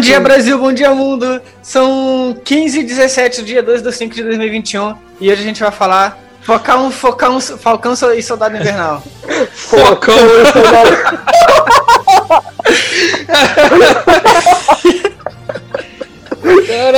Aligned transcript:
dia, 0.00 0.18
Brasil, 0.18 0.58
bom 0.58 0.72
dia, 0.72 0.94
mundo. 0.94 1.40
São 1.62 2.34
15 2.42 2.80
e 2.80 2.82
17 2.82 3.42
dia 3.42 3.62
2 3.62 3.82
do 3.82 3.92
5 3.92 4.14
de 4.14 4.22
2021 4.22 4.94
e 5.20 5.30
hoje 5.30 5.42
a 5.42 5.44
gente 5.44 5.60
vai 5.60 5.70
falar 5.70 6.18
Focão, 6.40 6.90
Focão, 6.90 7.38
Falcão 7.38 7.92
e 8.16 8.22
Soldado 8.22 8.56
Invernal. 8.56 9.02
Focão 9.52 10.16
e 10.16 10.52
Soldado 10.52 11.20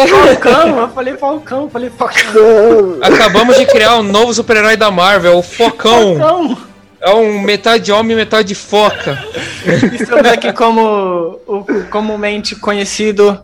Falcão, 0.09 0.79
eu 0.79 0.89
falei 0.89 1.17
Falcão, 1.17 1.71
falei 1.71 1.91
Falcão. 1.91 2.99
Acabamos 3.03 3.57
de 3.57 3.67
criar 3.67 3.97
um 3.97 4.03
novo 4.03 4.33
super-herói 4.33 4.77
da 4.77 4.91
Marvel, 4.91 5.39
o 5.39 5.43
Focão. 5.43 6.15
Focão. 6.15 6.72
É 7.03 7.13
um 7.13 7.41
metade 7.41 7.91
homem, 7.91 8.15
metade 8.15 8.55
foca. 8.55 9.19
Estamos 9.93 10.31
aqui 10.31 10.53
como 10.53 11.41
o 11.49 11.65
comumente 11.91 12.55
conhecido 12.55 13.41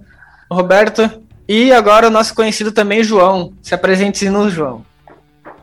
Roberto. 0.49 1.11
E 1.49 1.73
agora 1.73 2.07
o 2.07 2.11
nosso 2.11 2.37
conhecido 2.37 2.71
também 2.71 3.03
João. 3.03 3.53
Se 3.61 3.75
apresente 3.75 4.31
no 4.31 4.49
João. 4.49 4.87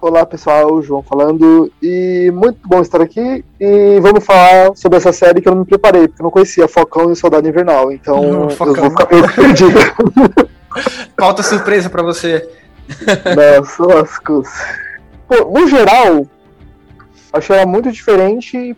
Olá 0.01 0.25
pessoal, 0.25 0.81
João 0.81 1.01
falando. 1.01 1.71
E 1.81 2.29
muito 2.35 2.59
bom 2.65 2.81
estar 2.81 3.01
aqui. 3.01 3.45
E 3.57 3.97
vamos 4.01 4.25
falar 4.25 4.75
sobre 4.75 4.97
essa 4.97 5.13
série 5.13 5.41
que 5.41 5.47
eu 5.47 5.53
não 5.53 5.61
me 5.61 5.65
preparei, 5.65 6.09
porque 6.09 6.21
eu 6.21 6.25
não 6.25 6.31
conhecia 6.31 6.67
Focão 6.67 7.07
e 7.07 7.13
o 7.13 7.15
Soldado 7.15 7.47
Invernal. 7.47 7.93
Então 7.93 8.21
não, 8.21 8.49
eu 8.49 8.75
vou 8.75 8.89
ficar 8.89 9.07
meio 9.09 9.33
perdido. 9.33 9.79
Falta 11.17 11.41
surpresa 11.41 11.89
para 11.89 12.03
você. 12.03 12.45
Nossa, 13.57 13.85
lascos. 13.85 14.49
Pô, 15.29 15.49
no 15.49 15.65
geral, 15.69 16.27
achei 17.37 17.55
ela 17.55 17.65
muito 17.65 17.91
diferente 17.91 18.75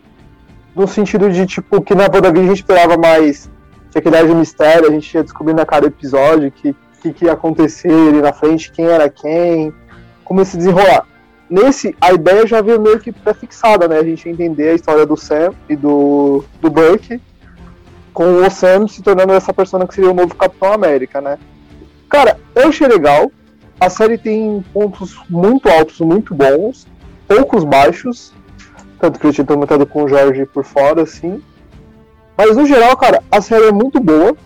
no 0.74 0.86
sentido 0.86 1.30
de, 1.30 1.46
tipo, 1.46 1.80
que 1.80 1.94
na 1.94 2.04
WandaVision 2.04 2.44
a 2.44 2.48
gente 2.48 2.58
esperava 2.58 2.96
mais 2.96 3.50
tinha 3.90 4.26
de 4.26 4.34
mistério, 4.34 4.86
a 4.86 4.90
gente 4.92 5.12
ia 5.14 5.22
descobrindo 5.22 5.60
a 5.60 5.66
cada 5.66 5.86
episódio 5.86 6.52
que 6.52 6.76
que, 7.00 7.12
que 7.12 7.24
ia 7.24 7.32
acontecer 7.32 7.90
ali 7.90 8.20
na 8.20 8.32
frente, 8.32 8.72
quem 8.72 8.86
era 8.86 9.08
quem, 9.08 9.72
como 10.24 10.40
ia 10.40 10.44
se 10.44 10.56
desenrolar. 10.56 11.06
Nesse, 11.48 11.96
a 12.00 12.12
ideia 12.12 12.46
já 12.46 12.60
veio 12.60 12.80
meio 12.80 12.98
que 12.98 13.10
pré-fixada, 13.10 13.88
né? 13.88 13.98
A 13.98 14.04
gente 14.04 14.28
entender 14.28 14.70
a 14.70 14.74
história 14.74 15.06
do 15.06 15.16
Sam 15.16 15.52
e 15.68 15.74
do, 15.74 16.44
do 16.60 16.70
Buck, 16.70 17.20
com 18.12 18.42
o 18.42 18.50
Sam 18.50 18.86
se 18.86 19.02
tornando 19.02 19.32
essa 19.32 19.52
persona 19.52 19.86
que 19.86 19.94
seria 19.94 20.10
o 20.10 20.14
novo 20.14 20.34
Capitão 20.34 20.72
América, 20.72 21.20
né? 21.20 21.38
Cara, 22.08 22.38
eu 22.54 22.68
achei 22.68 22.86
legal. 22.86 23.30
A 23.80 23.88
série 23.88 24.18
tem 24.18 24.62
pontos 24.72 25.16
muito 25.30 25.68
altos, 25.68 26.00
muito 26.00 26.34
bons, 26.34 26.86
poucos 27.26 27.64
baixos. 27.64 28.34
Tanto 29.00 29.18
que 29.18 29.26
eu 29.26 29.32
tinha 29.32 29.46
comentado 29.46 29.86
com 29.86 30.04
o 30.04 30.08
Jorge 30.08 30.44
por 30.46 30.64
fora, 30.64 31.02
assim. 31.02 31.42
Mas 32.36 32.56
no 32.56 32.66
geral, 32.66 32.96
cara, 32.96 33.22
a 33.30 33.40
série 33.40 33.66
é 33.66 33.72
muito 33.72 34.00
boa. 34.00 34.36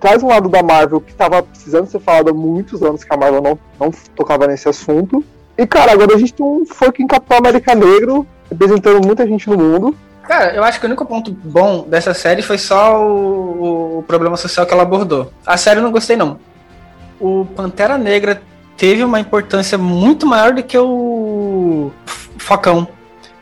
Traz 0.00 0.20
um 0.20 0.26
lado 0.26 0.48
da 0.48 0.64
Marvel 0.64 1.00
que 1.00 1.14
tava 1.14 1.40
precisando 1.44 1.86
ser 1.86 2.00
falado 2.00 2.30
há 2.30 2.34
muitos 2.34 2.82
anos, 2.82 3.04
que 3.04 3.14
a 3.14 3.16
Marvel 3.16 3.40
não, 3.40 3.58
não 3.78 3.92
tocava 4.16 4.48
nesse 4.48 4.68
assunto. 4.68 5.24
E, 5.56 5.64
cara, 5.64 5.92
agora 5.92 6.16
a 6.16 6.18
gente 6.18 6.34
tem 6.34 6.44
um 6.44 6.66
fucking 6.66 7.06
Capitão 7.06 7.38
América 7.38 7.72
Negro 7.72 8.26
representando 8.50 9.06
muita 9.06 9.24
gente 9.26 9.48
no 9.48 9.56
mundo. 9.56 9.96
Cara, 10.24 10.54
eu 10.54 10.64
acho 10.64 10.80
que 10.80 10.86
o 10.86 10.88
único 10.88 11.04
ponto 11.04 11.30
bom 11.30 11.84
dessa 11.88 12.14
série 12.14 12.42
foi 12.42 12.58
só 12.58 13.00
o, 13.00 13.98
o 13.98 14.02
problema 14.02 14.36
social 14.36 14.66
que 14.66 14.72
ela 14.72 14.82
abordou. 14.82 15.32
A 15.46 15.56
série 15.56 15.78
eu 15.78 15.84
não 15.84 15.92
gostei, 15.92 16.16
não. 16.16 16.38
O 17.20 17.46
Pantera 17.56 17.96
Negra 17.96 18.42
teve 18.76 19.04
uma 19.04 19.20
importância 19.20 19.78
muito 19.78 20.26
maior 20.26 20.52
do 20.52 20.62
que 20.62 20.76
o 20.76 21.90
Facão. 22.38 22.88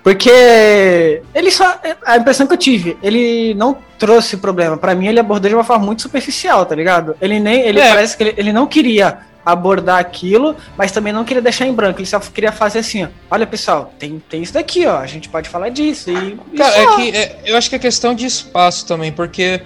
Porque 0.03 1.23
ele 1.35 1.51
só. 1.51 1.79
A 2.05 2.17
impressão 2.17 2.47
que 2.47 2.55
eu 2.55 2.59
tive, 2.59 2.97
ele 3.03 3.55
não 3.55 3.77
trouxe 3.99 4.37
problema. 4.37 4.77
para 4.77 4.95
mim, 4.95 5.07
ele 5.07 5.21
abordou 5.21 5.49
de 5.49 5.55
uma 5.55 5.65
forma 5.65 5.85
muito 5.85 6.03
superficial, 6.03 6.65
tá 6.65 6.75
ligado? 6.75 7.15
Ele 7.21 7.39
nem. 7.39 7.61
Ele 7.61 7.81
é. 7.81 7.89
parece 7.89 8.17
que 8.17 8.23
ele, 8.23 8.35
ele 8.37 8.53
não 8.53 8.67
queria 8.67 9.19
abordar 9.45 9.99
aquilo, 9.99 10.57
mas 10.77 10.93
também 10.93 11.13
não 11.13 11.25
queria 11.25 11.43
deixar 11.43 11.67
em 11.67 11.73
branco. 11.73 12.01
Ele 12.01 12.07
só 12.07 12.19
queria 12.19 12.53
fazer 12.53 12.81
assim, 12.81 13.05
ó. 13.05 13.09
Olha, 13.31 13.47
pessoal, 13.47 13.93
tem, 13.99 14.23
tem 14.29 14.43
isso 14.43 14.55
daqui, 14.55 14.87
ó. 14.87 14.99
A 14.99 15.07
gente 15.07 15.29
pode 15.29 15.49
falar 15.49 15.69
disso. 15.69 16.11
E, 16.11 16.39
Cara, 16.57 16.79
é 16.79 16.97
que 16.97 17.17
é, 17.17 17.39
eu 17.45 17.57
acho 17.57 17.69
que 17.69 17.77
é 17.77 17.79
questão 17.79 18.15
de 18.15 18.27
espaço 18.27 18.87
também, 18.87 19.13
porque 19.13 19.61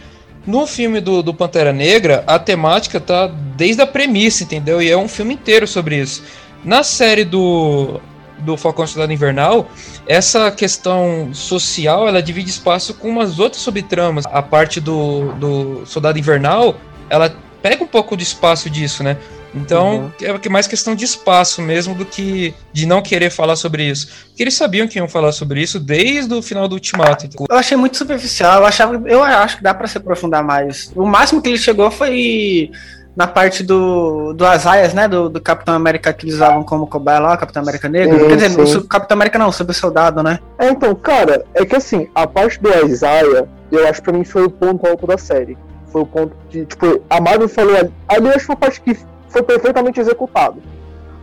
no 0.47 0.67
filme 0.67 1.01
do, 1.01 1.23
do 1.23 1.33
Pantera 1.33 1.73
Negra, 1.73 2.25
a 2.27 2.39
temática 2.39 3.01
tá 3.01 3.27
desde 3.27 3.83
a 3.83 3.87
premissa, 3.87 4.45
entendeu? 4.45 4.83
E 4.83 4.91
é 4.91 4.97
um 4.97 5.09
filme 5.09 5.35
inteiro 5.35 5.67
sobre 5.67 5.97
isso. 5.97 6.23
Na 6.65 6.83
série 6.83 7.25
do 7.25 8.01
do 8.39 8.57
Falcão 8.57 8.87
Soldado 8.87 9.13
Invernal, 9.13 9.69
essa 10.07 10.51
questão 10.51 11.31
social, 11.33 12.09
ela 12.09 12.23
divide 12.23 12.51
espaço 12.51 12.95
com 12.95 13.09
umas 13.09 13.39
outras 13.39 13.63
subtramas. 13.63 14.25
A 14.27 14.43
parte 14.43 14.81
do, 14.81 15.33
do 15.35 15.87
Soldado 15.87 16.19
Invernal, 16.19 16.77
ela 17.09 17.35
pega 17.63 17.83
um 17.83 17.87
pouco 17.87 18.17
de 18.17 18.23
espaço 18.23 18.69
disso, 18.69 19.03
né? 19.03 19.17
Então, 19.55 20.13
uhum. 20.21 20.39
é 20.43 20.49
mais 20.49 20.67
questão 20.67 20.95
de 20.97 21.05
espaço 21.05 21.63
mesmo 21.63 21.95
do 21.95 22.05
que 22.05 22.53
de 22.73 22.87
não 22.87 23.01
querer 23.01 23.31
falar 23.31 23.55
sobre 23.55 23.85
isso. 23.85 24.09
Porque 24.27 24.43
eles 24.43 24.55
sabiam 24.55 24.89
que 24.89 24.99
iam 24.99 25.09
falar 25.09 25.31
sobre 25.31 25.63
isso 25.63 25.79
desde 25.79 26.35
o 26.35 26.43
final 26.43 26.67
do 26.67 26.75
Ultimato. 26.75 27.29
Eu 27.49 27.57
achei 27.57 27.77
muito 27.77 27.97
superficial, 27.97 28.61
eu 28.61 28.67
achava, 28.67 29.01
eu 29.09 29.23
acho 29.23 29.59
que 29.59 29.63
dá 29.63 29.73
para 29.73 29.87
se 29.87 29.97
aprofundar 29.97 30.43
mais. 30.43 30.91
O 30.97 31.07
máximo 31.07 31.41
que 31.41 31.49
ele 31.49 31.59
chegou 31.59 31.91
foi 31.91 32.73
na 33.17 33.27
parte 33.27 33.63
do, 33.63 34.33
do 34.33 34.45
Azaias, 34.45 34.93
né? 34.93 35.07
Do, 35.07 35.29
do 35.29 35.41
Capitão 35.41 35.75
América 35.75 36.13
que 36.13 36.27
eles 36.27 36.35
usavam 36.35 36.63
como 36.63 36.87
cobaia 36.87 37.21
lá, 37.21 37.37
Capitão 37.37 37.63
América 37.63 37.89
Negro. 37.89 38.19
Sim, 38.19 38.29
Quer 38.29 38.37
dizer, 38.37 38.67
sim. 38.67 38.79
o 38.79 38.85
Capitão 38.85 39.15
América 39.15 39.39
não, 39.39 39.53
sobre 39.53 39.75
soldado, 39.75 40.23
né? 40.23 40.41
É, 40.59 40.69
então, 40.69 40.95
cara, 40.95 41.45
é 41.55 41.65
que 41.65 41.77
assim, 41.77 42.09
a 42.15 42.27
parte 42.27 42.61
do 42.61 42.69
Isaiah, 42.87 43.47
eu 43.71 43.89
acho 43.89 44.01
que 44.01 44.11
pra 44.11 44.19
mim 44.19 44.25
foi 44.25 44.45
o 44.45 44.51
ponto 44.51 44.87
alto 44.87 45.07
da 45.07 45.17
série. 45.17 45.57
Foi 45.89 46.03
o 46.03 46.07
ponto 46.07 46.35
de, 46.51 46.65
tipo, 46.65 47.03
a 47.09 47.21
Marvel 47.21 47.49
falou 47.49 47.77
ali, 47.77 47.93
ali 48.09 48.27
eu 48.27 48.33
acho 48.35 48.41
que 48.41 48.47
foi 48.47 48.55
a 48.55 48.59
parte 48.59 48.81
que 48.81 48.99
foi 49.29 49.43
perfeitamente 49.43 50.01
executado. 50.01 50.61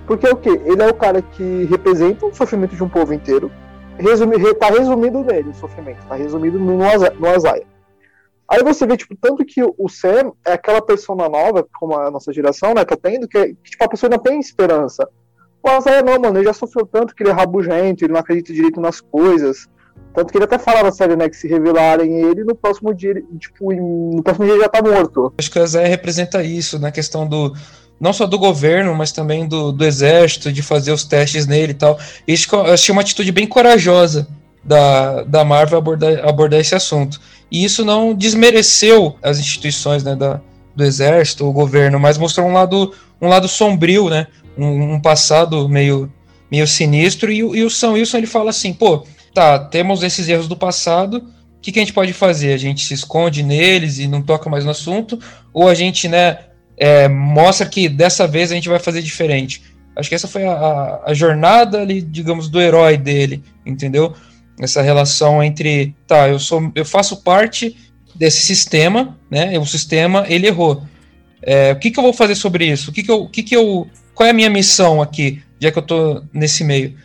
Porque 0.07 0.27
o 0.27 0.35
que? 0.35 0.49
Ele 0.49 0.81
é 0.81 0.87
o 0.87 0.93
cara 0.93 1.21
que 1.21 1.67
representa 1.69 2.25
o 2.25 2.33
sofrimento 2.33 2.75
de 2.75 2.83
um 2.83 2.89
povo 2.89 3.13
inteiro. 3.13 3.51
Resumi, 3.97 4.53
tá 4.55 4.67
resumido 4.67 5.23
nele 5.23 5.49
o 5.49 5.53
sofrimento, 5.53 5.99
tá 6.07 6.15
resumido 6.15 6.57
no, 6.57 6.77
no. 6.77 6.83
Aí 8.51 8.61
você 8.65 8.85
vê, 8.85 8.97
tipo, 8.97 9.15
tanto 9.15 9.45
que 9.45 9.63
o 9.63 9.87
Sam 9.87 10.33
é 10.45 10.51
aquela 10.51 10.81
persona 10.81 11.29
nova, 11.29 11.65
como 11.79 11.95
a 11.95 12.11
nossa 12.11 12.33
geração, 12.33 12.73
né, 12.73 12.83
tá 12.83 12.97
tendo, 13.01 13.25
que, 13.25 13.55
que 13.63 13.71
tipo, 13.71 13.81
a 13.81 13.87
pessoa 13.87 14.11
ainda 14.11 14.21
tem 14.21 14.41
esperança. 14.41 15.07
O 15.63 15.69
Azaia 15.69 16.01
não, 16.01 16.19
mano, 16.19 16.37
ele 16.37 16.43
já 16.43 16.51
sofreu 16.51 16.85
tanto 16.85 17.15
que 17.15 17.23
ele 17.23 17.29
é 17.29 17.33
rabugento, 17.33 18.03
ele 18.03 18.11
não 18.11 18.19
acredita 18.19 18.51
direito 18.51 18.81
nas 18.81 18.99
coisas. 18.99 19.69
Tanto 20.13 20.33
que 20.33 20.37
ele 20.37 20.43
até 20.43 20.59
fala 20.59 20.83
na 20.83 20.91
série, 20.91 21.15
né, 21.15 21.29
que 21.29 21.37
se 21.37 21.47
revelarem 21.47 22.11
ele, 22.23 22.43
no 22.43 22.53
próximo 22.53 22.93
dia, 22.93 23.23
tipo, 23.39 23.71
no 23.71 24.21
próximo 24.21 24.45
dia 24.45 24.55
ele 24.55 24.63
já 24.63 24.69
tá 24.69 24.81
morto. 24.81 25.33
Acho 25.37 25.49
que 25.49 25.57
o 25.57 25.63
Azaia 25.63 25.87
representa 25.87 26.43
isso, 26.43 26.77
na 26.77 26.91
questão 26.91 27.25
do, 27.25 27.55
não 27.97 28.11
só 28.11 28.27
do 28.27 28.37
governo, 28.37 28.93
mas 28.93 29.13
também 29.13 29.47
do, 29.47 29.71
do 29.71 29.85
exército, 29.85 30.51
de 30.51 30.61
fazer 30.61 30.91
os 30.91 31.05
testes 31.05 31.47
nele 31.47 31.71
e 31.71 31.75
tal. 31.75 31.97
Isso 32.27 32.53
eu 32.53 32.73
achei 32.73 32.91
uma 32.91 33.01
atitude 33.01 33.31
bem 33.31 33.47
corajosa 33.47 34.27
da, 34.61 35.23
da 35.23 35.45
Marvel 35.45 35.77
abordar, 35.77 36.27
abordar 36.27 36.59
esse 36.59 36.75
assunto. 36.75 37.17
E 37.51 37.63
isso 37.63 37.83
não 37.83 38.13
desmereceu 38.13 39.17
as 39.21 39.37
instituições 39.37 40.03
né, 40.03 40.15
da, 40.15 40.39
do 40.75 40.83
exército, 40.83 41.45
o 41.45 41.51
governo, 41.51 41.99
mas 41.99 42.17
mostrou 42.17 42.47
um 42.47 42.53
lado, 42.53 42.93
um 43.21 43.27
lado 43.27 43.47
sombrio, 43.47 44.09
né? 44.09 44.27
Um, 44.57 44.93
um 44.93 45.01
passado 45.01 45.67
meio, 45.67 46.11
meio 46.49 46.65
sinistro. 46.65 47.31
E, 47.31 47.39
e 47.39 47.63
o 47.63 47.69
São 47.69 47.93
Wilson 47.93 48.19
ele 48.19 48.27
fala 48.27 48.49
assim: 48.51 48.73
pô, 48.73 49.05
tá, 49.33 49.59
temos 49.59 50.01
esses 50.01 50.29
erros 50.29 50.47
do 50.47 50.55
passado, 50.55 51.17
o 51.17 51.61
que, 51.61 51.71
que 51.71 51.79
a 51.79 51.81
gente 51.81 51.93
pode 51.93 52.13
fazer? 52.13 52.53
A 52.53 52.57
gente 52.57 52.85
se 52.85 52.93
esconde 52.93 53.43
neles 53.43 53.99
e 53.99 54.07
não 54.07 54.21
toca 54.21 54.49
mais 54.49 54.65
no 54.65 54.71
assunto? 54.71 55.19
Ou 55.53 55.67
a 55.67 55.75
gente, 55.75 56.07
né, 56.07 56.39
é, 56.77 57.07
mostra 57.07 57.67
que 57.67 57.87
dessa 57.87 58.25
vez 58.25 58.51
a 58.51 58.55
gente 58.55 58.69
vai 58.69 58.79
fazer 58.79 59.01
diferente? 59.01 59.61
Acho 59.95 60.09
que 60.09 60.15
essa 60.15 60.27
foi 60.27 60.45
a, 60.45 60.53
a, 60.53 61.11
a 61.11 61.13
jornada 61.13 61.81
ali, 61.81 62.01
digamos, 62.01 62.49
do 62.49 62.61
herói 62.61 62.97
dele, 62.97 63.43
entendeu? 63.65 64.15
Essa 64.63 64.81
relação 64.81 65.43
entre, 65.43 65.95
tá, 66.07 66.29
eu 66.29 66.39
sou, 66.39 66.71
eu 66.75 66.85
faço 66.85 67.17
parte 67.17 67.75
desse 68.15 68.41
sistema, 68.41 69.17
né? 69.29 69.57
O 69.57 69.65
sistema 69.65 70.25
ele 70.27 70.47
errou. 70.47 70.83
É, 71.41 71.71
o 71.71 71.79
que, 71.79 71.89
que 71.89 71.99
eu 71.99 72.03
vou 72.03 72.13
fazer 72.13 72.35
sobre 72.35 72.65
isso? 72.65 72.91
O 72.91 72.93
que, 72.93 73.03
que 73.03 73.11
eu, 73.11 73.23
o 73.23 73.29
que, 73.29 73.41
que 73.41 73.55
eu, 73.55 73.87
qual 74.13 74.27
é 74.27 74.29
a 74.29 74.33
minha 74.33 74.49
missão 74.49 75.01
aqui, 75.01 75.41
já 75.59 75.71
que 75.71 75.79
eu 75.79 75.83
tô 75.83 76.23
nesse 76.31 76.63
meio? 76.63 76.95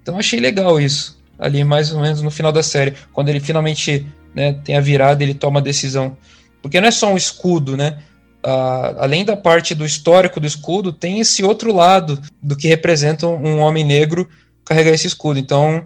Então 0.00 0.18
achei 0.18 0.40
legal 0.40 0.80
isso 0.80 1.20
ali 1.42 1.64
mais 1.64 1.92
ou 1.92 2.00
menos 2.00 2.22
no 2.22 2.30
final 2.30 2.52
da 2.52 2.62
série, 2.62 2.94
quando 3.12 3.28
ele 3.28 3.40
finalmente 3.40 4.06
né, 4.32 4.52
tem 4.64 4.76
a 4.76 4.80
virada, 4.80 5.24
ele 5.24 5.34
toma 5.34 5.58
a 5.58 5.62
decisão, 5.62 6.16
porque 6.62 6.80
não 6.80 6.86
é 6.86 6.92
só 6.92 7.12
um 7.12 7.16
escudo, 7.16 7.76
né? 7.76 7.98
Uh, 8.44 8.98
além 8.98 9.24
da 9.24 9.36
parte 9.36 9.74
do 9.74 9.84
histórico 9.84 10.38
do 10.38 10.46
escudo, 10.46 10.92
tem 10.92 11.18
esse 11.18 11.44
outro 11.44 11.72
lado 11.72 12.20
do 12.40 12.56
que 12.56 12.68
representa 12.68 13.26
um 13.26 13.58
homem 13.58 13.84
negro 13.84 14.28
carregar 14.64 14.92
esse 14.92 15.06
escudo. 15.06 15.38
Então, 15.38 15.84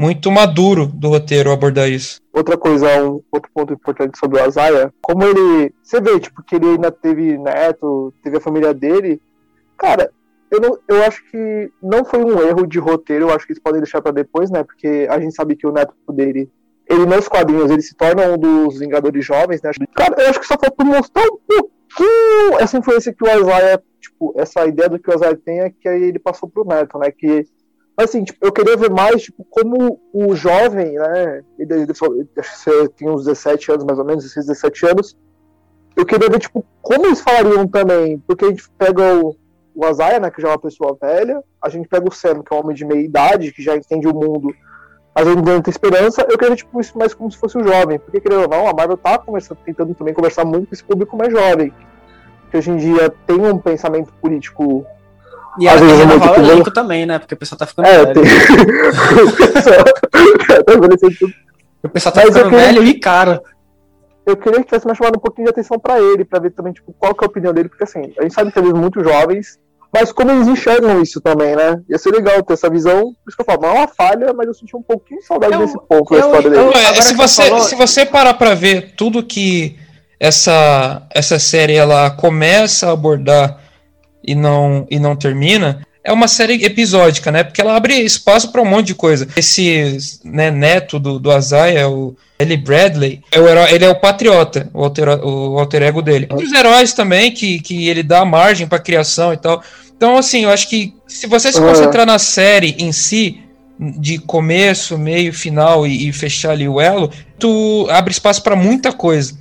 muito 0.00 0.30
maduro 0.30 0.86
do 0.86 1.08
roteiro 1.08 1.52
abordar 1.52 1.88
isso. 1.88 2.20
Outra 2.32 2.56
coisa, 2.56 3.04
um 3.04 3.20
outro 3.30 3.50
ponto 3.52 3.72
importante 3.72 4.18
sobre 4.18 4.40
o 4.40 4.44
Azaia, 4.44 4.92
como 5.02 5.24
ele. 5.24 5.74
Você 5.82 6.00
vê, 6.00 6.18
tipo, 6.18 6.42
que 6.42 6.56
ele 6.56 6.70
ainda 6.70 6.90
teve 6.90 7.36
neto, 7.36 8.12
teve 8.22 8.38
a 8.38 8.40
família 8.40 8.72
dele. 8.72 9.20
Cara, 9.76 10.10
eu, 10.50 10.60
não, 10.60 10.78
eu 10.88 11.04
acho 11.04 11.22
que 11.30 11.70
não 11.82 12.04
foi 12.04 12.24
um 12.24 12.42
erro 12.42 12.66
de 12.66 12.78
roteiro, 12.78 13.26
eu 13.26 13.30
acho 13.30 13.46
que 13.46 13.52
eles 13.52 13.62
podem 13.62 13.80
deixar 13.80 14.00
para 14.00 14.12
depois, 14.12 14.50
né? 14.50 14.64
Porque 14.64 15.06
a 15.10 15.20
gente 15.20 15.34
sabe 15.34 15.54
que 15.54 15.66
o 15.66 15.72
neto 15.72 15.94
dele 16.12 16.50
ele 16.90 17.06
nos 17.06 17.28
quadrinhos 17.28 17.70
ele 17.70 17.82
se 17.82 17.94
torna 17.94 18.26
um 18.26 18.36
dos 18.36 18.80
Vingadores 18.80 19.24
Jovens, 19.24 19.62
né? 19.62 19.70
Cara, 19.94 20.20
eu 20.20 20.28
acho 20.28 20.40
que 20.40 20.46
só 20.46 20.56
faltou 20.58 20.84
mostrar 20.84 21.22
um 21.22 21.38
pouquinho 21.46 22.58
essa 22.58 22.76
influência 22.76 23.14
que 23.14 23.24
o 23.24 23.28
Isaiah, 23.28 23.80
tipo, 24.00 24.34
essa 24.36 24.66
ideia 24.66 24.88
do 24.88 24.98
que 24.98 25.08
o 25.08 25.14
Isaiah 25.14 25.36
tem 25.36 25.60
é 25.60 25.70
que 25.70 25.88
ele 25.88 26.18
passou 26.18 26.48
pro 26.48 26.64
Neto, 26.64 26.98
né? 26.98 27.12
Que, 27.12 27.46
assim, 28.04 28.24
tipo, 28.24 28.44
eu 28.44 28.52
queria 28.52 28.76
ver 28.76 28.90
mais, 28.90 29.22
tipo, 29.22 29.44
como 29.50 30.00
o 30.12 30.34
jovem, 30.34 30.92
né? 30.92 31.42
Ele, 31.58 31.74
ele, 31.74 31.82
ele 31.82 31.92
acho 31.92 32.52
que 32.52 32.58
você 32.58 32.88
tinha 32.96 33.12
uns 33.12 33.24
17 33.24 33.72
anos, 33.72 33.84
mais 33.84 33.98
ou 33.98 34.04
menos, 34.04 34.24
16, 34.24 34.46
17 34.46 34.86
anos. 34.86 35.16
Eu 35.96 36.06
queria 36.06 36.28
ver, 36.28 36.38
tipo, 36.38 36.64
como 36.80 37.06
eles 37.06 37.20
falariam 37.20 37.66
também, 37.66 38.18
porque 38.26 38.44
a 38.44 38.48
gente 38.48 38.68
pega 38.78 39.16
o, 39.16 39.36
o 39.74 39.84
Azaia, 39.84 40.20
né, 40.20 40.30
que 40.30 40.40
já 40.40 40.48
é 40.48 40.52
uma 40.52 40.58
pessoa 40.58 40.96
velha, 41.00 41.42
a 41.62 41.68
gente 41.68 41.88
pega 41.88 42.08
o 42.08 42.12
Sam, 42.12 42.42
que 42.42 42.52
é 42.52 42.56
um 42.56 42.60
homem 42.60 42.76
de 42.76 42.84
meia 42.84 43.02
idade, 43.02 43.52
que 43.52 43.62
já 43.62 43.76
entende 43.76 44.06
o 44.06 44.14
mundo 44.14 44.54
mas 45.14 45.26
ele 45.26 45.42
não 45.42 45.60
tem 45.60 45.70
esperança, 45.70 46.26
eu 46.30 46.38
queria 46.38 46.56
tipo, 46.56 46.80
isso 46.80 46.96
mais 46.96 47.12
como 47.12 47.30
se 47.30 47.36
fosse 47.36 47.58
um 47.58 47.66
jovem. 47.66 47.98
Porque, 47.98 48.20
querendo 48.20 48.42
ou 48.42 48.48
não, 48.48 48.68
a 48.68 48.72
Marvel 48.72 48.96
tá 48.96 49.22
tentando 49.64 49.94
também 49.94 50.14
conversar 50.14 50.44
muito 50.44 50.68
com 50.68 50.74
esse 50.74 50.84
público 50.84 51.16
mais 51.16 51.32
jovem. 51.32 51.72
Que 52.50 52.56
hoje 52.56 52.70
em 52.70 52.76
dia 52.76 53.12
tem 53.26 53.38
um 53.38 53.58
pensamento 53.58 54.12
político. 54.14 54.86
E 55.58 55.66
ela 55.66 55.80
tem 55.80 55.96
renovar 55.96 56.38
o 56.38 56.44
elenco 56.44 56.70
também, 56.70 57.06
né? 57.06 57.18
Porque 57.18 57.34
o 57.34 57.36
pessoal 57.36 57.58
tá 57.58 57.66
ficando 57.66 57.88
é, 57.88 58.04
velho. 58.04 58.14
Tem... 58.14 58.22
o 61.82 61.88
pessoal 61.88 62.14
tá 62.14 62.22
Mas 62.24 62.34
ficando 62.34 62.50
queria... 62.50 62.66
velho 62.66 62.84
e 62.84 62.94
caro. 63.00 63.40
Eu 64.26 64.36
queria 64.36 64.60
que 64.60 64.66
tivesse 64.66 64.86
mais 64.86 64.96
chamado 64.96 65.16
um 65.16 65.20
pouquinho 65.20 65.46
de 65.46 65.50
atenção 65.50 65.78
pra 65.78 65.98
ele, 65.98 66.24
pra 66.24 66.38
ver 66.38 66.50
também, 66.50 66.72
tipo, 66.72 66.94
qual 66.98 67.14
que 67.14 67.24
é 67.24 67.26
a 67.26 67.30
opinião 67.30 67.52
dele, 67.52 67.68
porque 67.68 67.84
assim, 67.84 68.12
a 68.18 68.22
gente 68.22 68.34
sabe 68.34 68.52
que 68.52 68.58
eles 68.58 68.70
são 68.70 68.78
muito 68.78 69.02
jovens, 69.02 69.58
mas 69.92 70.12
como 70.12 70.30
eles 70.30 70.46
enxergam 70.46 71.02
isso 71.02 71.20
também, 71.20 71.56
né? 71.56 71.80
Ia 71.88 71.98
ser 71.98 72.10
legal 72.10 72.40
ter 72.42 72.52
essa 72.52 72.70
visão. 72.70 73.12
Por 73.24 73.28
isso 73.28 73.36
que 73.36 73.40
eu 73.40 73.44
falo, 73.44 73.62
não 73.62 73.70
é 73.70 73.72
uma 73.72 73.88
falha, 73.88 74.32
mas 74.32 74.46
eu 74.46 74.54
senti 74.54 74.76
um 74.76 74.82
pouquinho 74.82 75.20
de 75.20 75.26
saudade 75.26 75.54
eu, 75.54 75.60
desse 75.60 75.78
ponto 75.88 76.14
eu, 76.14 76.20
da 76.20 76.26
história 76.26 76.50
dele. 76.50 76.74
É, 76.76 77.02
se, 77.02 77.14
você, 77.14 77.42
falou... 77.42 77.60
se 77.60 77.74
você 77.74 78.06
parar 78.06 78.34
pra 78.34 78.54
ver 78.54 78.94
tudo 78.96 79.24
que 79.24 79.76
essa, 80.20 81.02
essa 81.12 81.38
série 81.40 81.74
ela 81.74 82.10
começa 82.10 82.88
a 82.88 82.92
abordar 82.92 83.58
e 84.22 84.34
não, 84.34 84.86
e 84.90 84.98
não 84.98 85.16
termina, 85.16 85.86
é 86.02 86.12
uma 86.12 86.28
série 86.28 86.64
episódica, 86.64 87.30
né? 87.30 87.44
Porque 87.44 87.60
ela 87.60 87.76
abre 87.76 87.94
espaço 87.94 88.50
para 88.50 88.62
um 88.62 88.66
monte 88.66 88.88
de 88.88 88.94
coisa. 88.94 89.28
Esse 89.36 89.98
né, 90.24 90.50
neto 90.50 90.98
do, 90.98 91.18
do 91.18 91.30
Azaia, 91.30 91.88
o 91.88 92.16
Ellie 92.38 92.56
Bradley, 92.56 93.20
é 93.30 93.38
o 93.38 93.46
herói, 93.46 93.70
ele 93.72 93.84
é 93.84 93.90
o 93.90 93.94
patriota, 93.94 94.70
o 94.72 94.82
alter, 94.82 95.08
o 95.08 95.58
alter 95.58 95.82
ego 95.82 96.00
dele. 96.00 96.26
Outros 96.30 96.52
heróis 96.52 96.94
também, 96.94 97.30
que, 97.30 97.60
que 97.60 97.88
ele 97.88 98.02
dá 98.02 98.24
margem 98.24 98.66
para 98.66 98.78
criação 98.78 99.32
e 99.32 99.36
tal. 99.36 99.62
Então, 99.94 100.16
assim, 100.16 100.44
eu 100.44 100.50
acho 100.50 100.68
que 100.68 100.94
se 101.06 101.26
você 101.26 101.52
se 101.52 101.60
concentrar 101.60 102.06
na 102.06 102.18
série 102.18 102.76
em 102.78 102.92
si, 102.92 103.40
de 103.78 104.18
começo, 104.18 104.98
meio, 104.98 105.32
final 105.32 105.86
e, 105.86 106.08
e 106.08 106.12
fechar 106.12 106.52
ali 106.52 106.68
o 106.68 106.80
elo, 106.80 107.10
tu 107.38 107.86
abre 107.90 108.12
espaço 108.12 108.42
para 108.42 108.54
muita 108.54 108.92
coisa. 108.92 109.34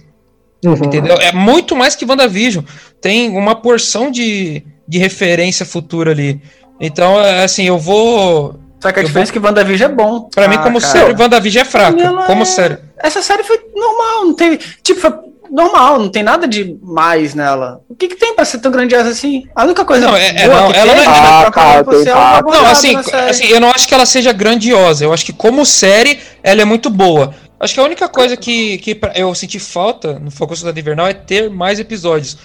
Uhum. 0.66 0.74
Entendeu? 0.74 1.16
É 1.18 1.32
muito 1.32 1.76
mais 1.76 1.96
que 1.96 2.06
WandaVision. 2.06 2.64
Tem 3.02 3.30
uma 3.30 3.56
porção 3.56 4.12
de, 4.12 4.64
de 4.88 4.98
referência 4.98 5.66
futura 5.66 6.12
ali. 6.12 6.42
Então, 6.80 7.20
é, 7.20 7.44
assim, 7.44 7.64
eu 7.64 7.78
vou. 7.78 8.60
Só 8.80 8.92
que 8.92 9.00
a 9.00 9.04
diferença 9.04 9.32
vou... 9.32 9.40
é 9.40 9.42
que 9.42 9.48
WandaVision 9.48 9.92
é 9.92 9.94
bom. 9.94 10.22
Pra 10.34 10.46
ah, 10.46 10.48
mim, 10.48 10.58
como 10.58 10.80
cara. 10.80 10.92
série, 10.92 11.22
WandaVision 11.22 11.62
é 11.62 11.66
fraca. 11.66 12.14
Como 12.26 12.42
é... 12.42 12.46
série. 12.46 12.78
Essa 12.98 13.22
série 13.22 13.44
foi 13.44 13.60
normal, 13.74 14.26
não 14.26 14.34
teve. 14.34 14.60
Tipo, 14.84 15.00
foi 15.00 15.14
normal, 15.52 16.00
não 16.00 16.10
tem 16.10 16.24
nada 16.24 16.48
de 16.48 16.78
mais 16.82 17.34
nela. 17.34 17.82
O 17.90 17.96
que, 17.96 18.08
que 18.08 18.16
tem 18.16 18.36
pra 18.36 18.46
ser 18.46 18.60
tão 18.60 18.72
grandiosa 18.72 19.10
assim? 19.10 19.46
A 19.56 19.64
única 19.64 19.84
coisa 19.84 20.08
não, 20.08 20.16
é, 20.16 20.30
é 20.30 20.48
não, 20.48 20.72
ela 20.72 20.94
tem, 20.94 21.04
é, 21.04 21.08
ah, 21.08 21.52
cara, 21.52 21.84
tem. 21.84 22.06
Não, 22.06 22.66
assim, 22.66 22.96
assim, 22.96 23.48
eu 23.48 23.60
não 23.60 23.72
acho 23.72 23.88
que 23.88 23.94
ela 23.94 24.06
seja 24.06 24.32
grandiosa. 24.32 25.04
Eu 25.04 25.14
acho 25.14 25.26
que 25.26 25.34
como 25.34 25.66
série, 25.66 26.20
ela 26.44 26.62
é 26.62 26.66
muito 26.66 26.90
boa. 26.90 27.34
Acho 27.60 27.74
que 27.74 27.80
a 27.80 27.84
única 27.84 28.08
coisa 28.08 28.38
que, 28.38 28.78
que 28.78 29.00
eu 29.16 29.36
senti 29.36 29.60
falta 29.60 30.18
no 30.18 30.32
Focus 30.32 30.64
da 30.64 30.72
Invernal 30.72 31.08
é 31.08 31.14
ter 31.14 31.50
mais 31.50 31.80
episódios. 31.80 32.38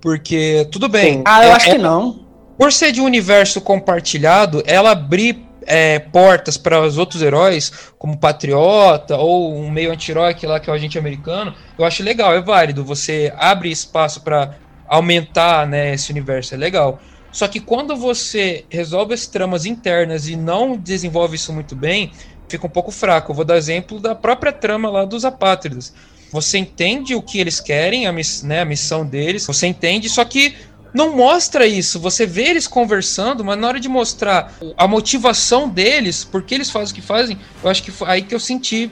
Porque, 0.00 0.66
tudo 0.72 0.88
bem. 0.88 1.22
Ah, 1.24 1.44
eu 1.44 1.50
é, 1.50 1.52
acho 1.52 1.70
que 1.70 1.78
não. 1.78 2.24
Por 2.58 2.72
ser 2.72 2.90
de 2.90 3.00
um 3.00 3.04
universo 3.04 3.60
compartilhado, 3.60 4.62
ela 4.66 4.90
abrir 4.92 5.44
é, 5.66 5.98
portas 5.98 6.56
para 6.56 6.80
os 6.80 6.98
outros 6.98 7.22
heróis, 7.22 7.72
como 7.98 8.16
Patriota 8.16 9.16
ou 9.16 9.54
um 9.54 9.70
meio 9.70 9.92
anti-herói 9.92 10.34
lá 10.42 10.58
que 10.58 10.68
é 10.68 10.72
o 10.72 10.76
agente 10.76 10.98
americano, 10.98 11.54
eu 11.78 11.84
acho 11.84 12.02
legal, 12.02 12.34
é 12.34 12.40
válido. 12.40 12.84
Você 12.84 13.32
abre 13.36 13.70
espaço 13.70 14.22
para 14.22 14.56
aumentar 14.88 15.66
né, 15.66 15.94
esse 15.94 16.10
universo, 16.10 16.54
é 16.54 16.56
legal. 16.56 17.00
Só 17.30 17.48
que 17.48 17.60
quando 17.60 17.96
você 17.96 18.66
resolve 18.68 19.14
as 19.14 19.26
tramas 19.26 19.64
internas 19.64 20.28
e 20.28 20.36
não 20.36 20.76
desenvolve 20.76 21.36
isso 21.36 21.52
muito 21.52 21.74
bem, 21.74 22.12
fica 22.52 22.66
um 22.66 22.70
pouco 22.70 22.90
fraco. 22.90 23.32
Eu 23.32 23.36
vou 23.36 23.44
dar 23.44 23.56
exemplo 23.56 23.98
da 23.98 24.14
própria 24.14 24.52
trama 24.52 24.90
lá 24.90 25.04
dos 25.04 25.24
apátridas. 25.24 25.92
Você 26.30 26.58
entende 26.58 27.14
o 27.14 27.22
que 27.22 27.38
eles 27.38 27.60
querem, 27.60 28.06
a, 28.06 28.12
miss, 28.12 28.42
né, 28.42 28.60
a 28.60 28.64
missão 28.64 29.04
deles, 29.04 29.46
você 29.46 29.66
entende, 29.66 30.08
só 30.08 30.24
que 30.24 30.54
não 30.94 31.14
mostra 31.14 31.66
isso. 31.66 32.00
Você 32.00 32.24
vê 32.24 32.44
eles 32.44 32.66
conversando, 32.66 33.44
mas 33.44 33.58
na 33.58 33.68
hora 33.68 33.80
de 33.80 33.88
mostrar 33.88 34.54
a 34.76 34.86
motivação 34.86 35.68
deles, 35.68 36.24
por 36.24 36.42
que 36.42 36.54
eles 36.54 36.70
fazem 36.70 36.92
o 36.92 36.94
que 36.94 37.02
fazem, 37.02 37.38
eu 37.62 37.70
acho 37.70 37.82
que 37.82 37.90
foi 37.90 38.08
aí 38.08 38.22
que 38.22 38.34
eu 38.34 38.40
senti 38.40 38.90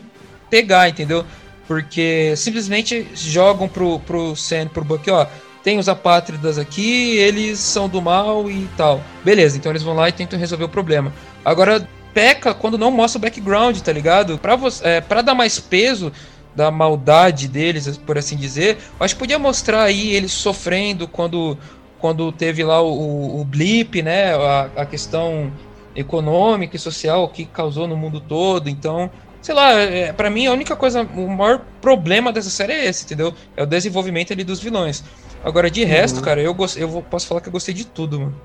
pegar, 0.51 0.89
entendeu? 0.89 1.25
Porque 1.67 2.35
simplesmente 2.37 3.07
jogam 3.15 3.69
pro, 3.69 4.01
pro 4.01 4.35
Sam, 4.35 4.67
pro 4.69 4.85
Buck, 4.85 5.09
ó, 5.11 5.27
tem 5.63 5.79
os 5.79 5.89
apátridas 5.89 6.59
aqui, 6.59 7.17
eles 7.17 7.59
são 7.59 7.89
do 7.89 8.03
mal 8.03 8.51
e 8.51 8.69
tal. 8.77 9.01
Beleza, 9.25 9.57
então 9.57 9.71
eles 9.71 9.83
vão 9.83 9.95
lá 9.95 10.09
e 10.09 10.13
tentam 10.13 10.39
resolver 10.39 10.65
o 10.65 10.69
problema. 10.69 11.13
Agora, 11.45 11.87
peca 12.13 12.55
quando 12.55 12.79
não 12.79 12.91
mostra 12.91 13.19
o 13.19 13.21
background, 13.21 13.79
tá 13.79 13.93
ligado? 13.93 14.39
Pra, 14.39 14.57
você, 14.57 14.87
é, 14.87 15.01
pra 15.01 15.23
dar 15.23 15.35
mais 15.35 15.59
peso 15.59 16.13
da 16.55 16.71
maldade 16.71 17.47
deles, 17.49 17.97
por 17.97 18.19
assim 18.19 18.37
dizer, 18.37 18.79
eu 18.99 19.05
acho 19.05 19.15
que 19.15 19.21
podia 19.21 19.39
mostrar 19.39 19.83
aí 19.83 20.15
eles 20.15 20.33
sofrendo 20.33 21.07
quando 21.07 21.57
quando 22.01 22.33
teve 22.33 22.65
lá 22.65 22.81
o, 22.81 23.41
o 23.41 23.45
blip, 23.45 24.01
né, 24.01 24.35
a, 24.35 24.71
a, 24.75 24.87
questão 24.87 25.53
econômica 25.95 26.75
e 26.75 26.79
social 26.79 27.29
que 27.29 27.45
causou 27.45 27.87
no 27.87 27.95
mundo 27.95 28.21
todo. 28.21 28.71
Então, 28.71 29.11
sei 29.43 29.55
lá, 29.55 29.73
é, 29.73 30.11
para 30.11 30.31
mim 30.31 30.47
a 30.47 30.53
única 30.53 30.75
coisa, 30.75 31.03
o 31.03 31.29
maior 31.29 31.61
problema 31.81 32.33
dessa 32.33 32.49
série 32.49 32.73
é 32.73 32.87
esse, 32.87 33.05
entendeu? 33.05 33.35
É 33.55 33.63
o 33.63 33.67
desenvolvimento 33.67 34.33
ali 34.33 34.43
dos 34.43 34.61
vilões. 34.61 35.05
Agora, 35.45 35.71
de 35.71 35.85
resto, 35.85 36.17
uhum. 36.17 36.23
cara, 36.23 36.41
eu, 36.41 36.57
eu 36.77 37.03
posso 37.03 37.27
falar 37.27 37.43
que 37.43 37.49
eu 37.49 37.53
gostei 37.53 37.75
de 37.75 37.85
tudo, 37.85 38.21
mano. 38.21 38.41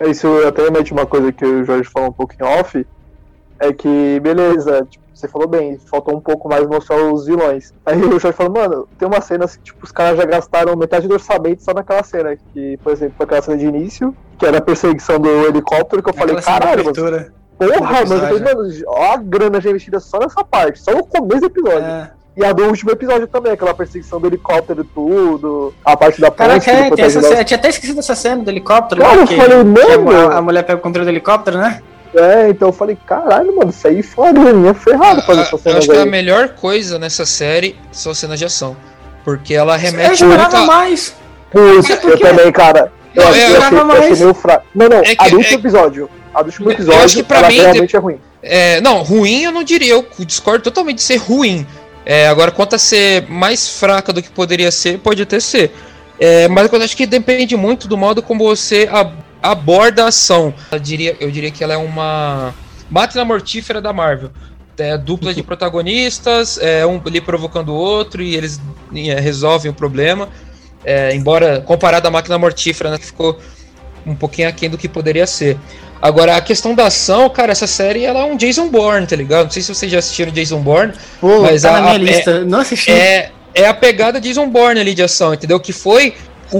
É 0.00 0.08
isso, 0.08 0.28
até 0.46 0.62
remete 0.62 0.92
uma 0.92 1.06
coisa 1.06 1.32
que 1.32 1.44
o 1.44 1.64
Jorge 1.64 1.88
falou 1.88 2.08
um 2.08 2.12
pouco 2.12 2.34
em 2.38 2.44
off, 2.44 2.86
é 3.58 3.72
que, 3.72 4.18
beleza, 4.20 4.86
tipo, 4.90 5.02
você 5.14 5.28
falou 5.28 5.46
bem, 5.46 5.78
faltou 5.78 6.16
um 6.16 6.20
pouco 6.20 6.48
mais 6.48 6.66
mostrar 6.66 6.96
os 6.96 7.26
vilões. 7.26 7.72
Aí 7.86 7.96
o 7.96 8.18
Jorge 8.18 8.32
falou, 8.32 8.52
mano, 8.52 8.88
tem 8.98 9.06
uma 9.06 9.20
cena 9.20 9.44
assim, 9.44 9.60
tipo, 9.60 9.84
os 9.84 9.92
caras 9.92 10.16
já 10.16 10.24
gastaram 10.24 10.76
metade 10.76 11.06
do 11.06 11.14
orçamento 11.14 11.62
só 11.62 11.72
naquela 11.72 12.02
cena. 12.02 12.36
Que, 12.52 12.76
por 12.78 12.92
exemplo, 12.92 13.14
aquela 13.20 13.40
cena 13.40 13.56
de 13.56 13.66
início, 13.66 14.16
que 14.36 14.44
era 14.44 14.58
a 14.58 14.62
perseguição 14.62 15.20
do 15.20 15.28
helicóptero, 15.46 16.02
que 16.02 16.10
eu 16.10 16.14
falei, 16.14 16.34
caralho, 16.36 16.84
mano. 16.84 17.30
Porra, 17.56 18.04
mano, 18.04 18.44
mano, 18.44 18.84
ó 18.88 19.12
a 19.12 19.16
grana 19.18 19.60
já 19.60 19.70
investida 19.70 20.00
só 20.00 20.18
nessa 20.18 20.42
parte, 20.42 20.80
só 20.80 20.92
no 20.92 21.06
começo 21.06 21.42
do 21.42 21.46
episódio. 21.46 21.84
É. 21.84 22.10
E 22.34 22.44
a 22.44 22.52
do 22.52 22.64
último 22.64 22.90
episódio 22.90 23.26
também, 23.26 23.52
aquela 23.52 23.74
perseguição 23.74 24.18
do 24.18 24.26
helicóptero 24.26 24.80
e 24.80 24.84
tudo, 24.84 25.74
a 25.84 25.94
parte 25.96 26.20
da 26.20 26.30
ponte. 26.30 26.64
Caraca, 26.64 26.70
é, 26.70 27.04
essa 27.04 27.20
cena, 27.20 27.40
eu 27.40 27.44
tinha 27.44 27.58
até 27.58 27.68
esquecido 27.68 27.98
essa 27.98 28.14
cena 28.14 28.42
do 28.42 28.50
helicóptero. 28.50 29.02
Cara, 29.02 29.16
lá, 29.16 29.20
eu 29.20 29.26
falei, 29.26 29.64
não, 29.64 30.10
a, 30.10 30.38
a 30.38 30.42
mulher 30.42 30.62
pega 30.62 30.78
o 30.78 30.82
controle 30.82 31.04
do 31.04 31.10
helicóptero, 31.10 31.58
né? 31.58 31.82
É, 32.14 32.48
então 32.48 32.68
eu 32.68 32.72
falei, 32.72 32.96
caralho, 33.06 33.54
mano, 33.56 33.70
isso 33.70 33.86
aí 33.86 34.02
foi 34.02 34.30
uma 34.30 34.44
graninha 34.44 34.74
ferrada 34.74 35.22
fazer 35.22 35.42
essa 35.42 35.58
cena. 35.58 35.74
Eu 35.74 35.78
acho 35.78 35.88
que 35.88 35.96
a 35.96 36.06
melhor 36.06 36.50
coisa 36.50 36.98
nessa 36.98 37.24
série 37.24 37.76
são 37.90 38.14
cenas 38.14 38.38
de 38.38 38.44
ação. 38.44 38.76
Porque 39.24 39.54
ela 39.54 39.76
remete 39.76 40.22
eu 40.22 40.28
muito 40.28 40.56
a... 40.56 40.66
mais. 40.66 41.14
Putz, 41.50 41.90
eu 41.90 42.18
também, 42.18 42.50
cara. 42.50 42.92
Eu, 43.14 43.24
não, 43.24 43.30
eu, 43.30 43.36
eu, 43.36 43.62
achei, 43.62 43.70
mais. 43.70 43.98
eu 43.98 44.04
achei 44.04 44.24
meio 44.24 44.34
fraco. 44.34 44.66
Não, 44.74 44.88
não, 44.88 44.98
é 44.98 45.14
que, 45.14 45.16
a 45.18 45.28
do 45.28 45.36
último 45.36 45.56
é... 45.56 45.60
episódio. 45.60 46.10
A 46.34 46.42
do 46.42 46.46
último 46.46 46.70
episódio, 46.70 46.98
eu 46.98 47.04
acho 47.04 47.16
que 47.16 47.22
pra 47.22 47.48
mim, 47.48 47.56
realmente 47.56 47.94
é 47.94 47.98
ruim. 47.98 48.18
É, 48.42 48.80
não, 48.80 49.02
ruim 49.02 49.42
eu 49.42 49.52
não 49.52 49.62
diria, 49.62 49.92
eu 49.92 50.06
discordo 50.20 50.64
totalmente 50.64 50.96
de 50.96 51.02
ser 51.02 51.16
ruim. 51.16 51.66
É, 52.04 52.26
agora, 52.26 52.50
quanto 52.50 52.74
a 52.74 52.78
ser 52.78 53.28
mais 53.28 53.68
fraca 53.68 54.12
do 54.12 54.22
que 54.22 54.30
poderia 54.30 54.70
ser, 54.70 54.98
pode 54.98 55.22
até 55.22 55.38
ser. 55.38 55.72
É, 56.18 56.48
mas 56.48 56.72
eu 56.72 56.82
acho 56.82 56.96
que 56.96 57.06
depende 57.06 57.56
muito 57.56 57.88
do 57.88 57.96
modo 57.96 58.22
como 58.22 58.44
você 58.44 58.88
aborda 59.42 60.04
a 60.04 60.08
ação. 60.08 60.54
Eu 60.70 60.78
diria, 60.78 61.16
eu 61.18 61.30
diria 61.30 61.50
que 61.50 61.64
ela 61.64 61.74
é 61.74 61.76
uma 61.76 62.54
máquina 62.90 63.24
mortífera 63.24 63.80
da 63.80 63.92
Marvel. 63.92 64.30
É 64.78 64.96
dupla 64.96 65.34
de 65.34 65.42
protagonistas, 65.44 66.58
é 66.58 66.86
um 66.86 67.00
ali 67.04 67.20
provocando 67.20 67.70
o 67.70 67.74
outro 67.74 68.22
e 68.22 68.36
eles 68.36 68.60
é, 68.94 69.18
resolvem 69.20 69.70
o 69.70 69.74
problema. 69.74 70.28
É, 70.84 71.14
embora 71.14 71.60
comparado 71.60 72.08
à 72.08 72.10
máquina 72.10 72.38
mortífera, 72.38 72.90
né, 72.90 72.98
que 72.98 73.06
ficou 73.06 73.38
um 74.04 74.14
pouquinho 74.14 74.48
aquém 74.48 74.68
do 74.68 74.78
que 74.78 74.88
poderia 74.88 75.26
ser. 75.26 75.56
Agora, 76.02 76.36
a 76.36 76.40
questão 76.40 76.74
da 76.74 76.88
ação, 76.88 77.30
cara, 77.30 77.52
essa 77.52 77.68
série 77.68 78.04
ela 78.04 78.20
é 78.20 78.24
um 78.24 78.36
Jason 78.36 78.68
Bourne, 78.68 79.06
tá 79.06 79.14
ligado? 79.14 79.44
Não 79.44 79.50
sei 79.52 79.62
se 79.62 79.72
vocês 79.72 79.90
já 79.90 80.00
assistiram 80.00 80.32
Jason 80.32 80.58
Bourne. 80.58 80.92
Pô, 81.20 81.42
mas 81.42 81.62
tá 81.62 81.70
a, 81.70 81.72
na 81.74 81.80
minha 81.80 81.94
a, 81.94 81.98
lista. 81.98 82.30
É, 82.32 82.44
não 82.44 82.58
assisti. 82.58 82.90
É, 82.90 83.30
é 83.54 83.68
a 83.68 83.72
pegada 83.72 84.20
Jason 84.20 84.48
Bourne 84.48 84.80
ali 84.80 84.94
de 84.94 85.02
ação, 85.04 85.32
entendeu? 85.32 85.60
Que 85.60 85.72
foi 85.72 86.14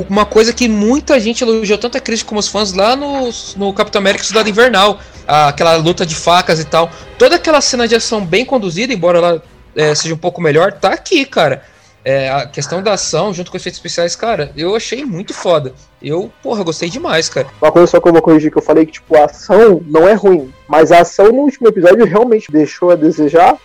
uma 0.08 0.25
coisa 0.25 0.52
que 0.52 0.68
muita 0.68 1.18
gente 1.18 1.42
elogiou, 1.42 1.76
tanto 1.76 1.99
a 1.99 2.00
crítica 2.00 2.28
como 2.28 2.38
os 2.38 2.46
fãs, 2.46 2.72
lá 2.72 2.94
no, 2.94 3.30
no 3.56 3.72
Capitão 3.72 4.00
América 4.00 4.22
Cidade 4.22 4.49
Invernal, 4.49 5.00
aquela 5.26 5.75
luta 5.75 6.06
de 6.06 6.14
facas 6.14 6.61
e 6.61 6.64
tal. 6.64 6.88
Toda 7.18 7.34
aquela 7.34 7.61
cena 7.61 7.88
de 7.88 7.96
ação 7.96 8.25
bem 8.25 8.44
conduzida, 8.44 8.94
embora 8.94 9.18
ela 9.18 9.42
é, 9.75 9.92
seja 9.94 10.14
um 10.14 10.18
pouco 10.18 10.40
melhor, 10.40 10.72
tá 10.72 10.90
aqui, 10.90 11.25
cara. 11.25 11.64
É, 12.04 12.30
a 12.30 12.47
questão 12.47 12.82
da 12.82 12.94
ação, 12.94 13.32
junto 13.32 13.50
com 13.50 13.56
os 13.56 13.62
efeitos 13.62 13.78
especiais, 13.78 14.16
cara, 14.16 14.50
eu 14.56 14.75
achei 14.75 15.04
muito 15.04 15.32
foda. 15.32 15.73
Eu, 16.02 16.32
porra, 16.42 16.64
gostei 16.64 16.90
demais, 16.90 17.28
cara. 17.28 17.47
Uma 17.61 17.71
coisa 17.71 17.87
só 17.87 18.00
que 18.00 18.09
eu 18.09 18.12
vou 18.12 18.23
corrigir, 18.23 18.50
que 18.50 18.59
eu 18.59 18.62
falei 18.62 18.85
que, 18.85 18.92
tipo, 18.92 19.16
a 19.16 19.26
ação 19.26 19.80
não 19.87 20.09
é 20.09 20.14
ruim, 20.14 20.52
mas 20.66 20.90
a 20.90 21.00
ação 21.00 21.26
no 21.26 21.42
último 21.42 21.68
episódio 21.68 22.04
realmente 22.04 22.50
deixou 22.50 22.90
a 22.90 22.97
desejar 22.97 23.56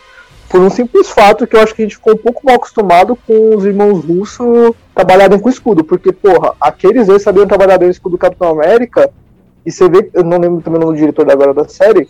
por 0.49 0.61
um 0.61 0.69
simples 0.69 1.09
fato 1.09 1.45
que 1.45 1.55
eu 1.55 1.61
acho 1.61 1.75
que 1.75 1.81
a 1.81 1.85
gente 1.85 1.95
ficou 1.95 2.13
um 2.13 2.17
pouco 2.17 2.45
mal 2.45 2.55
acostumado 2.55 3.17
com 3.27 3.55
os 3.55 3.65
irmãos 3.65 4.05
russos 4.05 4.75
trabalharem 4.95 5.39
com 5.39 5.49
escudo, 5.49 5.83
porque, 5.83 6.11
porra, 6.11 6.53
aqueles 6.61 7.07
dois 7.07 7.21
sabiam 7.21 7.45
trabalhar 7.45 7.77
bem 7.77 7.89
o 7.89 7.91
escudo 7.91 8.15
do 8.15 8.19
Capitão 8.19 8.49
América, 8.49 9.09
e 9.65 9.71
você 9.71 9.89
vê, 9.89 10.09
eu 10.13 10.23
não 10.23 10.37
lembro 10.37 10.61
também 10.61 10.79
o 10.79 10.85
nome 10.85 10.95
do 10.95 10.99
diretor 10.99 11.29
agora 11.29 11.53
da 11.53 11.67
série, 11.67 12.07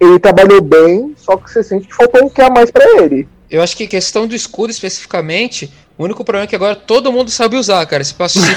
ele 0.00 0.18
trabalhou 0.18 0.60
bem, 0.60 1.14
só 1.16 1.36
que 1.36 1.50
você 1.50 1.62
sente 1.62 1.86
que 1.86 1.94
faltou 1.94 2.24
um 2.24 2.28
que 2.28 2.42
a 2.42 2.50
mais 2.50 2.70
para 2.70 3.02
ele. 3.02 3.28
Eu 3.50 3.62
acho 3.62 3.76
que 3.76 3.86
questão 3.86 4.26
do 4.26 4.34
escudo 4.34 4.70
especificamente, 4.70 5.72
o 5.96 6.04
único 6.04 6.24
problema 6.24 6.44
é 6.44 6.46
que 6.46 6.56
agora 6.56 6.74
todo 6.74 7.12
mundo 7.12 7.30
sabe 7.30 7.56
usar, 7.56 7.86
cara. 7.86 8.02
Se, 8.02 8.12
passa, 8.12 8.40
se, 8.40 8.46
um... 8.46 8.54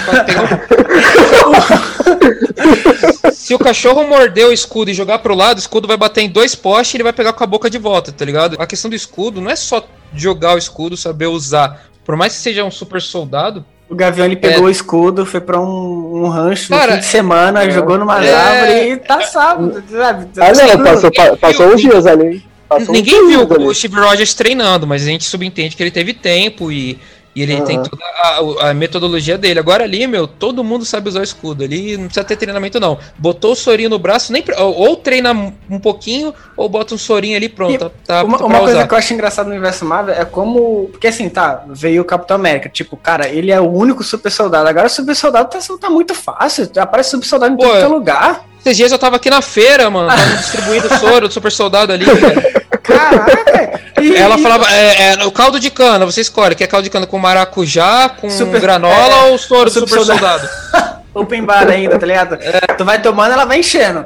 se 3.31 3.53
o 3.53 3.59
cachorro 3.59 4.03
morder 4.07 4.47
o 4.47 4.51
escudo 4.51 4.91
e 4.91 4.93
jogar 4.93 5.19
pro 5.19 5.35
lado, 5.35 5.57
o 5.57 5.59
escudo 5.59 5.87
vai 5.87 5.95
bater 5.95 6.21
em 6.21 6.29
dois 6.29 6.55
postes 6.55 6.93
e 6.93 6.97
ele 6.97 7.03
vai 7.03 7.13
pegar 7.13 7.33
com 7.33 7.43
a 7.43 7.47
boca 7.47 7.69
de 7.69 7.77
volta, 7.77 8.11
tá 8.11 8.25
ligado? 8.25 8.57
A 8.59 8.65
questão 8.67 8.89
do 8.89 8.95
escudo 8.95 9.39
não 9.39 9.51
é 9.51 9.55
só 9.55 9.87
jogar 10.13 10.55
o 10.55 10.57
escudo, 10.57 10.97
saber 10.97 11.27
usar. 11.27 11.85
Por 12.03 12.15
mais 12.15 12.33
que 12.33 12.39
seja 12.39 12.63
um 12.63 12.71
super 12.71 13.01
soldado, 13.01 13.63
o 13.89 13.95
Gavião 13.95 14.25
ele 14.25 14.35
pegou 14.35 14.65
é. 14.65 14.67
o 14.67 14.69
escudo, 14.69 15.25
foi 15.25 15.41
pra 15.41 15.59
um, 15.59 16.23
um 16.23 16.27
rancho 16.27 16.69
Cara, 16.69 16.87
no 16.87 16.93
fim 16.93 16.99
de 16.99 17.05
semana, 17.05 17.63
é. 17.63 17.71
jogou 17.71 17.97
numa 17.97 18.23
é. 18.23 18.33
árvores 18.33 18.93
e 18.93 18.97
tá 18.97 19.21
salvo. 19.21 19.71
Ah, 19.95 20.77
não, 20.77 20.83
passou, 20.83 21.37
passou 21.37 21.73
uns 21.73 21.81
dias 21.81 22.05
ali. 22.05 22.48
Passou 22.69 22.93
Ninguém 22.93 23.27
viu 23.27 23.47
o 23.47 23.73
Steve 23.73 23.95
Rogers 23.99 24.35
treinando, 24.35 24.85
mas 24.85 25.01
a 25.01 25.05
gente 25.05 25.23
subentende 25.23 25.75
que 25.75 25.81
ele 25.81 25.91
teve 25.91 26.13
tempo 26.13 26.71
e 26.71 26.99
e 27.35 27.43
ele 27.43 27.55
uhum. 27.55 27.63
tem 27.63 27.81
toda 27.81 28.03
a, 28.03 28.69
a, 28.69 28.73
metodologia 28.73 29.37
dele. 29.37 29.59
Agora 29.59 29.83
ali, 29.83 30.05
meu, 30.07 30.27
todo 30.27 30.63
mundo 30.63 30.83
sabe 30.83 31.09
usar 31.09 31.19
o 31.19 31.23
escudo. 31.23 31.63
Ali 31.63 31.95
não 31.95 32.05
precisa 32.05 32.23
ter 32.23 32.35
treinamento, 32.35 32.79
não. 32.79 32.97
Botou 33.17 33.51
o 33.51 33.55
sorinho 33.55 33.89
no 33.89 33.99
braço, 33.99 34.33
nem 34.33 34.43
ou, 34.57 34.75
ou 34.75 34.95
treina 34.95 35.31
um 35.69 35.79
pouquinho, 35.79 36.33
ou 36.57 36.67
bota 36.67 36.95
um 36.95 36.97
sorinho 36.97 37.37
ali 37.37 37.47
pronto. 37.47 37.77
Tá, 37.77 37.91
tá 38.05 38.23
uma, 38.23 38.43
uma 38.43 38.59
coisa 38.59 38.85
que 38.85 38.93
eu 38.93 38.97
acho 38.97 39.13
engraçado 39.13 39.45
no 39.45 39.51
universo 39.53 39.85
Marvel 39.85 40.15
é 40.15 40.25
como. 40.25 40.89
Porque 40.91 41.07
assim, 41.07 41.29
tá, 41.29 41.63
veio 41.69 42.01
o 42.01 42.05
Capitão 42.05 42.35
América. 42.35 42.67
Tipo, 42.67 42.97
cara, 42.97 43.29
ele 43.29 43.51
é 43.51 43.61
o 43.61 43.69
único 43.69 44.03
super 44.03 44.31
soldado. 44.31 44.67
Agora 44.67 44.87
o 44.87 44.89
super 44.89 45.15
soldado 45.15 45.49
tá, 45.49 45.59
tá 45.79 45.89
muito 45.89 46.15
fácil. 46.15 46.69
Aparece 46.77 47.11
super 47.11 47.27
soldado 47.27 47.53
em 47.53 47.57
Pô, 47.57 47.63
todo 47.63 47.77
é 47.77 47.87
lugar. 47.87 48.48
Esses 48.59 48.77
dias 48.77 48.91
eu 48.91 48.99
tava 48.99 49.15
aqui 49.15 49.29
na 49.29 49.41
feira, 49.41 49.89
mano, 49.89 50.09
tava 50.09 50.25
distribuindo 50.37 50.89
soro 50.99 51.27
do 51.27 51.33
super 51.33 51.51
soldado 51.51 51.93
ali, 51.93 52.05
cara. 52.05 52.63
Caraca! 52.81 53.79
E, 53.99 54.15
Ela 54.15 54.37
falava, 54.37 54.65
é, 54.71 55.11
é, 55.11 55.25
o 55.25 55.31
caldo 55.31 55.59
de 55.59 55.69
cana, 55.69 56.05
você 56.05 56.21
escolhe, 56.21 56.55
quer 56.55 56.67
caldo 56.67 56.85
de 56.85 56.89
cana 56.89 57.05
com 57.05 57.19
maracujá, 57.19 58.07
com 58.07 58.29
super, 58.29 58.61
granola 58.61 59.27
é, 59.27 59.31
ou 59.31 59.37
soro 59.37 59.69
super, 59.69 59.89
super 59.89 60.05
soldado? 60.05 60.47
soldado? 60.47 60.99
Open 61.13 61.43
bar 61.43 61.67
ainda, 61.67 61.99
tá 61.99 62.05
ligado? 62.05 62.35
É. 62.35 62.61
Tu 62.77 62.85
vai 62.85 63.01
tomando, 63.01 63.33
ela 63.33 63.43
vai 63.43 63.59
enchendo. 63.59 64.05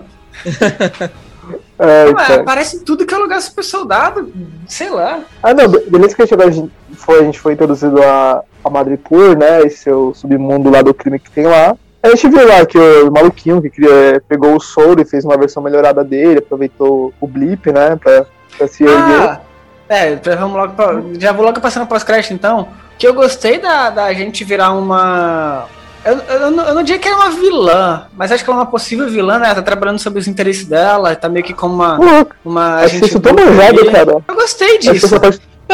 Aparece 2.40 2.80
tudo 2.80 3.06
que 3.06 3.14
é 3.14 3.18
lugar 3.18 3.42
super 3.42 3.64
soldado, 3.64 4.34
sei 4.68 4.90
lá. 4.90 5.20
Ah, 5.42 5.54
não, 5.54 5.68
beleza 5.68 6.16
que 6.16 6.24
a 6.24 6.26
gente, 6.26 6.72
foi, 6.96 7.20
a 7.20 7.24
gente 7.24 7.40
foi 7.40 7.54
introduzido 7.54 8.02
a, 8.02 8.42
a 8.64 8.70
Madripoor, 8.70 9.38
né? 9.38 9.62
Esse 9.62 9.90
é 9.90 9.94
o 9.94 10.14
submundo 10.14 10.70
lá 10.70 10.82
do 10.82 10.94
crime 10.94 11.20
que 11.20 11.30
tem 11.30 11.46
lá. 11.46 11.76
A 12.04 12.10
gente 12.10 12.28
viu 12.28 12.46
lá 12.46 12.66
que 12.66 12.78
o 12.78 13.10
maluquinho 13.10 13.62
que 13.62 13.70
queria, 13.70 14.22
pegou 14.28 14.54
o 14.54 14.60
soro 14.60 15.02
e 15.02 15.06
fez 15.06 15.24
uma 15.24 15.38
versão 15.38 15.64
melhorada 15.64 16.04
dele, 16.04 16.40
aproveitou 16.40 17.14
o 17.22 17.26
blip, 17.26 17.72
né, 17.72 17.96
pra, 17.96 18.26
pra 18.58 18.68
se 18.68 18.84
erguer. 18.84 19.22
Ah, 19.22 19.42
é, 19.88 20.16
vamos 20.36 20.58
logo 20.58 20.74
pra, 20.74 21.02
já 21.18 21.32
vou 21.32 21.46
logo 21.46 21.62
passando 21.62 21.88
pós-crédito 21.88 22.34
então. 22.34 22.68
Que 22.98 23.08
eu 23.08 23.14
gostei 23.14 23.58
da, 23.58 23.90
da 23.90 24.14
gente 24.14 24.44
virar 24.44 24.74
uma. 24.74 25.66
Eu, 26.04 26.18
eu, 26.18 26.40
eu, 26.42 26.52
não, 26.52 26.66
eu 26.66 26.76
não 26.76 26.84
diria 26.84 27.00
que 27.00 27.08
era 27.08 27.16
uma 27.16 27.30
vilã, 27.32 28.08
mas 28.14 28.34
acho 28.34 28.44
que 28.44 28.50
ela 28.50 28.60
é 28.60 28.64
uma 28.64 28.70
possível 28.70 29.08
vilã, 29.10 29.40
né? 29.40 29.46
Ela 29.46 29.56
tá 29.56 29.62
trabalhando 29.62 30.00
sobre 30.00 30.20
os 30.20 30.28
interesses 30.28 30.66
dela, 30.66 31.16
tá 31.16 31.30
meio 31.30 31.46
que 31.46 31.54
como 31.54 31.76
uma. 31.76 31.98
uma 32.44 32.76
agente 32.80 33.06
isso 33.06 33.20
tão 33.22 33.34
manjado, 33.34 33.86
cara. 33.90 34.22
Eu 34.28 34.36
gostei 34.36 34.78
disso. 34.78 35.16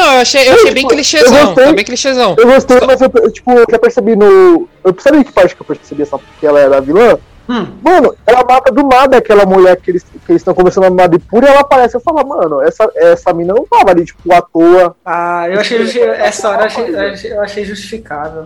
Não, 0.00 0.14
eu 0.14 0.20
achei, 0.22 0.48
eu 0.48 0.54
achei 0.54 0.72
bem 0.72 0.88
clichêzão. 0.88 1.54
Tá 1.54 1.72
bem 1.72 1.84
clichêzão. 1.84 2.34
Eu 2.38 2.46
gostei, 2.46 2.78
mas 2.86 3.00
eu, 3.02 3.30
tipo, 3.30 3.52
eu 3.52 3.66
já 3.70 3.78
percebi 3.78 4.16
no. 4.16 4.66
Eu 4.82 4.96
sabe 4.98 5.22
que 5.22 5.32
parte 5.32 5.54
que 5.54 5.60
eu 5.60 5.66
percebi 5.66 6.06
só 6.06 6.16
porque 6.16 6.46
ela 6.46 6.58
era 6.58 6.80
vilã? 6.80 7.18
Hum. 7.50 7.66
Mano, 7.82 8.14
ela 8.24 8.44
mata 8.44 8.70
do 8.70 8.84
nada 8.84 9.16
aquela 9.16 9.44
mulher 9.44 9.76
que 9.76 9.90
eles 9.90 10.06
que 10.24 10.32
estão 10.34 10.54
conversando 10.54 10.84
na 10.84 10.90
Madipura 10.90 11.48
e 11.48 11.50
ela 11.50 11.60
aparece. 11.62 11.96
Eu 11.96 12.00
falo, 12.00 12.24
mano, 12.24 12.62
essa, 12.62 12.88
essa 12.94 13.32
mina 13.32 13.52
não 13.52 13.66
tava 13.66 13.90
ali, 13.90 14.04
tipo, 14.04 14.32
à 14.32 14.40
toa. 14.40 14.94
Ah, 15.04 15.48
eu 15.48 15.58
achei. 15.58 16.00
essa 16.00 16.48
hora 16.48 16.62
eu 16.62 17.10
achei, 17.10 17.32
eu 17.32 17.40
achei 17.40 17.64
justificável. 17.64 18.44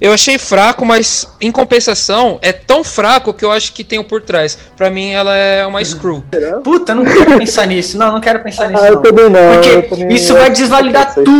Eu 0.00 0.12
achei 0.12 0.38
fraco, 0.38 0.86
mas 0.86 1.30
em 1.38 1.52
compensação, 1.52 2.38
é 2.40 2.52
tão 2.52 2.82
fraco 2.82 3.34
que 3.34 3.44
eu 3.44 3.52
acho 3.52 3.74
que 3.74 3.84
tem 3.84 3.98
o 3.98 4.04
por 4.04 4.22
trás. 4.22 4.58
Pra 4.74 4.88
mim, 4.88 5.12
ela 5.12 5.36
é 5.36 5.66
uma 5.66 5.84
screw. 5.84 6.24
Puta, 6.64 6.94
não 6.94 7.04
quero 7.04 7.36
pensar 7.36 7.66
nisso. 7.66 7.98
Não, 7.98 8.12
não 8.12 8.20
quero 8.22 8.42
pensar 8.42 8.70
nisso. 8.70 8.82
Ah, 8.82 8.88
eu 8.88 9.02
também 9.02 9.28
não. 9.28 9.52
Porque 9.52 9.82
também 9.82 10.14
isso 10.14 10.32
vai 10.32 10.48
desvalidar 10.48 11.14
tudo. 11.14 11.30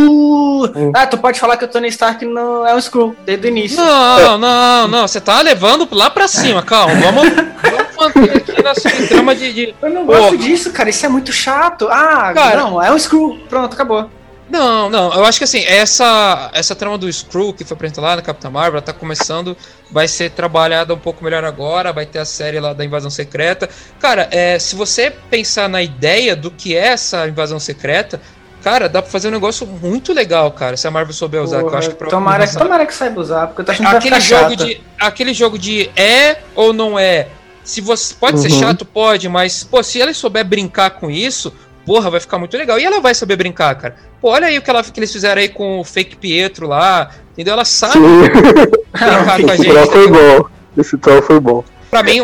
Hum. 0.75 0.91
Ah, 0.93 1.07
tu 1.07 1.17
pode 1.17 1.39
falar 1.39 1.57
que 1.57 1.65
o 1.65 1.67
Tony 1.67 1.87
Stark 1.87 2.23
não 2.25 2.67
é 2.67 2.75
um 2.75 2.81
screw 2.81 3.15
desde 3.25 3.47
o 3.47 3.49
início. 3.49 3.77
Não, 3.77 4.37
não, 4.37 4.87
não. 4.87 5.07
Você 5.07 5.19
tá 5.19 5.41
levando 5.41 5.87
lá 5.91 6.09
pra 6.11 6.27
cima, 6.27 6.61
calma 6.61 7.06
vamos, 7.11 7.33
vamos 7.63 7.95
manter 8.15 8.37
aqui 8.37 8.57
nossa 8.63 8.89
trama 9.07 9.35
de, 9.35 9.53
de. 9.53 9.75
Eu 9.81 9.89
não 9.89 10.05
gosto 10.05 10.29
Pô. 10.31 10.37
disso, 10.37 10.71
cara. 10.71 10.89
Isso 10.89 11.05
é 11.05 11.09
muito 11.09 11.31
chato. 11.31 11.87
Ah, 11.89 12.31
cara, 12.33 12.57
não, 12.57 12.81
é 12.81 12.91
um 12.91 12.99
screw. 12.99 13.39
Pronto, 13.49 13.73
acabou. 13.73 14.09
Não, 14.49 14.89
não, 14.89 15.13
eu 15.13 15.25
acho 15.25 15.39
que 15.39 15.43
assim, 15.43 15.61
essa, 15.65 16.49
essa 16.53 16.73
trama 16.73 16.97
do 16.97 17.11
Screw 17.11 17.53
que 17.53 17.65
foi 17.65 17.75
apresentada 17.75 18.07
lá 18.07 18.15
na 18.15 18.21
Capitã 18.21 18.49
Marvel, 18.49 18.81
tá 18.81 18.93
começando, 18.93 19.57
vai 19.91 20.07
ser 20.07 20.31
trabalhada 20.31 20.93
um 20.93 20.97
pouco 20.97 21.21
melhor 21.21 21.43
agora, 21.43 21.91
vai 21.91 22.05
ter 22.05 22.19
a 22.19 22.25
série 22.25 22.57
lá 22.57 22.71
da 22.71 22.85
Invasão 22.85 23.09
Secreta. 23.09 23.69
Cara, 23.99 24.29
é, 24.31 24.57
se 24.57 24.73
você 24.73 25.11
pensar 25.11 25.67
na 25.67 25.81
ideia 25.81 26.33
do 26.33 26.49
que 26.49 26.77
é 26.77 26.87
essa 26.87 27.27
invasão 27.27 27.59
secreta, 27.59 28.21
cara, 28.69 28.89
dá 28.89 29.01
pra 29.01 29.11
fazer 29.11 29.29
um 29.29 29.31
negócio 29.31 29.65
muito 29.65 30.13
legal, 30.13 30.51
cara, 30.51 30.75
se 30.75 30.87
a 30.87 30.91
Marvel 30.91 31.13
souber 31.13 31.41
usar. 31.41 31.61
Porra, 31.61 31.73
eu 31.73 31.77
acho 31.79 31.89
que 31.91 32.05
tomara, 32.05 32.47
tomara 32.47 32.85
que 32.85 32.93
saiba 32.93 33.21
usar, 33.21 33.47
porque 33.47 33.61
eu 33.61 33.65
tô 33.65 33.71
achando 33.71 33.95
aquele 33.95 34.15
que 34.15 34.21
jogo 34.21 34.55
de 34.55 34.81
Aquele 34.99 35.33
jogo 35.33 35.57
de 35.57 35.89
é 35.95 36.37
ou 36.55 36.73
não 36.73 36.97
é, 36.97 37.27
se 37.63 37.81
você 37.81 38.13
pode 38.13 38.37
uhum. 38.37 38.43
ser 38.43 38.49
chato, 38.49 38.85
pode, 38.85 39.29
mas 39.29 39.63
pô, 39.63 39.81
se 39.83 40.01
ela 40.01 40.13
souber 40.13 40.45
brincar 40.45 40.91
com 40.91 41.09
isso, 41.11 41.53
porra, 41.85 42.09
vai 42.09 42.19
ficar 42.19 42.37
muito 42.37 42.57
legal. 42.57 42.79
E 42.79 42.85
ela 42.85 42.99
vai 42.99 43.13
saber 43.13 43.35
brincar, 43.35 43.75
cara. 43.75 43.95
Pô, 44.21 44.31
olha 44.31 44.47
aí 44.47 44.57
o 44.57 44.61
que, 44.61 44.69
ela, 44.69 44.83
que 44.83 44.99
eles 44.99 45.11
fizeram 45.11 45.41
aí 45.41 45.49
com 45.49 45.79
o 45.79 45.83
fake 45.83 46.15
Pietro 46.15 46.67
lá, 46.67 47.11
entendeu? 47.33 47.53
Ela 47.53 47.65
sabe 47.65 47.99
brincar 47.99 49.41
com 49.43 49.51
a 49.51 49.55
gente. 49.55 49.69
Esse 49.69 49.91
foi 49.91 50.07
bom. 50.07 50.45
Esse 50.77 50.97
troll 50.97 51.21
foi 51.21 51.39
bom. 51.39 51.63
Pra 51.89 52.03
mim, 52.03 52.19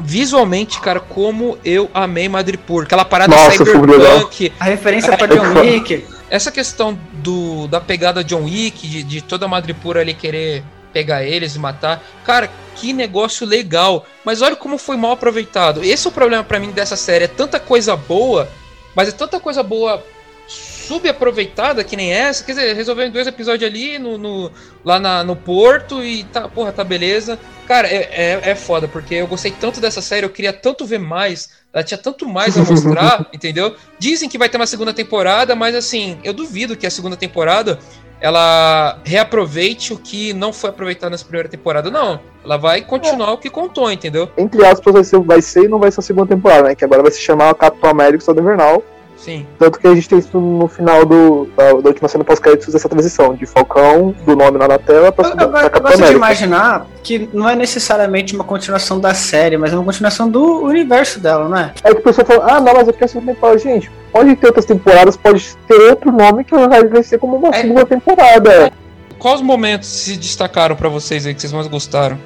visualmente, 0.00 0.80
cara, 0.80 0.98
como 1.00 1.56
eu 1.64 1.90
amei 1.94 2.28
Madripoor. 2.28 2.84
Aquela 2.84 3.04
parada 3.04 3.34
Nossa, 3.34 3.64
cyberpunk. 3.64 4.52
A 4.58 4.64
referência 4.64 5.12
é, 5.12 5.16
pra 5.16 5.26
John 5.26 5.60
Wick. 5.60 6.04
Essa 6.28 6.50
questão 6.50 6.98
do, 7.14 7.68
da 7.68 7.80
pegada 7.80 8.24
John 8.24 8.44
Wick, 8.44 8.88
de, 8.88 9.02
de 9.02 9.20
toda 9.22 9.46
a 9.46 9.48
Madripoor 9.48 9.96
ali 9.96 10.14
querer 10.14 10.64
pegar 10.92 11.22
eles 11.22 11.54
e 11.54 11.58
matar. 11.58 12.02
Cara, 12.24 12.50
que 12.74 12.92
negócio 12.92 13.46
legal. 13.46 14.04
Mas 14.24 14.42
olha 14.42 14.56
como 14.56 14.78
foi 14.78 14.96
mal 14.96 15.12
aproveitado. 15.12 15.84
Esse 15.84 16.06
é 16.06 16.10
o 16.10 16.12
problema 16.12 16.42
para 16.42 16.58
mim 16.58 16.70
dessa 16.70 16.96
série. 16.96 17.24
É 17.24 17.28
tanta 17.28 17.60
coisa 17.60 17.96
boa, 17.96 18.48
mas 18.94 19.08
é 19.08 19.12
tanta 19.12 19.38
coisa 19.38 19.62
boa 19.62 20.02
subaproveitada 20.46 21.82
que 21.82 21.96
nem 21.96 22.12
essa. 22.12 22.44
Quer 22.44 22.52
dizer, 22.52 22.74
resolveu 22.74 23.06
em 23.06 23.10
dois 23.10 23.26
episódios 23.26 23.68
ali 23.68 23.98
no, 23.98 24.18
no 24.18 24.50
lá 24.84 25.00
na, 25.00 25.24
no 25.24 25.34
Porto 25.34 26.02
e 26.02 26.24
tá, 26.24 26.48
porra, 26.48 26.72
tá 26.72 26.84
beleza. 26.84 27.38
Cara, 27.66 27.88
é, 27.88 28.08
é, 28.12 28.50
é, 28.50 28.54
foda, 28.54 28.86
porque 28.86 29.14
eu 29.14 29.26
gostei 29.26 29.50
tanto 29.50 29.80
dessa 29.80 30.02
série, 30.02 30.26
eu 30.26 30.30
queria 30.30 30.52
tanto 30.52 30.84
ver 30.84 30.98
mais. 30.98 31.50
Ela 31.72 31.82
tinha 31.82 31.96
tanto 31.96 32.28
mais 32.28 32.56
a 32.56 32.62
mostrar, 32.62 33.26
entendeu? 33.32 33.74
Dizem 33.98 34.28
que 34.28 34.36
vai 34.36 34.48
ter 34.48 34.58
uma 34.58 34.66
segunda 34.66 34.92
temporada, 34.92 35.54
mas 35.54 35.74
assim, 35.74 36.18
eu 36.22 36.32
duvido 36.32 36.76
que 36.76 36.86
a 36.86 36.90
segunda 36.90 37.16
temporada 37.16 37.78
ela 38.20 38.98
reaproveite 39.04 39.92
o 39.92 39.98
que 39.98 40.32
não 40.32 40.52
foi 40.52 40.70
aproveitado 40.70 41.10
nessa 41.10 41.24
primeira 41.24 41.48
temporada. 41.48 41.90
Não, 41.90 42.20
ela 42.44 42.56
vai 42.56 42.80
continuar 42.82 43.28
é. 43.28 43.32
o 43.32 43.38
que 43.38 43.50
contou, 43.50 43.90
entendeu? 43.90 44.30
Entre 44.36 44.64
aspas, 44.64 44.94
vai 44.94 45.04
ser, 45.04 45.18
vai 45.20 45.42
ser 45.42 45.64
e 45.64 45.68
não 45.68 45.78
vai 45.78 45.90
ser 45.90 46.00
a 46.00 46.02
segunda 46.02 46.28
temporada, 46.28 46.68
né? 46.68 46.74
Que 46.74 46.84
agora 46.84 47.02
vai 47.02 47.10
se 47.10 47.20
chamar 47.20 47.54
Capitão 47.54 47.90
América 47.90 48.18
Estado 48.18 48.40
Invernal. 48.40 48.82
Sim. 49.24 49.46
Tanto 49.58 49.78
que 49.78 49.86
a 49.86 49.94
gente 49.94 50.06
tem 50.06 50.18
isso 50.18 50.38
no 50.38 50.68
final 50.68 51.06
do, 51.06 51.48
da, 51.56 51.72
da 51.72 51.88
última 51.88 52.08
cena 52.08 52.22
pós-créditos 52.22 52.74
essa 52.74 52.88
transição, 52.90 53.34
de 53.34 53.46
Falcão, 53.46 54.14
do 54.26 54.36
nome 54.36 54.58
lá 54.58 54.68
na 54.68 54.78
tela, 54.78 55.10
pra, 55.10 55.28
eu, 55.28 55.34
eu, 55.38 55.48
pra 55.48 55.70
eu 55.72 55.80
gosto 55.80 56.04
de 56.04 56.12
imaginar 56.12 56.86
que 57.02 57.26
não 57.32 57.48
é 57.48 57.56
necessariamente 57.56 58.34
uma 58.34 58.44
continuação 58.44 59.00
da 59.00 59.14
série, 59.14 59.56
mas 59.56 59.72
é 59.72 59.76
uma 59.76 59.84
continuação 59.84 60.28
do 60.28 60.62
universo 60.64 61.18
dela, 61.20 61.48
não 61.48 61.56
é? 61.56 61.72
É 61.82 61.94
que 61.94 62.00
o 62.00 62.02
pessoal 62.02 62.26
fala, 62.26 62.52
ah, 62.52 62.60
não, 62.60 62.74
mas 62.74 62.86
eu 62.86 62.92
quero 62.92 63.08
segunda 63.10 63.32
temporada. 63.32 63.58
Gente, 63.58 63.90
pode 64.12 64.36
ter 64.36 64.46
outras 64.46 64.66
temporadas, 64.66 65.16
pode 65.16 65.56
ter 65.66 65.80
outro 65.88 66.12
nome 66.12 66.44
que 66.44 66.54
vai 66.54 67.02
ser 67.02 67.18
como 67.18 67.36
uma 67.36 67.48
é. 67.48 67.62
segunda 67.62 67.86
temporada. 67.86 68.52
É. 68.52 68.72
Quais 69.18 69.40
momentos 69.40 69.88
se 69.88 70.18
destacaram 70.18 70.76
para 70.76 70.90
vocês 70.90 71.24
aí 71.24 71.32
que 71.32 71.40
vocês 71.40 71.52
mais 71.52 71.66
gostaram 71.66 72.18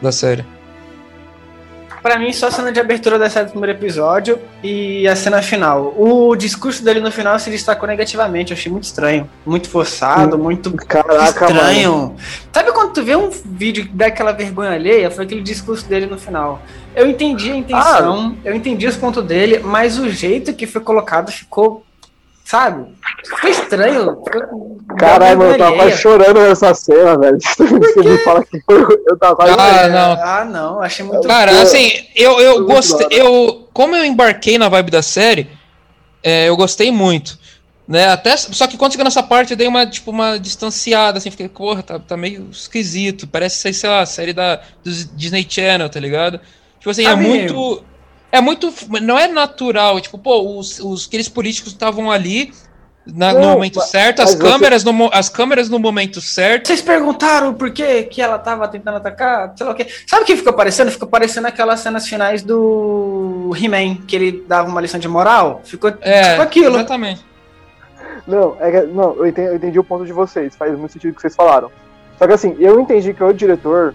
da 0.00 0.12
série? 0.12 0.44
Pra 2.02 2.18
mim, 2.18 2.32
só 2.32 2.48
a 2.48 2.50
cena 2.50 2.70
de 2.70 2.78
abertura 2.80 3.18
da 3.18 3.28
série 3.28 3.46
do 3.46 3.50
primeiro 3.52 3.76
episódio 3.76 4.38
e 4.62 5.06
a 5.08 5.16
cena 5.16 5.42
final. 5.42 5.94
O 5.96 6.34
discurso 6.36 6.82
dele 6.84 7.00
no 7.00 7.10
final 7.10 7.38
se 7.38 7.50
destacou 7.50 7.88
negativamente. 7.88 8.52
Eu 8.52 8.56
achei 8.56 8.70
muito 8.70 8.84
estranho. 8.84 9.28
Muito 9.44 9.68
forçado, 9.68 10.38
muito 10.38 10.72
Caraca, 10.72 11.46
estranho. 11.46 11.92
mano. 11.92 12.16
Sabe 12.52 12.72
quando 12.72 12.92
tu 12.92 13.02
vê 13.02 13.16
um 13.16 13.30
vídeo 13.44 13.84
que 13.86 13.92
dá 13.92 14.06
aquela 14.06 14.32
vergonha 14.32 14.70
alheia? 14.70 15.10
Foi 15.10 15.24
aquele 15.24 15.42
discurso 15.42 15.86
dele 15.86 16.06
no 16.06 16.18
final. 16.18 16.62
Eu 16.94 17.06
entendi 17.08 17.50
a 17.50 17.56
intenção, 17.56 18.36
eu 18.44 18.54
entendi 18.54 18.86
os 18.86 18.96
pontos 18.96 19.24
dele, 19.24 19.60
mas 19.60 19.98
o 19.98 20.08
jeito 20.08 20.52
que 20.54 20.66
foi 20.66 20.80
colocado 20.80 21.30
ficou. 21.30 21.84
Sabe? 22.48 22.94
Ficou 23.26 23.50
estranho. 23.50 24.22
Caralho, 24.98 25.38
mano, 25.38 25.52
eu 25.52 25.58
tava 25.58 25.76
quase 25.76 25.98
chorando 25.98 26.40
nessa 26.40 26.72
cena, 26.72 27.18
velho. 27.18 27.36
Você 27.44 28.00
me 28.02 28.18
fala 28.24 28.42
que 28.42 28.58
foi. 28.62 28.80
Eu 29.06 29.18
tava 29.18 29.36
quase 29.36 29.52
Ah, 29.52 29.56
chorando. 29.74 29.92
não. 29.92 30.22
Ah, 30.24 30.44
não, 30.46 30.80
achei 30.80 31.04
muito. 31.04 31.28
Cara, 31.28 31.52
Foi- 31.52 31.60
assim, 31.60 31.90
eu, 32.16 32.40
eu 32.40 32.54
foi 32.54 32.74
gostei. 32.74 33.06
Eu, 33.10 33.68
como 33.74 33.94
eu 33.94 34.02
embarquei 34.02 34.56
na 34.56 34.70
vibe 34.70 34.90
da 34.90 35.02
série, 35.02 35.46
é, 36.22 36.48
eu 36.48 36.56
gostei 36.56 36.90
muito. 36.90 37.38
Né? 37.86 38.08
Até, 38.08 38.34
só 38.36 38.66
que 38.66 38.78
quando 38.78 38.92
chegou 38.92 39.04
nessa 39.04 39.22
parte, 39.22 39.50
eu 39.50 39.56
dei 39.56 39.68
uma, 39.68 39.84
tipo, 39.86 40.10
uma 40.10 40.38
distanciada, 40.38 41.18
assim, 41.18 41.30
fiquei, 41.30 41.48
porra, 41.50 41.82
tá, 41.82 41.98
tá 41.98 42.16
meio 42.16 42.48
esquisito. 42.50 43.26
Parece 43.26 43.56
ser, 43.58 43.74
sei 43.74 43.90
lá, 43.90 44.06
série 44.06 44.32
da, 44.32 44.56
do 44.82 44.90
Disney 45.14 45.46
Channel, 45.46 45.88
tá 45.90 46.00
ligado? 46.00 46.40
Tipo 46.78 46.88
assim, 46.90 47.02
é 47.04 47.10
Sabe- 47.10 47.26
muito. 47.26 47.84
É 48.30 48.40
muito. 48.40 48.72
Não 49.02 49.18
é 49.18 49.26
natural. 49.28 50.00
Tipo, 50.00 50.18
pô, 50.18 50.58
os, 50.58 50.78
os 50.80 51.06
aqueles 51.06 51.28
políticos 51.28 51.72
estavam 51.72 52.10
ali 52.10 52.52
na- 53.06 53.32
no 53.32 53.40
Não, 53.40 53.48
momento 53.54 53.76
mas- 53.76 53.88
certo, 53.88 54.20
as 54.20 54.34
mas 54.34 54.38
você- 54.40 54.50
câmeras, 54.50 54.84
no, 54.84 55.10
as 55.12 55.28
câmeras 55.30 55.68
no 55.70 55.78
momento 55.78 56.20
certo. 56.20 56.66
Vocês 56.66 56.82
perguntaram 56.82 57.54
por 57.54 57.70
que, 57.70 58.02
que 58.02 58.20
ela 58.20 58.38
tava 58.38 58.68
tentando 58.68 58.98
atacar? 58.98 59.52
Sei 59.56 59.64
lá 59.64 59.72
o 59.72 59.74
quê. 59.74 59.86
Sabe 60.06 60.22
o 60.24 60.26
que 60.26 60.36
ficou 60.36 60.52
parecendo? 60.52 60.90
Ficou 60.90 61.08
parecendo 61.08 61.46
aquelas 61.46 61.80
cenas 61.80 62.06
finais 62.06 62.42
do 62.42 63.50
He-Man, 63.58 63.96
que 64.06 64.14
ele 64.14 64.44
dava 64.46 64.68
uma 64.68 64.80
lição 64.80 65.00
de 65.00 65.08
moral. 65.08 65.62
Ficou 65.64 65.90
É, 66.02 66.30
tipo 66.32 66.42
aquilo. 66.42 66.76
exatamente. 66.76 67.24
Não, 68.26 68.56
é 68.60 68.70
que- 68.70 68.86
não 68.88 69.14
eu, 69.16 69.26
entendi, 69.26 69.48
eu 69.48 69.56
entendi 69.56 69.78
o 69.78 69.84
ponto 69.84 70.04
de 70.04 70.12
vocês, 70.12 70.54
faz 70.54 70.76
muito 70.78 70.92
sentido 70.92 71.12
o 71.12 71.14
que 71.14 71.22
vocês 71.22 71.34
falaram. 71.34 71.70
Só 72.18 72.26
que 72.26 72.32
assim, 72.34 72.54
eu 72.58 72.78
entendi 72.78 73.14
que 73.14 73.24
o 73.24 73.32
diretor, 73.32 73.94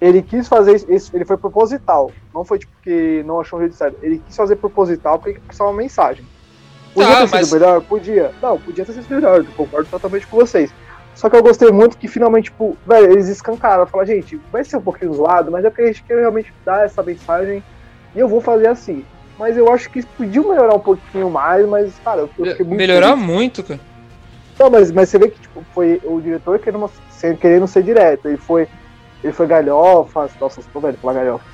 ele 0.00 0.22
quis 0.22 0.46
fazer 0.48 0.84
isso, 0.88 1.10
ele 1.14 1.24
foi 1.24 1.36
proposital. 1.36 2.10
Não 2.34 2.44
foi 2.44 2.58
tipo 2.58 2.72
que 2.82 3.22
não 3.26 3.40
achou 3.40 3.58
um 3.58 3.62
jeito 3.62 3.74
certo. 3.76 3.96
Ele 4.02 4.22
quis 4.26 4.36
fazer 4.36 4.56
proposital 4.56 5.18
porque 5.18 5.40
quis 5.48 5.58
uma 5.60 5.72
mensagem. 5.72 6.24
Podia 6.94 7.08
Tá, 7.10 7.20
ter 7.20 7.26
sido 7.28 7.36
mas- 7.36 7.52
melhor? 7.52 7.80
Podia. 7.82 8.30
Não, 8.42 8.58
podia 8.60 8.84
ter 8.84 8.92
sido 8.92 9.08
melhor, 9.14 9.38
eu 9.38 9.44
concordo 9.56 9.88
totalmente 9.90 10.26
com 10.26 10.36
vocês. 10.36 10.72
Só 11.14 11.28
que 11.28 11.34
eu 11.36 11.42
gostei 11.42 11.70
muito 11.72 11.98
que 11.98 12.06
finalmente, 12.06 12.44
tipo, 12.44 12.76
velho, 12.86 13.10
eles 13.12 13.26
escancaram. 13.28 13.86
Falaram, 13.86 14.06
gente, 14.08 14.40
vai 14.52 14.62
ser 14.64 14.76
um 14.76 14.80
pouquinho 14.82 15.12
zoado, 15.14 15.50
mas 15.50 15.64
é 15.64 15.68
porque 15.70 15.82
a 15.82 15.86
gente 15.86 16.02
quer 16.04 16.18
realmente 16.18 16.52
dar 16.64 16.84
essa 16.84 17.02
mensagem 17.02 17.62
e 18.14 18.18
eu 18.20 18.28
vou 18.28 18.40
fazer 18.40 18.68
assim. 18.68 19.04
Mas 19.36 19.56
eu 19.56 19.72
acho 19.72 19.90
que 19.90 20.04
podiam 20.06 20.48
melhorar 20.48 20.74
um 20.74 20.80
pouquinho 20.80 21.28
mais, 21.30 21.66
mas, 21.68 21.92
cara, 22.04 22.20
eu 22.22 22.28
fiquei 22.28 22.64
muito 22.64 22.78
Melhorar 22.78 23.12
feliz. 23.16 23.24
muito, 23.26 23.62
cara. 23.64 23.80
Não, 24.58 24.70
mas, 24.70 24.90
mas 24.92 25.08
você 25.08 25.18
vê 25.18 25.28
que 25.28 25.40
tipo, 25.40 25.62
foi 25.74 26.00
o 26.04 26.20
diretor 26.20 26.58
querendo, 26.58 26.78
uma- 26.84 27.34
querendo 27.36 27.66
ser 27.68 27.82
direto. 27.82 28.26
Ele 28.28 28.36
foi, 28.36 28.66
ele 29.22 29.32
foi 29.32 29.46
galhofa. 29.46 30.28
Nossa, 30.40 30.60
tô 30.72 30.80
velho 30.80 30.98
falar 31.00 31.14
galhofa. 31.14 31.44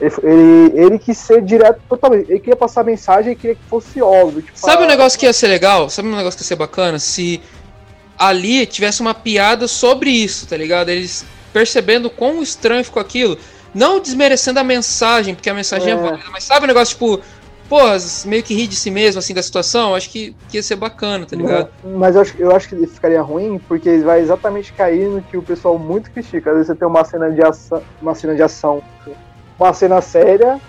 Ele, 0.00 0.14
ele, 0.22 0.80
ele 0.80 0.98
quis 0.98 1.18
ser 1.18 1.42
direto 1.42 1.80
totalmente. 1.88 2.30
Ele 2.30 2.38
queria 2.38 2.56
passar 2.56 2.82
a 2.82 2.84
mensagem 2.84 3.32
e 3.32 3.36
queria 3.36 3.56
que 3.56 3.64
fosse 3.68 4.00
óbvio. 4.00 4.42
Tipo, 4.42 4.58
Sabe 4.58 4.82
um 4.82 4.86
ah, 4.86 4.88
negócio 4.88 5.18
que 5.18 5.26
ia 5.26 5.32
ser 5.32 5.48
legal? 5.48 5.90
Sabe 5.90 6.08
um 6.08 6.16
negócio 6.16 6.38
que 6.38 6.44
ia 6.44 6.48
ser 6.48 6.56
bacana? 6.56 6.98
Se 6.98 7.40
ali 8.16 8.66
tivesse 8.66 9.00
uma 9.00 9.14
piada 9.14 9.66
sobre 9.66 10.10
isso, 10.10 10.46
tá 10.46 10.56
ligado? 10.56 10.88
Eles 10.88 11.24
percebendo 11.52 12.10
quão 12.10 12.42
estranho 12.42 12.84
ficou 12.84 13.00
aquilo. 13.00 13.38
Não 13.74 14.00
desmerecendo 14.00 14.60
a 14.60 14.64
mensagem, 14.64 15.34
porque 15.34 15.50
a 15.50 15.54
mensagem 15.54 15.92
é, 15.92 15.92
É. 15.92 15.96
válida, 15.96 16.24
mas 16.30 16.44
sabe 16.44 16.64
um 16.64 16.68
negócio 16.68 16.94
tipo, 16.94 17.20
pô, 17.68 17.78
meio 18.26 18.42
que 18.42 18.54
rir 18.54 18.66
de 18.66 18.76
si 18.76 18.90
mesmo, 18.90 19.18
assim, 19.18 19.34
da 19.34 19.42
situação? 19.42 19.94
Acho 19.94 20.10
que, 20.10 20.34
que 20.48 20.56
ia 20.56 20.62
ser 20.62 20.76
bacana, 20.76 21.26
tá 21.26 21.36
ligado? 21.36 21.68
Mas 21.84 22.16
eu 22.16 22.22
acho, 22.22 22.34
eu 22.38 22.56
acho 22.56 22.68
que 22.68 22.86
ficaria 22.86 23.20
ruim 23.20 23.60
porque 23.68 23.98
vai 23.98 24.20
exatamente 24.20 24.72
cair 24.72 25.08
no 25.08 25.22
que 25.22 25.36
o 25.36 25.42
pessoal 25.42 25.78
muito 25.78 26.10
critica. 26.10 26.50
Às 26.50 26.56
vezes 26.56 26.66
você 26.68 26.74
tem 26.74 26.88
uma 26.88 27.04
cena 27.04 27.30
de 27.30 27.42
ação, 27.42 27.82
uma 28.00 28.14
cena 28.14 28.34
de 28.34 28.42
ação, 28.42 28.82
uma 29.58 29.72
cena 29.72 30.00
séria, 30.00 30.60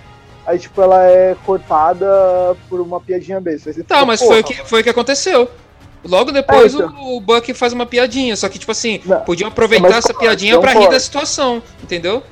aí 0.45 0.59
tipo 0.59 0.81
ela 0.81 1.03
é 1.03 1.35
cortada 1.45 2.55
por 2.67 2.81
uma 2.81 2.99
piadinha 2.99 3.39
besta. 3.39 3.71
Tá, 3.73 3.95
fica, 3.95 4.05
mas 4.05 4.19
foi 4.19 4.41
o, 4.41 4.43
que, 4.43 4.53
foi 4.65 4.81
o 4.81 4.83
que 4.83 4.89
aconteceu. 4.89 5.49
Logo 6.03 6.31
depois 6.31 6.73
É, 6.73 6.77
então. 6.77 6.95
o, 6.95 7.17
o 7.17 7.21
Buck 7.21 7.53
faz 7.53 7.73
uma 7.73 7.85
piadinha, 7.85 8.35
só 8.35 8.47
que, 8.47 8.57
tipo 8.57 8.71
assim, 8.71 9.01
Não, 9.05 9.19
podiam 9.21 9.49
aproveitar 9.49 9.89
essa 9.89 10.13
concordo, 10.13 10.19
piadinha 10.19 10.59
pra 10.59 10.69
rir 10.71 10.75
concordo. 10.75 10.95
da 10.95 10.99
situação, 10.99 11.61
entendeu? 11.83 12.23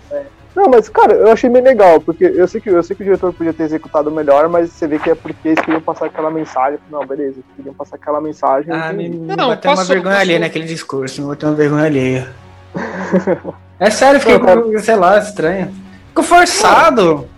Não, 0.57 0.67
mas 0.67 0.89
cara, 0.89 1.13
eu 1.13 1.31
achei 1.31 1.47
bem 1.51 1.61
legal, 1.61 2.01
porque 2.01 2.25
eu 2.25 2.47
sei 2.47 2.59
que 2.59 2.67
eu 2.67 2.81
sei 2.81 2.95
que 2.95 3.03
o 3.03 3.05
diretor 3.05 3.31
podia 3.31 3.53
ter 3.53 3.61
executado 3.61 4.09
melhor, 4.09 4.49
mas 4.49 4.71
você 4.71 4.87
vê 4.87 4.97
que 4.97 5.11
é 5.11 5.13
porque 5.13 5.49
eles 5.49 5.59
queriam 5.59 5.79
passar 5.79 6.07
aquela 6.07 6.31
mensagem. 6.31 6.79
Não, 6.89 7.05
beleza, 7.05 7.33
eles 7.35 7.45
queriam 7.55 7.75
passar 7.75 7.97
aquela 7.97 8.19
mensagem. 8.19 8.73
Ah, 8.73 8.91
e- 8.91 8.95
me, 8.95 9.07
me 9.09 9.35
Não, 9.35 9.49
bateu 9.49 9.69
uma 9.71 9.83
vergonha 9.83 10.15
passou. 10.15 10.21
alheia 10.21 10.39
naquele 10.39 10.65
discurso, 10.65 11.21
me 11.21 11.27
bateu 11.27 11.49
uma 11.49 11.55
vergonha 11.55 11.85
alheia. 11.85 12.33
é 13.79 13.91
sério, 13.91 14.19
fiquei, 14.19 14.39
Não, 14.39 14.63
com- 14.63 14.79
sei 14.79 14.95
lá, 14.95 15.19
estranho. 15.19 15.71
Ficou 16.07 16.23
forçado. 16.23 17.29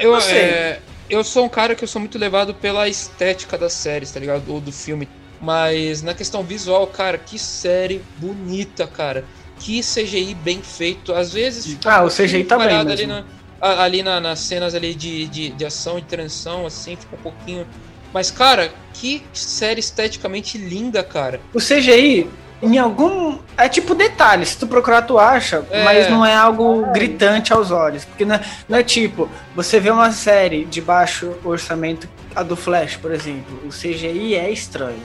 Eu, 0.00 0.12
Não 0.12 0.18
é, 0.20 0.78
eu 1.10 1.24
sou 1.24 1.46
um 1.46 1.48
cara 1.48 1.74
que 1.74 1.82
eu 1.82 1.88
sou 1.88 1.98
muito 1.98 2.16
levado 2.20 2.54
pela 2.54 2.88
estética 2.88 3.58
das 3.58 3.72
séries, 3.72 4.12
tá 4.12 4.20
ligado? 4.20 4.44
Ou 4.48 4.60
do 4.60 4.70
filme. 4.70 5.08
Mas 5.40 6.02
na 6.04 6.14
questão 6.14 6.44
visual, 6.44 6.86
cara, 6.86 7.18
que 7.18 7.36
série 7.36 8.00
bonita, 8.18 8.86
cara. 8.86 9.24
Que 9.60 9.80
CGI 9.80 10.34
bem 10.34 10.60
feito. 10.62 11.12
Às 11.12 11.32
vezes 11.32 11.66
fica 11.66 11.76
Ah, 11.86 12.02
o 12.04 12.08
pouquinho 12.08 12.28
CGI 12.28 12.44
tá 12.44 12.58
bem 12.58 12.68
ali, 12.76 13.06
na, 13.06 13.24
ali 13.60 14.02
na- 14.02 14.20
nas 14.20 14.40
cenas 14.40 14.74
ali 14.74 14.94
de, 14.94 15.26
de, 15.28 15.48
de 15.50 15.64
ação 15.64 15.98
e 15.98 16.02
transição, 16.02 16.66
assim, 16.66 16.96
fica 16.96 17.14
um 17.16 17.22
pouquinho. 17.22 17.66
Mas, 18.12 18.30
cara, 18.30 18.70
que 18.92 19.22
série 19.32 19.80
esteticamente 19.80 20.56
linda, 20.58 21.02
cara. 21.02 21.40
O 21.52 21.58
CGI, 21.58 22.28
em 22.62 22.78
algum. 22.78 23.38
É 23.56 23.68
tipo 23.68 23.94
detalhe, 23.94 24.44
se 24.46 24.56
tu 24.58 24.66
procurar, 24.66 25.02
tu 25.02 25.18
acha, 25.18 25.64
É. 25.70 25.82
mas 25.82 26.08
não 26.10 26.24
é 26.24 26.34
algo 26.34 26.86
gritante 26.92 27.52
aos 27.52 27.70
olhos. 27.70 28.04
Porque 28.04 28.24
não 28.24 28.34
é, 28.36 28.40
não 28.68 28.78
é 28.78 28.82
tipo, 28.82 29.28
você 29.54 29.80
vê 29.80 29.90
uma 29.90 30.12
série 30.12 30.64
de 30.64 30.80
baixo 30.80 31.32
orçamento, 31.44 32.08
a 32.36 32.42
do 32.42 32.54
Flash, 32.56 32.96
por 32.96 33.12
exemplo. 33.12 33.60
O 33.64 33.68
CGI 33.70 34.34
é 34.36 34.50
estranho. 34.50 35.02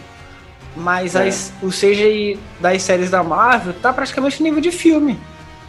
Mas 0.75 1.15
É. 1.15 1.27
as- 1.27 1.51
o 1.61 1.69
CGI 1.69 2.39
das 2.59 2.81
séries 2.83 3.09
da 3.09 3.23
Marvel 3.23 3.73
tá 3.73 3.91
praticamente 3.91 4.41
nível 4.41 4.61
de 4.61 4.71
filme. 4.71 5.19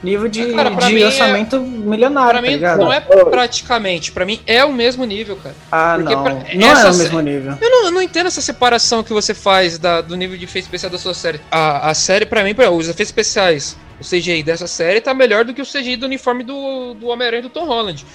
Nível 0.02 0.28
de, 0.28 0.54
Cara, 0.54 0.70
de 0.70 0.94
mim 0.94 1.02
é- 1.02 1.06
orçamento 1.06 1.60
milionário, 1.60 2.30
Pra 2.30 2.40
tá 2.40 2.46
mim, 2.46 2.52
ligado? 2.54 2.78
não 2.80 2.90
é 2.92 3.00
praticamente. 3.00 4.12
Pra 4.12 4.24
mim, 4.24 4.40
é 4.46 4.64
o 4.64 4.72
mesmo 4.72 5.04
nível, 5.04 5.36
cara. 5.36 5.54
Ah, 5.70 5.94
porque 5.98 6.14
não. 6.14 6.22
pra- 6.22 6.32
Não 6.32 6.68
é 6.68 6.90
o 6.90 6.96
mesmo 6.96 7.20
nível. 7.20 7.54
Eu 7.60 7.70
não, 7.70 7.84
eu 7.86 7.90
não 7.90 8.00
entendo 8.02 8.26
essa 8.26 8.40
separação 8.40 9.02
que 9.02 9.12
você 9.12 9.34
faz 9.34 9.78
da- 9.78 10.00
do 10.00 10.16
nível 10.16 10.38
de 10.38 10.44
efeito 10.44 10.64
especial 10.64 10.90
da 10.90 10.96
sua 10.96 11.12
série. 11.12 11.38
A, 11.50 11.90
a 11.90 11.94
série, 11.94 12.24
pra 12.24 12.42
mim, 12.42 12.54
pra- 12.54 12.70
os 12.70 12.86
efeitos 12.88 13.08
especiais, 13.08 13.76
o 14.00 14.04
CGI 14.04 14.42
dessa 14.42 14.66
série 14.66 15.02
tá 15.02 15.12
melhor 15.12 15.44
do 15.44 15.52
que 15.52 15.60
o 15.60 15.66
CGI 15.66 15.96
do 15.96 16.06
uniforme 16.06 16.44
do, 16.44 16.94
do 16.94 17.08
Homem-Aranha 17.08 17.42
do 17.42 17.50
Tom 17.50 17.66
Holland. 17.66 18.06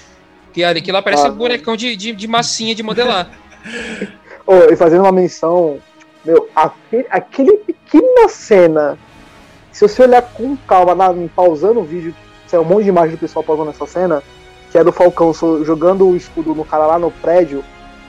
Que, 0.53 0.63
ali, 0.63 0.81
que 0.81 0.91
lá 0.91 1.03
parece 1.03 1.27
Ah, 1.27 1.29
um 1.29 1.35
bonecão 1.35 1.75
de, 1.75 1.95
de, 1.95 2.13
de 2.13 2.27
massinha 2.27 2.73
de 2.73 2.81
modelar. 2.81 3.29
Ô, 4.47 4.55
e 4.71 4.75
fazendo 4.75 5.01
uma 5.03 5.11
menção, 5.11 5.77
meu, 6.25 6.49
aquele, 6.55 7.05
aquele 7.09 7.57
pequena 7.57 8.27
cena, 8.29 8.97
se 9.71 9.87
você 9.87 10.01
olhar 10.03 10.21
com 10.21 10.55
calma, 10.67 10.95
na, 10.95 11.13
pausando 11.35 11.79
o 11.79 11.83
vídeo, 11.83 12.13
sai 12.47 12.59
um 12.59 12.63
monte 12.63 12.83
de 12.83 12.89
imagem 12.89 13.11
do 13.15 13.19
pessoal 13.19 13.43
pausando 13.43 13.69
essa 13.69 13.85
cena, 13.85 14.23
que 14.71 14.77
é 14.77 14.83
do 14.83 14.91
Falcão 14.91 15.33
jogando 15.63 16.07
o 16.07 16.15
escudo 16.15 16.53
no 16.55 16.65
cara 16.65 16.85
lá 16.85 16.99
no 16.99 17.11
prédio, 17.11 17.63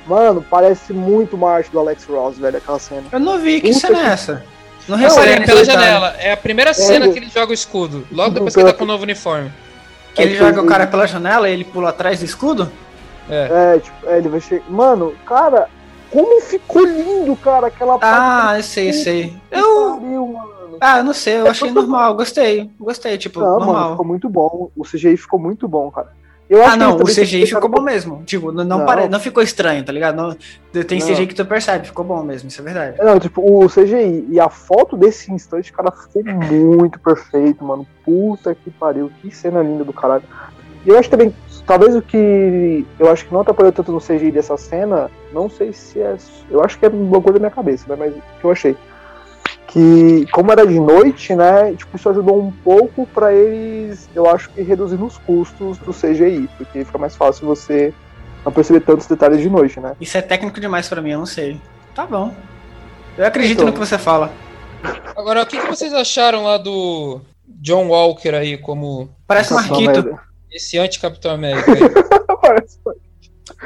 mano, 0.06 0.44
parece 0.48 0.92
muito 0.92 1.36
uma 1.36 1.50
arte 1.52 1.70
do 1.70 1.78
Alex 1.78 2.04
Ross, 2.06 2.38
velho, 2.38 2.56
aquela 2.56 2.78
cena. 2.78 3.04
Eu 3.12 3.20
não 3.20 3.38
vi, 3.38 3.60
que 3.60 3.68
Puta 3.72 3.80
cena 3.88 3.98
é 3.98 4.02
que- 4.04 4.08
essa? 4.10 4.44
Não 4.88 4.96
Não, 4.96 5.04
é 5.20 5.40
pela 5.40 5.64
janela. 5.64 6.14
É 6.16 6.30
a 6.32 6.36
primeira 6.36 6.72
cena 6.72 7.06
ele- 7.06 7.12
que 7.12 7.18
ele 7.18 7.28
joga 7.28 7.50
o 7.50 7.54
escudo. 7.54 8.06
Logo 8.12 8.30
depois 8.34 8.54
que 8.54 8.60
ele 8.60 8.70
tá 8.70 8.78
com 8.78 8.84
o 8.84 8.86
novo 8.86 9.02
uniforme. 9.02 9.50
Que 10.14 10.22
ele 10.22 10.34
É, 10.34 10.38
joga 10.38 10.60
o 10.60 10.62
ele- 10.62 10.68
cara 10.68 10.86
pela 10.86 11.08
janela 11.08 11.48
e 11.48 11.52
ele 11.52 11.64
pula 11.64 11.88
atrás 11.90 12.20
do 12.20 12.24
escudo? 12.24 12.70
É. 13.28 13.74
É, 13.74 13.78
tipo, 13.80 13.96
é, 14.06 14.18
ele 14.18 14.28
vai 14.28 14.40
chegar. 14.40 14.64
Mano, 14.70 15.12
cara, 15.26 15.68
como 16.10 16.40
ficou 16.40 16.84
lindo, 16.84 17.34
cara, 17.36 17.66
aquela 17.68 17.98
Ah, 18.00 18.54
eu 18.56 18.62
sei, 18.62 18.92
sei. 18.92 19.32
Eu. 19.50 19.98
pariu, 20.00 20.26
mano. 20.28 20.56
Ah, 20.80 21.02
não 21.02 21.14
sei, 21.14 21.38
eu 21.38 21.46
achei 21.48 21.70
normal, 21.70 22.14
gostei. 22.14 22.70
Gostei, 22.78 23.16
tipo, 23.16 23.40
Não, 23.40 23.58
mano, 23.58 23.64
normal. 23.66 23.90
ficou 23.92 24.06
muito 24.06 24.28
bom. 24.28 24.70
O 24.76 24.82
CGI 24.84 25.16
ficou 25.16 25.38
muito 25.38 25.66
bom, 25.66 25.90
cara. 25.90 26.12
Eu 26.48 26.64
Ah, 26.64 26.76
não, 26.76 26.96
o 26.96 27.04
CGI 27.04 27.44
ficou 27.46 27.68
bom 27.68 27.80
mesmo. 27.82 28.22
Tipo, 28.24 28.52
não, 28.52 28.62
não, 28.62 28.78
Não. 28.78 28.86
pare... 28.86 29.08
não 29.08 29.18
ficou 29.18 29.42
estranho, 29.42 29.82
tá 29.84 29.90
ligado? 29.90 30.14
Não... 30.16 30.36
Tem 30.84 31.00
Não. 31.00 31.06
CGI 31.06 31.26
que 31.26 31.34
tu 31.34 31.44
percebe, 31.44 31.86
ficou 31.86 32.04
bom 32.04 32.22
mesmo, 32.22 32.48
isso 32.48 32.60
é 32.60 32.64
verdade. 32.64 32.98
Não, 33.02 33.18
tipo, 33.18 33.40
o 33.42 33.66
CGI 33.68 34.26
e 34.30 34.38
a 34.38 34.48
foto 34.48 34.96
desse 34.96 35.32
instante, 35.32 35.72
cara, 35.72 35.90
ficou 35.90 36.22
muito 36.24 37.00
perfeito, 37.00 37.64
mano. 37.64 37.84
Puta 38.04 38.54
que 38.54 38.70
pariu, 38.70 39.10
que 39.20 39.34
cena 39.34 39.60
linda 39.62 39.82
do 39.82 39.92
caralho. 39.92 40.22
E 40.84 40.88
eu 40.90 40.96
acho 40.98 41.10
também, 41.10 41.34
talvez 41.66 41.94
o 41.94 42.00
que 42.00 42.86
eu 42.98 43.10
acho 43.10 43.26
que 43.26 43.32
não 43.32 43.40
atrapalhou 43.40 43.72
tanto 43.72 43.92
no 43.92 44.00
CGI 44.00 44.30
dessa 44.30 44.56
cena, 44.56 45.10
não 45.32 45.50
sei 45.50 45.72
se 45.72 46.00
é. 46.00 46.16
Eu 46.50 46.62
acho 46.62 46.78
que 46.78 46.86
é 46.86 46.88
uma 46.88 47.20
coisa 47.20 47.38
da 47.38 47.40
minha 47.40 47.50
cabeça, 47.50 47.84
né? 47.88 47.96
Mas 47.98 48.14
o 48.14 48.22
que 48.40 48.44
eu 48.44 48.50
achei. 48.50 48.76
que 49.66 50.26
como 50.30 50.52
era 50.52 50.66
de 50.66 50.78
noite, 50.78 51.34
né, 51.34 51.74
tipo, 51.76 51.96
isso 51.96 52.08
ajudou 52.08 52.40
um 52.40 52.52
pouco 52.52 53.06
para 53.06 53.34
eles, 53.34 54.08
eu 54.14 54.28
acho 54.30 54.48
que 54.50 54.62
reduzir 54.62 55.02
os 55.02 55.18
custos 55.18 55.76
do 55.78 55.92
CGI, 55.92 56.48
porque 56.56 56.84
fica 56.84 56.98
mais 56.98 57.16
fácil 57.16 57.46
você 57.46 57.92
não 58.44 58.52
perceber 58.52 58.80
tantos 58.80 59.06
detalhes 59.06 59.40
de 59.40 59.50
noite, 59.50 59.80
né? 59.80 59.96
Isso 60.00 60.16
é 60.16 60.22
técnico 60.22 60.60
demais 60.60 60.88
para 60.88 61.02
mim, 61.02 61.10
eu 61.10 61.18
não 61.18 61.26
sei. 61.26 61.60
Tá 61.94 62.06
bom. 62.06 62.32
Eu 63.18 63.26
acredito 63.26 63.62
então, 63.62 63.66
no 63.66 63.72
que 63.72 63.78
você 63.78 63.98
fala. 63.98 64.30
Agora, 65.16 65.42
o 65.42 65.46
que, 65.46 65.58
que 65.58 65.66
vocês 65.66 65.92
acharam 65.92 66.44
lá 66.44 66.58
do 66.58 67.20
John 67.48 67.88
Walker 67.88 68.34
aí 68.34 68.56
como. 68.58 69.08
Parece 69.26 69.52
Marquito. 69.52 70.16
Esse 70.56 70.78
anti-Capitão 70.78 71.32
América 71.32 71.70
aí. 71.70 71.80
parece 72.40 72.78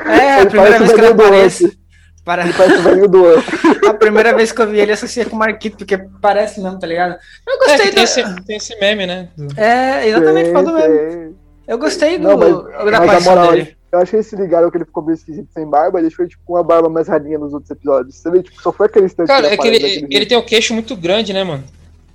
É, 0.07 0.41
a 0.43 0.47
primeira 0.47 0.79
vez 0.79 0.93
que 0.93 1.01
ele 1.01 1.07
aparece. 1.07 1.79
Para... 2.25 2.45
Ele 2.45 2.53
parece 2.53 2.79
o 2.79 2.83
velho 2.83 3.09
do 3.09 3.25
A 3.89 3.95
primeira 3.95 4.35
vez 4.35 4.51
que 4.51 4.61
eu 4.61 4.67
vi 4.67 4.81
ele, 4.81 4.93
associei 4.93 5.25
com 5.25 5.37
o 5.37 5.39
Marquito, 5.39 5.79
porque 5.79 5.97
parece 6.21 6.61
mesmo, 6.61 6.79
tá 6.81 6.87
ligado? 6.87 7.17
Eu 7.47 7.59
gostei 7.59 7.87
é, 7.87 7.91
do... 7.91 7.95
tem, 7.95 8.03
esse, 8.03 8.45
tem 8.45 8.57
esse 8.57 8.77
meme, 8.81 9.07
né? 9.07 9.29
É, 9.57 10.09
exatamente, 10.09 10.51
qual 10.51 10.65
do 10.65 10.73
meme. 10.73 11.37
Eu 11.67 11.79
gostei 11.79 12.19
do, 12.19 12.29
não, 12.29 12.37
mas, 12.37 12.91
da 12.91 13.07
mas 13.07 13.25
moral, 13.25 13.53
dele. 13.53 13.77
Eu 13.93 14.01
achei 14.01 14.19
esse 14.19 14.35
ligaram 14.35 14.69
que 14.71 14.77
ele 14.77 14.85
ficou 14.85 15.05
meio 15.05 15.15
esquisito 15.15 15.49
sem 15.53 15.65
barba, 15.69 15.99
ele 15.99 16.09
deixou 16.09 16.27
tipo 16.27 16.43
uma 16.49 16.65
barba 16.65 16.89
mais 16.89 17.07
ralinha 17.07 17.39
nos 17.39 17.53
outros 17.53 17.71
episódios. 17.71 18.17
Você 18.17 18.31
vê, 18.31 18.43
tipo, 18.43 18.61
só 18.61 18.73
foi 18.73 18.87
aquele 18.87 19.07
instante. 19.07 19.29
Cara, 19.29 19.47
é 19.47 19.57
que 19.57 19.69
ele, 19.69 20.09
ele 20.11 20.27
tem 20.27 20.37
o 20.37 20.43
queixo 20.45 20.75
muito 20.75 20.97
grande, 20.97 21.33
né, 21.33 21.45
mano? 21.45 21.63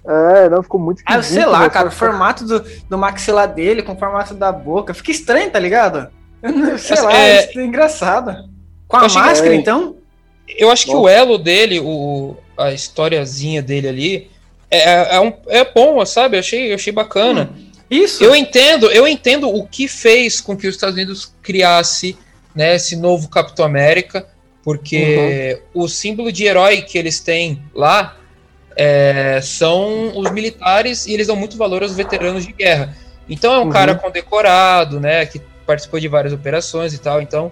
É, 0.08 0.50
não, 0.50 0.62
ficou 0.62 0.80
muito 0.80 1.00
esquisito. 1.00 1.20
Ah, 1.20 1.24
sei 1.24 1.46
lá, 1.46 1.70
cara, 1.70 1.88
o 1.88 1.92
formato 1.92 2.46
do, 2.46 2.64
do 2.88 2.98
maxilar 2.98 3.52
dele 3.52 3.82
com 3.82 3.94
o 3.94 3.98
formato 3.98 4.34
da 4.36 4.52
boca. 4.52 4.94
Fica 4.94 5.12
estranho, 5.12 5.50
tá 5.50 5.60
ligado? 5.60 6.10
Sei 6.78 7.02
lá, 7.02 7.14
é... 7.18 7.50
é 7.56 7.64
engraçado. 7.64 8.50
Com 8.88 8.98
a 8.98 9.02
máscara, 9.02 9.50
que... 9.50 9.56
então? 9.56 9.96
Eu 10.48 10.70
acho 10.70 10.86
que 10.86 10.96
o 10.96 11.10
elo 11.10 11.40
dele, 11.40 11.80
o, 11.80 12.36
a 12.56 12.72
historiazinha 12.72 13.64
dele 13.64 13.88
ali, 13.88 14.32
é, 14.70 14.78
é, 14.78 15.16
é, 15.16 15.20
um, 15.20 15.34
é 15.48 15.66
bom, 15.66 16.06
sabe? 16.06 16.38
Eu 16.38 16.40
achei, 16.40 16.72
eu 16.72 16.76
achei 16.76 16.94
bacana. 16.94 17.50
Hum, 17.52 17.66
isso. 17.90 18.24
Eu 18.24 18.36
entendo, 18.36 18.92
eu 18.92 19.08
entendo 19.08 19.50
o 19.50 19.66
que 19.66 19.88
fez 19.88 20.40
com 20.40 20.56
que 20.56 20.68
os 20.68 20.76
Estados 20.76 20.96
Unidos 20.96 21.34
criasse 21.42 22.16
né, 22.54 22.76
esse 22.76 22.96
novo 22.96 23.28
Capitão 23.28 23.66
América, 23.66 24.28
porque 24.64 25.60
uhum. 25.74 25.84
o 25.84 25.88
símbolo 25.88 26.32
de 26.32 26.46
herói 26.46 26.84
que 26.84 26.98
eles 26.98 27.20
têm 27.20 27.64
lá 27.74 28.16
é, 28.76 29.40
são 29.42 30.18
os 30.18 30.32
militares 30.32 31.06
e 31.06 31.14
eles 31.14 31.28
dão 31.28 31.36
muito 31.36 31.58
valor 31.58 31.84
aos 31.84 31.96
veteranos 31.96 32.46
de 32.46 32.52
guerra. 32.52 32.96
Então 33.28 33.54
é 33.54 33.60
um 33.60 33.64
uhum. 33.64 33.70
cara 33.70 33.96
condecorado, 33.96 35.00
né, 35.00 35.26
que 35.26 35.42
participou 35.66 36.00
de 36.00 36.08
várias 36.08 36.34
operações 36.34 36.94
e 36.94 36.98
tal. 37.00 37.22
Então 37.22 37.52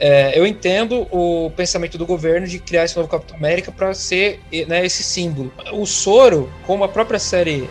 é, 0.00 0.38
eu 0.38 0.46
entendo 0.46 1.06
o 1.10 1.50
pensamento 1.56 1.98
do 1.98 2.06
governo 2.06 2.46
de 2.46 2.58
criar 2.58 2.84
esse 2.84 2.96
novo 2.96 3.08
Capitão 3.08 3.36
América 3.36 3.72
para 3.72 3.92
ser 3.94 4.40
né, 4.68 4.84
esse 4.84 5.02
símbolo. 5.02 5.52
O 5.72 5.86
soro, 5.86 6.50
como 6.66 6.84
a 6.84 6.88
própria 6.88 7.18
série 7.18 7.68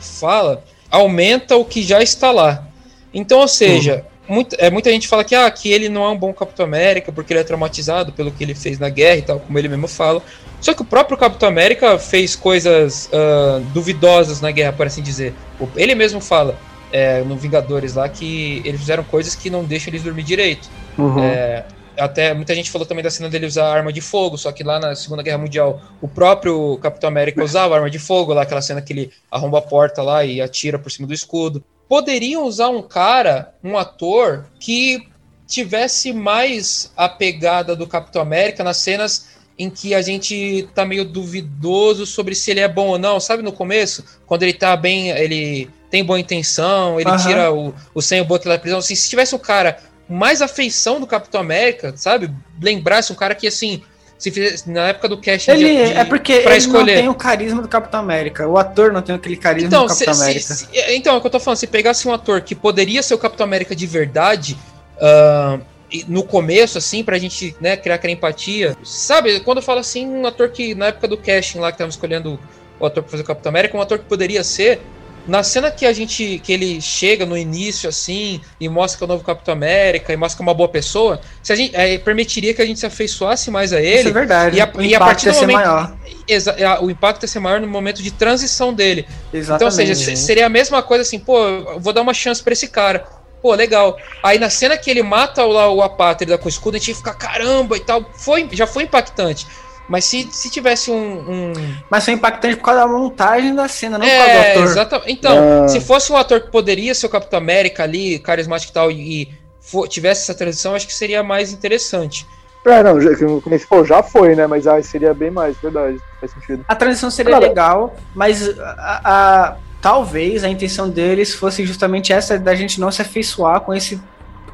fala, 0.00 0.64
aumenta 0.90 1.56
o 1.56 1.64
que 1.64 1.82
já 1.82 2.02
está 2.02 2.30
lá. 2.30 2.66
Então, 3.12 3.40
ou 3.40 3.48
seja, 3.48 3.96
uhum. 3.96 4.15
Muita, 4.28 4.56
é, 4.56 4.70
muita 4.70 4.90
gente 4.90 5.08
fala 5.08 5.24
que, 5.24 5.34
ah, 5.34 5.50
que 5.50 5.70
ele 5.72 5.88
não 5.88 6.04
é 6.04 6.08
um 6.08 6.16
bom 6.16 6.32
Capitão 6.32 6.64
América 6.64 7.12
porque 7.12 7.32
ele 7.32 7.40
é 7.40 7.44
traumatizado 7.44 8.12
pelo 8.12 8.30
que 8.30 8.42
ele 8.42 8.54
fez 8.54 8.78
na 8.78 8.88
guerra 8.88 9.16
e 9.16 9.22
tal, 9.22 9.40
como 9.40 9.58
ele 9.58 9.68
mesmo 9.68 9.88
fala. 9.88 10.22
Só 10.60 10.74
que 10.74 10.82
o 10.82 10.84
próprio 10.84 11.16
Capitão 11.16 11.48
América 11.48 11.98
fez 11.98 12.34
coisas 12.34 13.10
uh, 13.12 13.60
duvidosas 13.72 14.40
na 14.40 14.50
guerra, 14.50 14.72
por 14.72 14.86
assim 14.86 15.02
dizer. 15.02 15.34
Ele 15.76 15.94
mesmo 15.94 16.20
fala 16.20 16.58
é, 16.92 17.22
no 17.22 17.36
Vingadores 17.36 17.94
lá 17.94 18.08
que 18.08 18.62
eles 18.64 18.80
fizeram 18.80 19.04
coisas 19.04 19.34
que 19.34 19.50
não 19.50 19.64
deixam 19.64 19.90
eles 19.90 20.02
dormir 20.02 20.22
direito. 20.22 20.68
Uhum. 20.96 21.22
É, 21.22 21.64
até 21.98 22.34
muita 22.34 22.54
gente 22.54 22.70
falou 22.70 22.86
também 22.86 23.02
da 23.02 23.10
cena 23.10 23.28
dele 23.28 23.46
usar 23.46 23.72
arma 23.72 23.92
de 23.92 24.00
fogo, 24.00 24.36
só 24.36 24.52
que 24.52 24.62
lá 24.62 24.78
na 24.78 24.94
Segunda 24.94 25.22
Guerra 25.22 25.38
Mundial 25.38 25.80
o 26.00 26.08
próprio 26.08 26.78
Capitão 26.78 27.08
América 27.08 27.42
usava 27.42 27.74
arma 27.74 27.90
de 27.90 27.98
fogo, 27.98 28.32
lá 28.32 28.42
aquela 28.42 28.62
cena 28.62 28.82
que 28.82 28.92
ele 28.92 29.10
arromba 29.30 29.58
a 29.58 29.62
porta 29.62 30.02
lá 30.02 30.24
e 30.24 30.40
atira 30.40 30.78
por 30.78 30.90
cima 30.90 31.06
do 31.08 31.14
escudo. 31.14 31.62
Poderiam 31.88 32.44
usar 32.44 32.68
um 32.68 32.82
cara, 32.82 33.54
um 33.62 33.78
ator, 33.78 34.46
que 34.58 35.08
tivesse 35.46 36.12
mais 36.12 36.92
a 36.96 37.08
pegada 37.08 37.76
do 37.76 37.86
Capitão 37.86 38.20
América 38.20 38.64
nas 38.64 38.78
cenas 38.78 39.36
em 39.58 39.70
que 39.70 39.94
a 39.94 40.02
gente 40.02 40.68
tá 40.74 40.84
meio 40.84 41.04
duvidoso 41.04 42.04
sobre 42.04 42.34
se 42.34 42.50
ele 42.50 42.60
é 42.60 42.68
bom 42.68 42.88
ou 42.88 42.98
não, 42.98 43.18
sabe 43.18 43.42
no 43.42 43.52
começo? 43.52 44.04
Quando 44.26 44.42
ele 44.42 44.52
tá 44.52 44.76
bem, 44.76 45.08
ele 45.10 45.70
tem 45.90 46.04
boa 46.04 46.20
intenção, 46.20 47.00
ele 47.00 47.10
uhum. 47.10 47.16
tira 47.16 47.52
o, 47.52 47.74
o 47.94 48.02
Sam 48.02 48.24
Buck 48.24 48.46
da 48.46 48.58
prisão. 48.58 48.80
Assim, 48.80 48.94
se 48.94 49.08
tivesse 49.08 49.34
um 49.34 49.38
cara 49.38 49.78
mais 50.08 50.42
afeição 50.42 51.00
do 51.00 51.06
Capitão 51.06 51.40
América, 51.40 51.92
sabe? 51.96 52.30
Lembrasse 52.60 53.12
um 53.12 53.16
cara 53.16 53.34
que, 53.34 53.46
assim, 53.46 53.82
se 54.18 54.30
fizesse, 54.30 54.70
na 54.70 54.88
época 54.88 55.08
do 55.08 55.20
casting 55.20 55.50
ele, 55.50 55.64
de, 55.64 55.92
de, 55.92 55.92
É 55.92 56.04
porque 56.04 56.32
ele 56.32 56.56
escolher. 56.56 56.94
não 56.94 57.00
tem 57.02 57.08
o 57.08 57.14
carisma 57.14 57.62
do 57.62 57.68
Capitão 57.68 58.00
América. 58.00 58.46
O 58.46 58.56
ator 58.56 58.92
não 58.92 59.02
tem 59.02 59.14
aquele 59.14 59.36
carisma 59.36 59.68
então, 59.68 59.86
do 59.86 59.88
Capitão 59.88 60.14
se, 60.14 60.22
América. 60.22 60.54
Se, 60.54 60.66
se, 60.66 60.94
então, 60.94 61.14
é 61.14 61.18
o 61.18 61.20
que 61.20 61.26
eu 61.26 61.30
tô 61.30 61.40
falando. 61.40 61.58
Se 61.58 61.66
pegasse 61.66 62.06
um 62.08 62.12
ator 62.12 62.40
que 62.40 62.54
poderia 62.54 63.02
ser 63.02 63.14
o 63.14 63.18
Capitão 63.18 63.44
América 63.44 63.74
de 63.74 63.86
verdade... 63.86 64.56
Uh, 64.96 65.60
no 66.08 66.24
começo, 66.24 66.78
assim, 66.78 67.04
pra 67.04 67.16
gente 67.16 67.56
né, 67.60 67.76
criar 67.76 67.94
aquela 67.94 68.12
empatia. 68.12 68.76
Sabe, 68.82 69.40
quando 69.40 69.58
eu 69.58 69.62
falo 69.62 69.78
assim, 69.78 70.06
um 70.06 70.26
ator 70.26 70.48
que 70.48 70.74
na 70.74 70.86
época 70.86 71.06
do 71.06 71.16
casting 71.16 71.58
lá, 71.58 71.70
que 71.70 71.78
tava 71.78 71.90
escolhendo 71.90 72.40
o 72.78 72.86
ator 72.86 73.02
pra 73.02 73.10
fazer 73.12 73.22
o 73.22 73.26
Capitão 73.26 73.50
América, 73.50 73.76
um 73.76 73.80
ator 73.80 73.98
que 73.98 74.04
poderia 74.04 74.42
ser, 74.42 74.80
na 75.26 75.42
cena 75.42 75.70
que 75.70 75.84
a 75.84 75.92
gente 75.92 76.40
que 76.42 76.52
ele 76.52 76.80
chega 76.80 77.26
no 77.26 77.36
início 77.36 77.88
assim 77.88 78.40
e 78.60 78.68
mostra 78.68 78.98
que 78.98 79.04
é 79.04 79.06
o 79.06 79.08
novo 79.08 79.24
Capitão 79.24 79.52
América 79.52 80.12
e 80.12 80.16
mostra 80.16 80.36
que 80.36 80.42
é 80.42 80.46
uma 80.46 80.54
boa 80.54 80.68
pessoa, 80.68 81.20
se 81.42 81.52
a 81.52 81.56
gente 81.56 81.74
é, 81.74 81.98
permitiria 81.98 82.54
que 82.54 82.62
a 82.62 82.66
gente 82.66 82.78
se 82.78 82.86
afeiçoasse 82.86 83.50
mais 83.50 83.72
a 83.72 83.80
ele. 83.80 84.00
Isso 84.00 84.08
é 84.08 84.12
verdade. 84.12 84.56
E 84.56 84.60
a, 84.60 84.70
o 84.72 84.82
e 84.82 84.94
a 84.94 84.98
partir 84.98 85.30
do 85.30 85.34
momento, 85.34 85.52
maior. 85.52 85.96
Exa, 86.28 86.80
o 86.80 86.90
impacto 86.90 87.24
ia 87.24 87.28
ser 87.28 87.40
maior 87.40 87.60
no 87.60 87.66
momento 87.66 88.02
de 88.02 88.10
transição 88.10 88.72
dele. 88.72 89.06
Exatamente. 89.32 89.56
Então, 89.56 89.66
ou 89.66 89.94
seja, 89.94 90.16
seria 90.16 90.46
a 90.46 90.50
mesma 90.50 90.82
coisa 90.82 91.02
assim, 91.02 91.18
pô, 91.18 91.78
vou 91.78 91.92
dar 91.92 92.02
uma 92.02 92.14
chance 92.14 92.42
para 92.42 92.52
esse 92.52 92.68
cara. 92.68 93.06
Pô, 93.42 93.54
legal. 93.54 93.96
Aí 94.22 94.38
na 94.38 94.50
cena 94.50 94.76
que 94.76 94.90
ele 94.90 95.02
mata 95.02 95.44
o, 95.44 95.76
o 95.76 95.82
apátrida 95.82 96.38
com 96.38 96.46
o 96.46 96.48
escudo, 96.48 96.76
a 96.76 96.80
gente 96.80 96.94
fica 96.94 97.14
caramba 97.14 97.76
e 97.76 97.80
tal. 97.80 98.04
Foi, 98.14 98.48
já 98.52 98.66
foi 98.66 98.84
impactante. 98.84 99.46
Mas 99.88 100.04
se, 100.04 100.28
se 100.30 100.50
tivesse 100.50 100.90
um, 100.90 100.94
um, 100.96 101.52
Mas 101.88 102.04
foi 102.04 102.14
impactante 102.14 102.56
por 102.56 102.64
causa 102.64 102.80
da 102.80 102.88
montagem 102.88 103.54
da 103.54 103.68
cena, 103.68 103.98
não 103.98 104.06
é, 104.06 104.18
por 104.18 104.26
causa 104.26 104.34
do 104.34 104.50
ator. 104.50 104.64
Exatamente. 104.64 105.12
Então, 105.12 105.64
ah. 105.64 105.68
se 105.68 105.80
fosse 105.80 106.12
um 106.12 106.16
ator 106.16 106.40
que 106.40 106.50
poderia 106.50 106.94
ser 106.94 107.06
o 107.06 107.08
Capitão 107.08 107.38
América 107.38 107.84
ali, 107.84 108.18
carismático 108.18 108.72
e 108.72 108.74
tal, 108.74 108.90
e, 108.90 109.22
e 109.22 109.34
for, 109.60 109.86
tivesse 109.86 110.22
essa 110.22 110.34
transição, 110.34 110.74
acho 110.74 110.86
que 110.86 110.94
seria 110.94 111.22
mais 111.22 111.52
interessante. 111.52 112.26
É, 112.64 112.82
não, 112.82 113.00
já, 113.00 113.14
como 113.16 113.40
você 113.40 113.58
falou, 113.60 113.84
já 113.84 114.02
foi, 114.02 114.34
né? 114.34 114.44
Mas 114.48 114.66
ah, 114.66 114.82
seria 114.82 115.14
bem 115.14 115.30
mais, 115.30 115.56
verdade. 115.58 115.98
Faz 116.18 116.32
sentido. 116.32 116.64
A 116.66 116.74
transição 116.74 117.10
seria 117.10 117.34
Cara, 117.34 117.46
legal, 117.46 117.94
mas 118.12 118.58
a, 118.58 119.00
a, 119.04 119.56
talvez 119.80 120.42
a 120.42 120.48
intenção 120.48 120.90
deles 120.90 121.32
fosse 121.32 121.64
justamente 121.64 122.12
essa 122.12 122.36
da 122.36 122.56
gente 122.56 122.80
não 122.80 122.90
se 122.90 123.00
afeiçoar 123.02 123.60
com 123.60 123.72
esse 123.72 124.00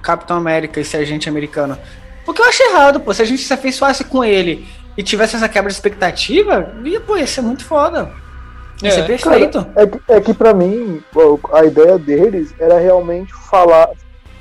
Capitão 0.03 0.37
América, 0.37 0.79
esse 0.79 0.95
agente 0.95 1.27
americano. 1.27 1.79
Porque 2.25 2.43
eu 2.43 2.47
acho 2.47 2.63
errado, 2.63 3.01
pô. 3.01 3.15
Se 3.15 3.23
a 3.23 3.25
gente 3.25 3.43
se 3.43 3.53
afeiçoasse 3.53 4.05
com 4.05 4.23
ele 4.23 4.69
e 4.97 5.03
tivesse 5.03 5.37
essa 5.37 5.49
quebra 5.49 5.69
de 5.69 5.75
expectativa, 5.75 6.73
ia, 6.85 7.01
pô, 7.01 7.17
ia 7.17 7.27
ser 7.27 7.41
muito 7.41 7.65
foda. 7.65 8.11
Ia 8.83 8.89
é, 8.89 8.93
ser 8.93 9.07
perfeito. 9.07 9.65
Cara, 9.65 9.83
é, 9.83 9.87
que, 9.87 10.13
é 10.13 10.21
que 10.21 10.35
pra 10.35 10.53
mim, 10.53 11.03
a 11.53 11.65
ideia 11.65 11.99
deles 11.99 12.55
era 12.59 12.79
realmente 12.79 13.33
falar 13.49 13.89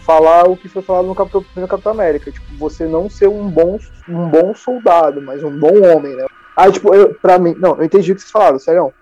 falar 0.02 0.50
o 0.50 0.58
que 0.58 0.68
foi 0.68 0.82
falado 0.82 1.08
no 1.08 1.16
Capitão, 1.16 1.46
no 1.56 1.68
Capitão 1.68 1.92
América. 1.92 2.32
Tipo, 2.32 2.46
você 2.58 2.86
não 2.86 3.10
ser 3.10 3.30
um 3.30 3.50
bom, 3.50 3.78
um 4.10 4.30
bom 4.30 4.54
soldado, 4.54 5.22
mas 5.22 5.44
um 5.44 5.58
bom 5.58 5.74
homem, 5.86 6.16
né? 6.16 6.26
Aí, 6.58 6.72
tipo, 6.72 6.94
eu, 6.94 7.14
pra 7.16 7.40
mim, 7.40 7.56
não, 7.58 7.76
eu 7.78 7.84
entendi 7.84 8.12
o 8.12 8.16
que 8.16 8.22
vocês 8.22 8.32
falaram, 8.32 8.60
sério. 8.60 8.94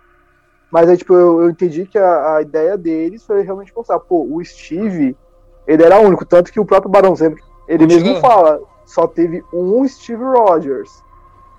Mas 0.70 0.88
aí, 0.88 0.98
tipo, 0.98 1.14
eu, 1.14 1.42
eu 1.42 1.50
entendi 1.50 1.86
que 1.86 1.98
a, 1.98 2.36
a, 2.36 2.42
ideia 2.42 2.78
deles 2.78 3.26
foi 3.26 3.42
realmente 3.42 3.74
mostrar, 3.76 4.00
pô, 4.00 4.28
o 4.30 4.44
Steve, 4.44 5.18
ele 5.66 5.84
era 5.84 6.00
único, 6.00 6.26
tanto 6.26 6.52
que 6.52 6.60
o 6.60 6.66
próprio 6.66 6.92
Barão 6.92 7.16
Zemo, 7.16 7.38
ele 7.68 7.88
mesmo 7.88 8.20
fala, 8.20 8.60
só 8.86 9.08
teve 9.08 9.44
um 9.52 9.88
Steve 9.88 10.24
Rogers. 10.24 11.04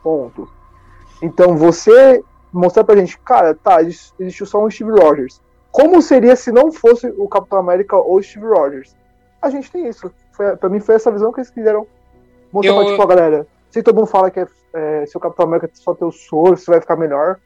Ponto. 0.03 0.49
Então 1.23 1.57
você 1.57 2.23
mostrar 2.53 2.85
pra 2.85 2.97
gente, 2.97 3.19
cara, 3.19 3.55
tá, 3.55 3.83
existiu 3.83 4.47
só 4.47 4.65
um 4.65 4.71
Steve 4.71 4.91
Rogers. 4.91 5.41
Como 5.71 6.03
seria 6.03 6.35
se 6.35 6.51
não 6.51 6.73
fosse 6.73 7.07
o 7.17 7.29
Capitão 7.29 7.59
América 7.59 7.97
ou 7.97 8.21
Steve 8.23 8.47
Rogers? 8.47 8.97
A 9.41 9.51
gente 9.51 9.71
tem 9.71 9.89
isso. 9.89 10.11
Foi, 10.33 10.57
pra 10.57 10.69
mim 10.69 10.81
foi 10.81 10.97
essa 10.97 11.13
visão 11.13 11.33
que 11.33 11.41
eles 11.41 11.51
quiseram 11.51 11.87
mostrar 12.53 12.73
eu... 12.73 12.81
pra 12.81 12.91
tipo, 12.91 13.03
a 13.03 13.07
galera. 13.07 13.47
Se 13.71 13.83
todo 13.83 13.97
mundo 13.97 14.07
fala 14.07 14.31
que 14.31 14.41
é, 14.41 14.47
é, 14.75 15.07
se 15.07 15.17
o 15.17 15.21
Capitão 15.21 15.47
América 15.47 15.71
só 15.75 15.95
ter 15.95 16.05
o 16.05 16.11
soro, 16.11 16.57
você 16.57 16.71
vai 16.71 16.81
ficar 16.81 16.97
melhor. 16.97 17.39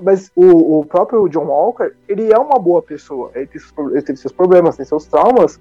Mas 0.00 0.30
o, 0.34 0.80
o, 0.80 0.86
próprio 0.86 1.28
John 1.28 1.44
Walker, 1.44 1.92
ele 2.08 2.32
é 2.32 2.38
uma 2.38 2.58
boa 2.58 2.80
pessoa. 2.82 3.30
Ele 3.34 3.46
tem, 3.46 3.60
ele 3.90 4.02
tem 4.02 4.16
seus 4.16 4.32
problemas, 4.32 4.76
tem 4.76 4.86
seus 4.86 5.06
traumas. 5.06 5.60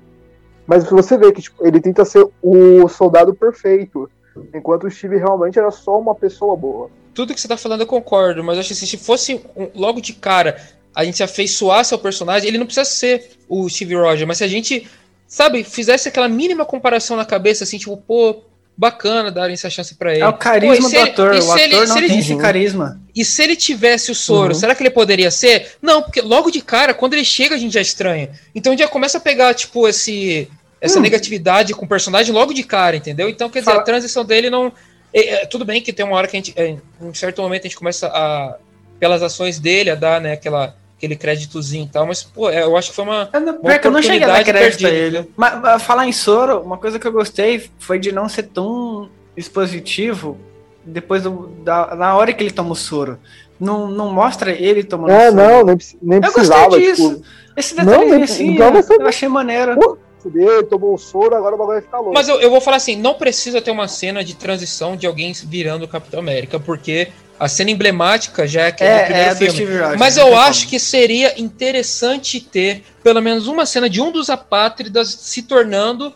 Mas 0.66 0.86
você 0.86 1.18
vê 1.18 1.32
que 1.32 1.42
tipo, 1.42 1.66
ele 1.66 1.82
tenta 1.82 2.06
ser 2.06 2.26
o 2.42 2.88
soldado 2.88 3.34
perfeito. 3.34 4.10
Enquanto 4.54 4.86
o 4.86 4.92
Steve 4.92 5.18
realmente 5.18 5.60
era 5.60 5.72
só 5.72 6.00
uma 6.00 6.16
pessoa 6.16 6.56
boa. 6.56 6.90
Tudo 7.14 7.34
que 7.34 7.42
você 7.42 7.48
tá 7.48 7.58
falando 7.58 7.82
eu 7.82 7.88
concordo, 7.88 8.44
mas 8.44 8.58
acho 8.58 8.70
que 8.70 8.76
se 8.76 8.98
fosse 8.98 9.42
um, 9.56 9.70
logo 9.76 10.02
de 10.02 10.14
cara 10.14 10.58
a 10.96 11.04
gente 11.04 11.18
se 11.18 11.24
afeiçoasse 11.24 11.94
ao 11.94 12.00
personagem, 12.00 12.48
ele 12.48 12.58
não 12.58 12.66
precisa 12.66 12.86
ser 12.86 13.32
o 13.50 13.68
Steve 13.68 13.96
Rogers, 13.96 14.28
mas 14.28 14.38
se 14.38 14.44
a 14.44 14.48
gente, 14.48 14.88
sabe, 15.28 15.64
fizesse 15.64 16.08
aquela 16.08 16.30
mínima 16.30 16.66
comparação 16.66 17.18
na 17.18 17.26
cabeça, 17.26 17.64
assim, 17.64 17.80
tipo, 17.80 17.98
pô, 17.98 18.44
bacana 18.78 19.32
darem 19.32 19.54
essa 19.54 19.70
chance 19.70 19.96
para 19.96 20.14
ele. 20.14 20.22
É 20.22 20.28
o 20.28 20.34
carisma 20.34 20.90
Pô, 20.90 20.96
do 20.96 21.02
ator. 21.02 21.34
O 21.34 21.38
ator 21.38 21.60
ele, 21.60 21.86
não 21.86 21.98
ele, 21.98 22.08
tem 22.08 22.20
esse 22.20 22.36
carisma. 22.38 23.02
E 23.16 23.24
se 23.24 23.44
ele 23.44 23.56
tivesse 23.56 24.12
o 24.12 24.16
soro, 24.16 24.54
uhum. 24.54 24.60
será 24.60 24.76
que 24.76 24.84
ele 24.84 24.90
poderia 24.90 25.32
ser? 25.32 25.74
Não, 25.82 26.02
porque 26.02 26.22
logo 26.22 26.50
de 26.52 26.62
cara, 26.62 26.94
quando 26.94 27.14
ele 27.14 27.26
chega, 27.26 27.56
a 27.56 27.58
gente 27.58 27.74
já 27.74 27.82
estranha. 27.82 28.30
Então 28.54 28.72
a 28.72 28.76
gente 28.76 28.86
já 28.86 28.92
começa 28.92 29.18
a 29.18 29.22
pegar, 29.22 29.54
tipo, 29.54 29.88
esse 29.88 30.48
essa 30.84 31.00
hum. 31.00 31.02
negatividade 31.02 31.74
com 31.74 31.86
o 31.86 31.88
personagem 31.88 32.34
logo 32.34 32.54
de 32.54 32.62
cara, 32.62 32.98
entendeu? 32.98 33.30
Então, 33.30 33.50
quer 33.50 33.60
dizer, 33.60 33.72
Fala. 33.72 33.82
a 33.82 33.86
transição 33.86 34.26
dele 34.26 34.50
não. 34.50 34.70
É, 35.14 35.30
é, 35.30 35.46
tudo 35.46 35.64
bem 35.64 35.82
que 35.82 35.94
tem 35.94 36.06
uma 36.06 36.18
hora 36.18 36.28
que 36.28 36.36
a 36.36 36.40
gente. 36.40 36.54
É, 36.58 36.68
em 36.72 36.82
um 37.02 37.14
certo 37.14 37.42
momento 37.42 37.62
a 37.62 37.64
gente 37.64 37.78
começa 37.78 38.08
a. 38.08 38.58
Pelas 39.00 39.24
ações 39.24 39.60
dele, 39.60 39.90
a 39.90 39.96
dar, 39.96 40.20
né, 40.22 40.34
aquela, 40.34 40.76
aquele 40.98 41.16
créditozinho 41.16 41.86
e 41.86 41.90
tal, 41.90 42.06
mas, 42.06 42.24
pô, 42.24 42.50
é, 42.50 42.64
eu 42.64 42.76
acho 42.76 42.90
que 42.90 42.96
foi 42.96 43.06
uma. 43.06 43.30
Eu 43.32 43.40
não, 43.40 43.60
uma 43.60 43.76
eu 43.76 43.92
não 43.92 44.02
cheguei 44.02 44.24
a 44.24 44.28
dar 44.28 44.44
crédito 44.44 44.86
a 44.86 44.90
ele. 44.90 45.30
Mas, 45.38 45.62
mas, 45.62 45.84
falar 45.84 46.06
em 46.06 46.12
Soro, 46.12 46.60
uma 46.60 46.78
coisa 46.78 47.00
que 47.00 47.08
eu 47.08 47.12
gostei 47.14 47.70
foi 47.80 47.98
de 47.98 48.12
não 48.12 48.28
ser 48.28 48.44
tão 48.44 49.10
expositivo 49.38 50.38
depois 50.86 51.24
do, 51.24 51.48
da, 51.64 51.96
na 51.96 52.16
hora 52.16 52.34
que 52.34 52.44
ele 52.44 52.52
toma 52.52 52.72
o 52.72 52.76
soro. 52.76 53.20
Não, 53.58 53.88
não 53.88 54.12
mostra 54.12 54.52
ele 54.52 54.84
tomando 54.84 55.12
é, 55.12 55.32
soro. 55.32 55.36
não, 55.36 55.66
nem, 55.66 55.78
nem 56.02 56.22
precisava. 56.22 56.62
Eu 56.62 56.70
gostei 56.70 56.92
disso. 56.92 57.10
Tipo... 57.16 57.26
Esse 57.56 57.76
detalhe 57.76 58.24
assim, 58.24 58.58
eu, 58.58 59.00
eu 59.00 59.08
achei 59.08 59.30
maneiro. 59.30 59.76
Pô, 59.76 59.98
fuder, 60.24 60.64
tomou 60.64 60.94
o 60.94 60.98
soro, 60.98 61.36
agora 61.36 61.54
o 61.54 61.58
bagulho 61.58 61.76
vai 61.76 61.82
ficar 61.82 61.98
louco. 62.00 62.14
Mas 62.14 62.30
eu, 62.30 62.40
eu 62.40 62.50
vou 62.50 62.62
falar 62.62 62.78
assim, 62.78 62.96
não 62.96 63.16
precisa 63.16 63.62
ter 63.62 63.72
uma 63.72 63.88
cena 63.90 64.24
de 64.24 64.36
transição 64.36 64.96
de 64.96 65.06
alguém 65.06 65.34
virando 65.46 65.84
o 65.84 65.88
Capitão 65.88 66.22
América, 66.22 66.60
porque 66.60 67.10
a 67.40 67.50
cena 67.50 67.72
emblemática 67.72 68.48
já 68.48 68.62
é 68.62 68.68
aquele 68.68 68.90
é, 68.90 69.04
primeiro 69.04 69.32
é 69.32 69.36
filme. 69.36 69.78
Rogers, 69.78 70.00
Mas 70.00 70.18
eu 70.18 70.38
acho 70.38 70.68
que 70.68 70.80
seria 70.80 71.40
interessante 71.40 72.40
ter 72.40 72.84
pelo 73.04 73.22
menos 73.22 73.48
uma 73.48 73.66
cena 73.66 73.90
de 73.90 74.02
um 74.02 74.12
dos 74.12 74.30
apátridas 74.30 75.10
se 75.10 75.44
tornando 75.44 76.14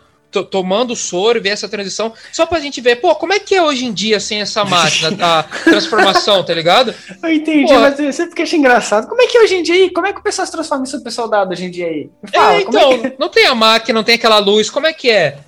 tomando 0.50 0.94
soro 0.94 1.38
e 1.38 1.40
ver 1.40 1.50
essa 1.50 1.68
transição, 1.68 2.12
só 2.32 2.44
pra 2.44 2.60
gente 2.60 2.80
ver, 2.80 2.96
pô, 2.96 3.14
como 3.14 3.32
é 3.32 3.38
que 3.38 3.54
é 3.54 3.62
hoje 3.62 3.86
em 3.86 3.92
dia 3.92 4.20
sem 4.20 4.40
essa 4.40 4.64
máquina, 4.64 5.16
a 5.20 5.42
transformação, 5.64 6.44
tá 6.44 6.52
ligado? 6.52 6.94
Eu 7.22 7.32
entendi, 7.32 7.72
pô, 7.72 7.80
mas 7.80 7.98
eu 7.98 8.12
sempre 8.12 8.42
achei 8.42 8.58
engraçado. 8.58 9.08
Como 9.08 9.20
é 9.22 9.26
que 9.26 9.38
é 9.38 9.42
hoje 9.42 9.56
em 9.56 9.62
dia, 9.62 9.92
como 9.92 10.06
é 10.06 10.12
que 10.12 10.20
o 10.20 10.22
pessoal 10.22 10.46
se 10.46 10.52
transforma 10.52 10.84
em 10.84 10.86
super 10.86 11.10
soldado 11.10 11.52
hoje 11.52 11.64
em 11.64 11.70
dia 11.70 11.86
aí? 11.86 12.10
Fala, 12.32 12.54
é, 12.54 12.60
então, 12.60 12.92
é 12.92 12.98
que... 12.98 13.16
não 13.18 13.28
tem 13.28 13.46
a 13.46 13.54
máquina, 13.54 13.98
não 13.98 14.04
tem 14.04 14.16
aquela 14.16 14.38
luz, 14.38 14.68
como 14.68 14.86
é 14.86 14.92
que 14.92 15.10
é? 15.10 15.38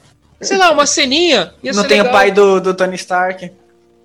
Sei 0.40 0.56
lá, 0.56 0.70
uma 0.70 0.86
ceninha. 0.86 1.52
não 1.62 1.84
tem 1.84 1.98
legal. 1.98 2.06
o 2.06 2.10
pai 2.10 2.30
do, 2.30 2.60
do 2.60 2.74
Tony 2.74 2.96
Stark. 2.96 3.52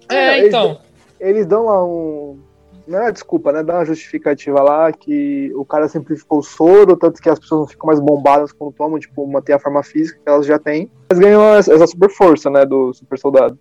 É, 0.10 0.16
é 0.16 0.48
então. 0.48 0.82
Eles, 1.20 1.38
eles 1.38 1.46
dão 1.46 1.66
lá 1.66 1.86
um, 1.86 2.38
não 2.88 3.08
é 3.08 3.12
desculpa, 3.12 3.52
né? 3.52 3.64
Dá 3.64 3.76
uma 3.76 3.86
justificativa 3.86 4.62
lá 4.62 4.92
que 4.92 5.52
o 5.56 5.66
cara 5.66 5.88
simplificou 5.88 6.40
o 6.40 6.44
soro, 6.44 6.96
tanto 6.96 7.22
que 7.22 7.30
as 7.30 7.40
pessoas 7.40 7.62
não 7.62 7.68
ficam 7.68 7.88
mais 7.88 8.00
bombadas 8.00 8.52
quando 8.52 8.74
tomam, 8.74 9.00
tipo, 9.00 9.26
manter 9.28 9.54
a 9.54 9.60
forma 9.60 9.84
física 9.84 10.20
que 10.24 10.30
elas 10.30 10.46
já 10.46 10.60
têm. 10.60 10.90
Mas 11.10 11.20
ganham 11.20 11.44
essa 11.56 11.88
super 11.88 12.10
força, 12.10 12.50
né? 12.50 12.66
Do 12.66 12.94
super 12.94 13.18
soldado. 13.18 13.58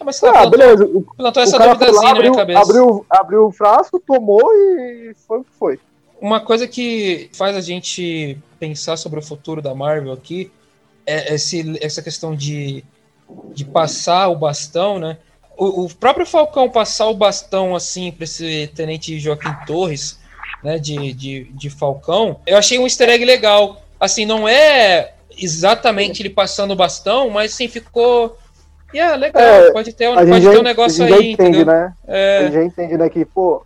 É, 0.00 0.04
mas 0.04 0.20
tá, 0.20 0.30
ah, 0.30 0.32
plantou, 0.32 0.50
beleza. 0.50 0.84
O, 0.84 1.02
plantou 1.16 1.42
essa 1.42 1.58
duvidazinha 1.58 2.10
abriu, 2.10 2.32
na 2.32 2.38
cabeça. 2.38 2.60
Abriu, 2.60 3.06
abriu 3.08 3.46
o 3.46 3.52
frasco, 3.52 4.00
tomou 4.00 4.52
e 4.52 5.14
foi 5.26 5.38
o 5.38 5.44
que 5.44 5.52
foi. 5.52 5.80
Uma 6.20 6.40
coisa 6.40 6.66
que 6.66 7.30
faz 7.32 7.56
a 7.56 7.60
gente 7.60 8.38
pensar 8.58 8.96
sobre 8.96 9.18
o 9.20 9.22
futuro 9.22 9.62
da 9.62 9.74
Marvel 9.74 10.12
aqui 10.12 10.50
é 11.06 11.34
esse, 11.34 11.78
essa 11.80 12.02
questão 12.02 12.34
de, 12.34 12.84
de 13.54 13.64
passar 13.64 14.28
o 14.28 14.36
bastão, 14.36 14.98
né? 14.98 15.18
O, 15.58 15.84
o, 15.84 15.94
próprio 15.94 16.24
Falcão 16.24 16.70
passar 16.70 17.08
o 17.08 17.14
bastão 17.14 17.74
assim 17.74 18.12
para 18.12 18.24
esse 18.24 18.70
tenente 18.74 19.18
Joaquim 19.18 19.52
Torres, 19.66 20.18
né, 20.62 20.78
de, 20.78 21.12
de, 21.12 21.44
de 21.44 21.68
Falcão, 21.68 22.40
eu 22.46 22.56
achei 22.56 22.78
um 22.78 22.84
easter 22.84 23.08
egg 23.08 23.24
legal. 23.24 23.82
Assim, 23.98 24.24
não 24.24 24.48
é 24.48 25.12
exatamente 25.36 26.22
ele 26.22 26.30
passando 26.30 26.70
o 26.70 26.76
bastão, 26.76 27.28
mas 27.30 27.52
sim 27.52 27.66
ficou. 27.66 28.38
E 28.92 28.96
yeah, 28.96 29.16
é 29.16 29.18
legal, 29.18 29.42
é, 29.42 29.72
pode 29.72 29.92
ter, 29.92 30.14
pode 30.14 30.40
ter 30.40 30.58
um 30.58 30.62
negócio 30.62 31.04
aí, 31.04 31.32
entende, 31.32 31.32
entendeu? 31.32 31.66
Né? 31.66 31.92
É... 32.06 32.38
A 32.38 32.42
gente 32.44 32.54
já 32.54 32.64
entende, 32.64 32.96
né, 32.96 33.10
que, 33.10 33.24
pô, 33.24 33.62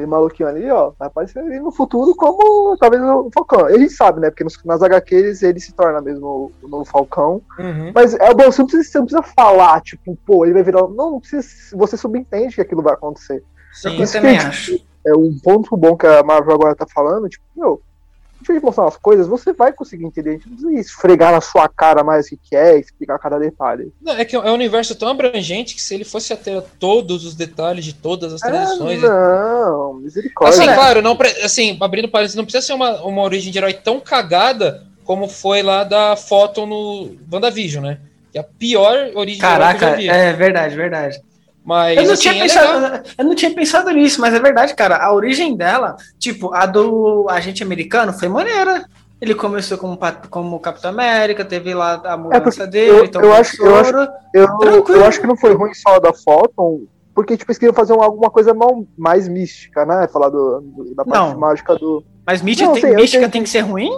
aquele 0.00 0.06
maluquinho 0.06 0.48
ali, 0.48 0.70
ó, 0.70 0.92
vai 0.98 1.08
aparecer 1.08 1.38
ali 1.40 1.60
no 1.60 1.70
futuro 1.70 2.14
como 2.14 2.76
talvez 2.78 3.02
o 3.02 3.30
Falcão. 3.32 3.68
E 3.68 3.74
a 3.74 3.78
gente 3.78 3.92
sabe, 3.92 4.20
né? 4.20 4.30
Porque 4.30 4.44
nos, 4.44 4.62
nas 4.64 4.82
HQs 4.82 5.42
ele 5.42 5.60
se 5.60 5.72
torna 5.72 6.00
mesmo 6.00 6.50
o 6.62 6.68
novo 6.68 6.84
Falcão. 6.84 7.42
Uhum. 7.58 7.92
Mas 7.94 8.14
é 8.14 8.34
bom, 8.34 8.50
você 8.50 8.62
não, 8.62 8.66
precisa, 8.66 8.90
você 8.90 8.98
não 8.98 9.06
precisa 9.06 9.34
falar, 9.34 9.80
tipo, 9.82 10.16
pô, 10.26 10.44
ele 10.44 10.54
vai 10.54 10.62
virar. 10.62 10.82
Não, 10.82 11.12
não 11.12 11.20
precisa. 11.20 11.76
Você 11.76 11.96
subentende 11.96 12.54
que 12.54 12.60
aquilo 12.60 12.82
vai 12.82 12.94
acontecer. 12.94 13.42
Sim, 13.72 14.00
eu 14.00 14.10
também 14.10 14.38
acho. 14.38 14.80
É 15.06 15.14
um 15.14 15.36
ponto 15.42 15.76
bom 15.76 15.96
que 15.96 16.06
a 16.06 16.22
Marvel 16.22 16.54
agora 16.54 16.74
tá 16.74 16.86
falando, 16.92 17.28
tipo, 17.28 17.44
meu, 17.56 17.80
deixa 18.40 18.52
eu 18.52 18.62
mostrar 18.62 18.84
umas 18.84 18.96
coisas, 18.96 19.26
você 19.26 19.52
vai 19.52 19.72
conseguir 19.72 20.04
entender. 20.04 20.30
A 20.30 20.32
gente 20.32 20.48
não 20.48 20.56
precisa 20.56 20.80
esfregar 20.80 21.32
na 21.32 21.40
sua 21.40 21.68
cara 21.68 22.02
mais 22.02 22.26
o 22.26 22.36
que 22.36 22.56
é, 22.56 22.78
explicar 22.78 23.18
cada 23.18 23.38
detalhe. 23.38 23.92
Não, 24.00 24.12
é 24.14 24.24
que 24.24 24.34
é 24.34 24.38
um 24.38 24.54
universo 24.54 24.94
tão 24.94 25.08
abrangente 25.08 25.74
que 25.74 25.82
se 25.82 25.94
ele 25.94 26.04
fosse 26.04 26.32
até 26.32 26.60
todos 26.78 27.24
os 27.24 27.34
detalhes 27.34 27.84
de 27.84 27.94
todas 27.94 28.32
as 28.32 28.40
tradições. 28.40 29.02
É, 29.02 29.06
não, 29.06 29.94
misericórdia. 29.94 30.62
Assim, 30.62 30.74
claro, 30.74 31.02
não, 31.02 31.16
assim, 31.44 31.78
abrindo 31.80 32.08
parênteses, 32.08 32.36
não 32.36 32.44
precisa 32.44 32.66
ser 32.66 32.72
uma, 32.72 33.02
uma 33.02 33.22
origem 33.22 33.52
de 33.52 33.58
herói 33.58 33.74
tão 33.74 34.00
cagada 34.00 34.86
como 35.04 35.28
foi 35.28 35.62
lá 35.62 35.84
da 35.84 36.16
foto 36.16 36.66
no 36.66 37.16
WandaVision, 37.32 37.84
né? 37.84 37.98
Que 38.32 38.38
é 38.38 38.40
a 38.40 38.44
pior 38.44 39.10
origem 39.14 39.40
Caraca, 39.40 39.78
de 39.78 39.84
herói 39.84 39.96
que 39.98 40.04
eu 40.04 40.06
já 40.06 40.12
vi. 40.12 40.28
É 40.28 40.32
verdade, 40.32 40.76
verdade. 40.76 41.20
Mas, 41.70 41.96
eu, 41.96 42.02
não 42.02 42.12
assim, 42.14 42.22
tinha 42.22 42.34
é 42.34 42.40
pensado, 42.40 43.02
eu 43.16 43.24
não 43.24 43.34
tinha 43.36 43.54
pensado 43.54 43.90
nisso, 43.92 44.20
mas 44.20 44.34
é 44.34 44.40
verdade, 44.40 44.74
cara. 44.74 44.96
A 44.96 45.14
origem 45.14 45.56
dela, 45.56 45.94
tipo, 46.18 46.52
a 46.52 46.66
do 46.66 47.28
agente 47.30 47.62
americano 47.62 48.12
foi 48.12 48.28
maneira. 48.28 48.84
Ele 49.20 49.36
começou 49.36 49.78
como, 49.78 49.96
como 50.28 50.58
Capitão 50.58 50.90
América, 50.90 51.44
teve 51.44 51.72
lá 51.72 52.02
a 52.04 52.16
mudança 52.16 52.64
é 52.64 52.66
dele, 52.66 52.98
eu, 52.98 53.04
então 53.04 53.22
eu 53.22 53.32
acho, 53.32 53.64
eu, 53.64 53.76
acho, 53.76 53.92
eu, 54.34 54.84
eu, 54.88 55.04
acho 55.04 55.20
que 55.20 55.28
não 55.28 55.36
foi 55.36 55.54
ruim 55.54 55.72
só 55.72 56.00
da 56.00 56.12
foto, 56.12 56.88
porque 57.14 57.36
tipo, 57.36 57.52
eles 57.52 57.58
queriam 57.58 57.74
fazer 57.74 57.92
alguma 57.92 58.30
coisa 58.30 58.52
mais 58.98 59.28
mística, 59.28 59.86
né? 59.86 60.08
Falar 60.12 60.30
do, 60.30 60.60
do 60.60 60.94
da 60.96 61.04
parte 61.04 61.34
não, 61.34 61.38
mágica 61.38 61.76
do. 61.76 62.02
Mas 62.26 62.42
mística, 62.42 62.66
não, 62.66 62.72
tem, 62.74 62.82
sei, 62.82 62.96
mística 62.96 63.28
tem 63.28 63.44
que 63.44 63.48
ser 63.48 63.60
ruim? 63.60 63.90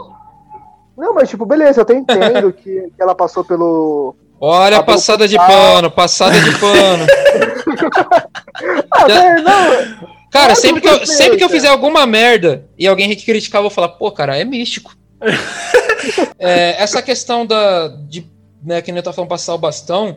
Não, 0.94 1.14
mas 1.14 1.30
tipo, 1.30 1.46
beleza, 1.46 1.80
eu 1.80 1.82
até 1.84 1.94
entendo 1.94 2.52
que, 2.52 2.92
que 2.94 3.02
ela 3.02 3.14
passou 3.14 3.42
pelo 3.42 4.14
Olha 4.44 4.78
a 4.78 4.82
passada 4.82 5.28
de 5.28 5.36
pano, 5.36 5.88
passada 5.88 6.36
de 6.40 6.58
pano. 6.58 7.06
ah, 8.90 9.40
não. 9.40 10.08
Cara, 10.32 10.56
sempre 10.56 10.80
que, 10.80 10.88
eu, 10.88 11.06
sempre 11.06 11.38
que 11.38 11.44
eu 11.44 11.48
fizer 11.48 11.68
alguma 11.68 12.04
merda 12.06 12.68
e 12.76 12.88
alguém 12.88 13.14
criticar, 13.14 13.60
eu 13.60 13.62
vou 13.62 13.70
falar, 13.70 13.90
pô, 13.90 14.10
cara, 14.10 14.36
é 14.36 14.44
místico. 14.44 14.96
é, 16.40 16.82
essa 16.82 17.00
questão 17.00 17.46
da. 17.46 17.86
De, 17.86 18.28
né, 18.60 18.82
que 18.82 18.90
nem 18.90 19.00
eu 19.00 19.12
falando, 19.12 19.28
passar 19.28 19.54
o 19.54 19.58
bastão. 19.58 20.16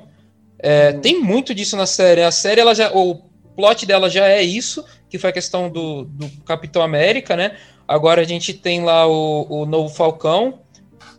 É, 0.57 0.89
hum. 0.89 1.01
Tem 1.01 1.21
muito 1.21 1.53
disso 1.53 1.77
na 1.77 1.85
série. 1.85 2.23
A 2.23 2.31
série, 2.31 2.61
ela 2.61 2.73
já. 2.73 2.91
O 2.95 3.21
plot 3.55 3.85
dela 3.85 4.09
já 4.09 4.27
é 4.27 4.41
isso, 4.41 4.83
que 5.07 5.19
foi 5.19 5.29
a 5.29 5.33
questão 5.33 5.69
do, 5.69 6.05
do 6.05 6.27
Capitão 6.45 6.81
América, 6.81 7.35
né? 7.35 7.57
Agora 7.87 8.21
a 8.21 8.25
gente 8.25 8.55
tem 8.55 8.83
lá 8.83 9.05
o, 9.05 9.45
o 9.47 9.65
novo 9.67 9.93
Falcão. 9.93 10.61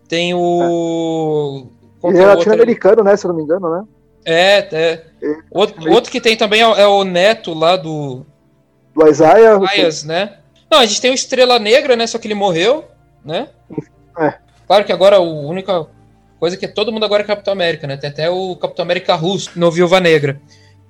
Tem 0.08 0.34
o. 0.34 1.68
Ele 2.08 2.18
é 2.18 2.26
latino-americano, 2.26 3.02
né? 3.02 3.16
Se 3.16 3.26
eu 3.26 3.28
não 3.28 3.36
me 3.36 3.42
engano, 3.42 3.70
né? 3.70 3.84
É, 4.24 4.68
é. 4.72 5.04
é 5.22 5.36
outro, 5.50 5.90
outro, 5.90 6.10
que 6.10 6.20
tem 6.20 6.36
também 6.36 6.60
é, 6.60 6.80
é, 6.80 6.86
o 6.86 7.04
neto 7.04 7.54
lá 7.54 7.76
do. 7.76 8.26
Do 8.94 9.08
Isaiah. 9.08 9.58
Isaias, 9.62 10.04
né? 10.04 10.38
Não, 10.70 10.80
a 10.80 10.86
gente 10.86 11.00
tem 11.00 11.10
o 11.10 11.14
Estrela 11.14 11.58
Negra, 11.58 11.94
né? 11.94 12.06
Só 12.06 12.18
que 12.18 12.26
ele 12.26 12.34
morreu, 12.34 12.84
né? 13.24 13.48
É. 14.18 14.34
Claro 14.66 14.84
que 14.84 14.92
agora 14.92 15.16
a 15.16 15.20
única 15.20 15.86
coisa 16.40 16.56
que 16.56 16.66
todo 16.66 16.92
mundo 16.92 17.04
agora 17.04 17.22
é 17.22 17.26
Capitão 17.26 17.52
América, 17.52 17.86
né? 17.86 17.96
Tem 17.96 18.10
até 18.10 18.28
o 18.28 18.56
Capitão 18.56 18.84
América 18.84 19.14
russo 19.14 19.52
no 19.56 19.70
Viúva 19.70 20.00
Negra. 20.00 20.40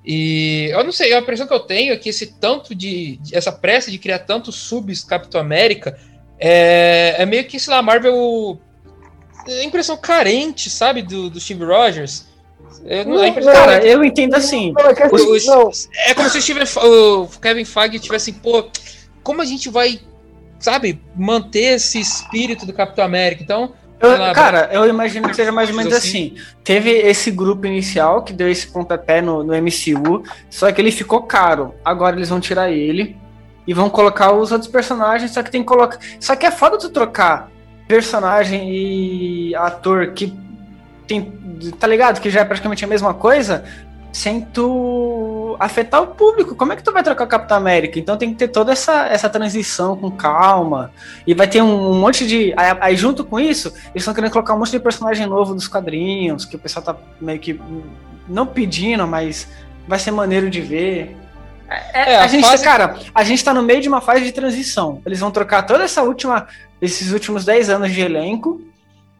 E 0.03 0.69
eu 0.71 0.83
não 0.83 0.91
sei, 0.91 1.13
a 1.13 1.19
impressão 1.19 1.45
que 1.45 1.53
eu 1.53 1.59
tenho 1.59 1.93
é 1.93 1.97
que 1.97 2.09
esse 2.09 2.27
tanto 2.39 2.73
de. 2.73 3.19
essa 3.33 3.51
pressa 3.51 3.91
de 3.91 3.99
criar 3.99 4.19
tantos 4.19 4.55
subs 4.55 5.03
Capitão 5.03 5.39
América 5.39 5.97
é, 6.39 7.15
é 7.17 7.25
meio 7.25 7.43
que, 7.45 7.59
sei 7.59 7.73
lá, 7.73 7.81
Marvel 7.81 8.59
impressão 9.63 9.97
carente, 9.97 10.69
sabe, 10.69 11.01
do, 11.01 11.29
do 11.29 11.39
Steve 11.39 11.63
Rogers. 11.63 12.25
Eu, 12.85 13.05
não, 13.05 13.15
não, 13.17 13.33
cara, 13.33 13.85
eu 13.85 14.03
entendo 14.03 14.35
assim. 14.35 14.73
Não, 14.73 14.85
é, 14.85 14.87
o, 14.87 14.91
é 14.91 16.13
como 16.13 16.29
se 16.29 16.37
o, 16.37 16.41
Steven, 16.41 16.63
o 16.63 17.27
Kevin 17.41 17.65
Feige 17.65 17.99
tivesse 17.99 18.31
assim, 18.31 18.39
pô, 18.39 18.65
como 19.23 19.41
a 19.41 19.45
gente 19.45 19.69
vai, 19.69 19.99
sabe, 20.59 21.01
manter 21.15 21.75
esse 21.75 21.99
espírito 21.99 22.65
do 22.65 22.73
Capitão 22.73 23.03
América? 23.03 23.43
Então, 23.43 23.73
eu, 23.99 24.17
lá, 24.17 24.31
cara, 24.33 24.69
eu 24.71 24.87
imagino 24.87 25.27
que 25.27 25.35
seja 25.35 25.51
mais 25.51 25.69
ou 25.69 25.75
menos 25.75 25.93
assim. 25.93 26.33
assim. 26.35 26.47
Teve 26.63 26.91
esse 26.91 27.31
grupo 27.31 27.65
inicial 27.65 28.23
que 28.23 28.31
deu 28.31 28.49
esse 28.49 28.67
pontapé 28.67 29.21
no, 29.21 29.43
no 29.43 29.53
MCU, 29.53 30.23
só 30.49 30.71
que 30.71 30.79
ele 30.79 30.91
ficou 30.91 31.23
caro. 31.23 31.73
Agora 31.83 32.15
eles 32.15 32.29
vão 32.29 32.39
tirar 32.39 32.71
ele 32.71 33.17
e 33.65 33.73
vão 33.73 33.89
colocar 33.89 34.31
os 34.31 34.51
outros 34.51 34.69
personagens, 34.69 35.31
só 35.31 35.41
que 35.41 35.51
tem 35.51 35.61
que 35.61 35.67
colocar. 35.67 35.99
Só 36.19 36.35
que 36.35 36.45
é 36.45 36.51
foda 36.51 36.77
tu 36.77 36.89
trocar 36.89 37.51
personagem 37.87 38.69
e 38.69 39.55
ator 39.55 40.11
que 40.13 40.33
tem, 41.07 41.31
tá 41.79 41.87
ligado? 41.87 42.19
Que 42.19 42.29
já 42.29 42.41
é 42.41 42.45
praticamente 42.45 42.83
a 42.83 42.87
mesma 42.87 43.13
coisa, 43.13 43.63
sem 44.11 44.41
tu 44.41 45.55
afetar 45.59 46.01
o 46.01 46.07
público. 46.07 46.55
Como 46.55 46.73
é 46.73 46.75
que 46.75 46.83
tu 46.83 46.91
vai 46.91 47.03
trocar 47.03 47.23
o 47.23 47.27
Capitão 47.27 47.57
América? 47.57 47.99
Então 47.99 48.17
tem 48.17 48.31
que 48.31 48.35
ter 48.37 48.47
toda 48.49 48.71
essa, 48.71 49.07
essa 49.07 49.29
transição 49.29 49.95
com 49.95 50.11
calma. 50.11 50.91
E 51.25 51.33
vai 51.33 51.47
ter 51.47 51.61
um, 51.61 51.91
um 51.91 51.99
monte 51.99 52.27
de. 52.27 52.53
Aí, 52.57 52.77
aí, 52.81 52.95
junto 52.95 53.23
com 53.23 53.39
isso, 53.39 53.69
eles 53.69 54.03
estão 54.03 54.13
querendo 54.13 54.31
colocar 54.31 54.53
um 54.53 54.59
monte 54.59 54.71
de 54.71 54.79
personagem 54.79 55.25
novo 55.25 55.53
dos 55.53 55.67
quadrinhos, 55.67 56.45
que 56.45 56.55
o 56.55 56.59
pessoal 56.59 56.83
tá 56.83 56.95
meio 57.21 57.39
que. 57.39 57.59
Não 58.27 58.45
pedindo, 58.45 59.07
mas 59.07 59.47
vai 59.87 59.99
ser 59.99 60.11
maneiro 60.11 60.49
de 60.49 60.61
ver. 60.61 61.15
É, 61.69 62.13
é, 62.13 62.15
a, 62.17 62.23
a, 62.23 62.27
gente, 62.27 62.45
fase... 62.45 62.63
cara, 62.63 62.97
a 63.13 63.23
gente 63.23 63.43
tá 63.43 63.53
no 63.53 63.61
meio 63.61 63.81
de 63.81 63.87
uma 63.87 64.01
fase 64.01 64.23
de 64.23 64.31
transição. 64.31 65.01
Eles 65.05 65.19
vão 65.19 65.31
trocar 65.31 65.63
toda 65.63 65.83
essa 65.83 66.01
última, 66.01 66.47
esses 66.81 67.11
últimos 67.11 67.45
10 67.45 67.69
anos 67.69 67.91
de 67.91 68.01
elenco 68.01 68.61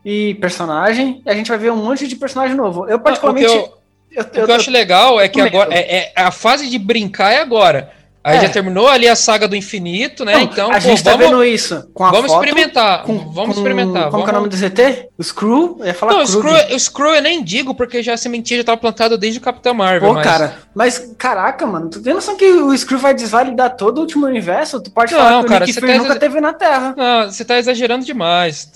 e 0.03 0.35
personagem, 0.35 1.21
e 1.25 1.29
a 1.29 1.33
gente 1.33 1.49
vai 1.49 1.57
ver 1.57 1.71
um 1.71 1.83
monte 1.83 2.07
de 2.07 2.15
personagem 2.15 2.55
novo. 2.55 2.87
Eu, 2.87 2.99
particularmente. 2.99 3.47
Ah, 3.47 3.49
o 3.49 3.53
que 3.53 3.59
eu, 3.59 3.73
eu, 4.11 4.23
o 4.23 4.29
que 4.29 4.39
eu, 4.39 4.47
eu 4.47 4.55
acho 4.55 4.71
legal 4.71 5.19
é 5.19 5.27
que 5.27 5.41
agora. 5.41 5.73
É, 5.73 5.97
é, 5.97 6.13
a 6.15 6.31
fase 6.31 6.69
de 6.69 6.79
brincar 6.79 7.33
é 7.33 7.39
agora. 7.39 7.91
Aí 8.27 8.39
é. 8.39 8.41
já 8.41 8.49
terminou 8.49 8.89
ali 8.89 9.07
a 9.07 9.15
saga 9.15 9.47
do 9.47 9.55
infinito, 9.55 10.25
né? 10.25 10.33
Não, 10.33 10.41
então, 10.41 10.69
a 10.69 10.73
pô, 10.73 10.79
gente 10.81 11.01
tá 11.01 11.11
vamos, 11.11 11.27
vendo 11.27 11.45
isso 11.45 11.89
com 11.93 12.03
a 12.03 12.11
Vamos 12.11 12.29
foto, 12.29 12.43
experimentar. 12.43 13.03
Com, 13.03 13.19
vamos 13.19 13.55
com, 13.55 13.61
experimentar. 13.61 14.11
Como 14.11 14.25
vamos... 14.25 14.27
é 14.27 14.31
o 14.31 14.33
nome 14.33 14.49
do 14.49 14.55
ZT? 14.57 15.09
O 15.17 15.23
Screw? 15.23 15.77
Eu 15.79 15.85
ia 15.85 15.93
falar 15.93 16.11
Não, 16.11 16.23
o 16.23 16.27
Screw, 16.27 16.75
o 16.75 16.77
Screw 16.77 17.15
eu 17.15 17.21
nem 17.21 17.41
digo, 17.41 17.73
porque 17.73 18.03
já 18.03 18.15
a 18.15 18.17
sementinha 18.17 18.57
já 18.59 18.65
tava 18.65 18.77
plantada 18.77 19.17
desde 19.17 19.39
o 19.39 19.41
Capitão 19.41 19.73
Marvel. 19.73 20.09
Pô, 20.09 20.15
mas... 20.15 20.25
cara, 20.25 20.57
mas 20.75 21.13
caraca, 21.17 21.65
mano, 21.65 21.89
tu 21.89 22.01
tem 22.01 22.13
noção 22.13 22.35
que 22.35 22.45
o 22.51 22.77
Screw 22.77 22.99
vai 22.99 23.13
desvalidar 23.13 23.77
todo 23.77 23.99
o 23.99 24.01
último 24.01 24.25
universo? 24.25 24.81
Tu 24.81 24.91
pode 24.91 25.13
não, 25.13 25.19
falar 25.21 25.43
que 25.43 25.47
cara, 25.47 25.63
o 25.63 25.67
Nick 25.67 25.79
Fury 25.79 25.93
tá 25.93 25.97
nunca 25.99 26.15
teve 26.17 26.41
na 26.41 26.51
Terra. 26.51 26.95
Não, 26.97 27.31
você 27.31 27.45
tá 27.45 27.57
exagerando 27.57 28.03
demais. 28.03 28.69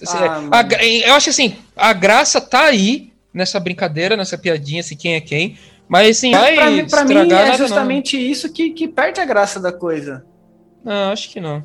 Ah, 0.49 0.59
a, 0.59 0.85
eu 0.85 1.13
acho 1.13 1.29
assim, 1.29 1.57
a 1.75 1.91
graça 1.91 2.39
tá 2.39 2.63
aí 2.67 3.11
nessa 3.33 3.59
brincadeira, 3.59 4.15
nessa 4.15 4.37
piadinha, 4.37 4.79
assim, 4.79 4.95
quem 4.95 5.15
é 5.15 5.19
quem. 5.19 5.57
Mas 5.91 6.21
vai 6.21 6.55
pra, 6.55 6.71
mim, 6.71 6.87
pra 6.87 7.03
mim 7.03 7.33
é 7.33 7.57
justamente 7.57 8.15
não. 8.15 8.23
isso 8.23 8.53
que, 8.53 8.69
que 8.69 8.87
perde 8.87 9.19
a 9.19 9.25
graça 9.25 9.59
da 9.59 9.73
coisa. 9.73 10.25
Não, 10.85 11.11
acho 11.11 11.29
que 11.29 11.41
não. 11.41 11.61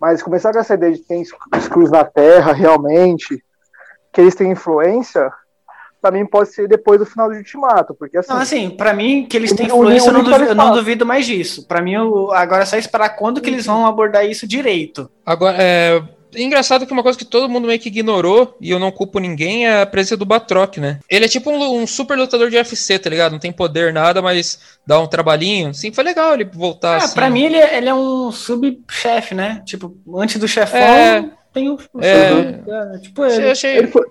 Mas 0.00 0.20
começar 0.20 0.52
com 0.52 0.58
essa 0.58 0.74
ideia 0.74 0.94
de 0.94 0.98
que 0.98 1.06
tem 1.06 1.24
Screws 1.24 1.88
na 1.88 2.02
Terra, 2.02 2.52
realmente, 2.52 3.40
que 4.12 4.20
eles 4.20 4.34
têm 4.34 4.50
influência, 4.50 5.30
pra 6.02 6.10
mim 6.10 6.26
pode 6.26 6.52
ser 6.52 6.66
depois 6.66 6.98
do 6.98 7.06
final 7.06 7.28
do 7.28 7.36
Ultimato, 7.36 7.94
porque 7.94 8.18
assim... 8.18 8.32
Não, 8.32 8.40
assim, 8.40 8.70
pra 8.70 8.92
mim, 8.92 9.24
que 9.30 9.36
eles 9.36 9.52
têm 9.52 9.66
influência, 9.66 10.08
eu 10.08 10.12
não, 10.12 10.24
duvido, 10.24 10.44
eu 10.44 10.54
não 10.56 10.72
duvido 10.72 11.06
mais 11.06 11.24
disso. 11.24 11.64
Pra 11.68 11.80
mim, 11.80 11.94
agora 12.32 12.64
é 12.64 12.66
só 12.66 12.76
esperar 12.76 13.10
quando 13.10 13.40
que 13.40 13.48
eles 13.48 13.66
vão 13.66 13.86
abordar 13.86 14.26
isso 14.26 14.44
direito. 14.44 15.08
Agora, 15.24 15.56
é, 15.56 16.02
Engraçado 16.36 16.86
que 16.86 16.92
uma 16.92 17.02
coisa 17.02 17.18
que 17.18 17.24
todo 17.24 17.48
mundo 17.48 17.66
meio 17.66 17.78
que 17.78 17.88
ignorou, 17.88 18.56
e 18.60 18.70
eu 18.70 18.78
não 18.78 18.90
culpo 18.90 19.18
ninguém, 19.18 19.66
é 19.66 19.82
a 19.82 19.86
presença 19.86 20.16
do 20.16 20.26
Batroc, 20.26 20.76
né? 20.78 21.00
Ele 21.08 21.24
é 21.24 21.28
tipo 21.28 21.50
um, 21.50 21.82
um, 21.82 21.86
super 21.86 22.16
lutador 22.18 22.50
de 22.50 22.56
UFC, 22.56 22.98
tá 22.98 23.08
ligado? 23.08 23.32
Não 23.32 23.38
tem 23.38 23.52
poder, 23.52 23.92
nada, 23.92 24.20
mas 24.20 24.58
dá 24.86 25.00
um 25.00 25.06
trabalhinho. 25.06 25.72
Sim, 25.72 25.92
foi 25.92 26.04
legal 26.04 26.34
ele 26.34 26.44
voltar 26.44 26.94
ah, 26.94 26.96
assim. 26.98 27.14
Pra 27.14 27.30
mim, 27.30 27.44
ele 27.44 27.56
é, 27.56 27.78
ele 27.78 27.88
é 27.88 27.94
um 27.94 28.30
subchefe, 28.30 29.34
né? 29.34 29.62
Tipo, 29.64 29.96
antes 30.16 30.38
do 30.38 30.46
chefão, 30.46 30.78
é... 30.78 31.30
tem 31.52 31.70
o. 31.70 31.78
Um 31.94 32.00
é... 32.00 32.60
é... 32.66 32.98
tipo 32.98 33.24
ele. 33.24 33.50
Achei... 33.50 33.78
Ele, 33.78 33.86
foi, 33.86 34.02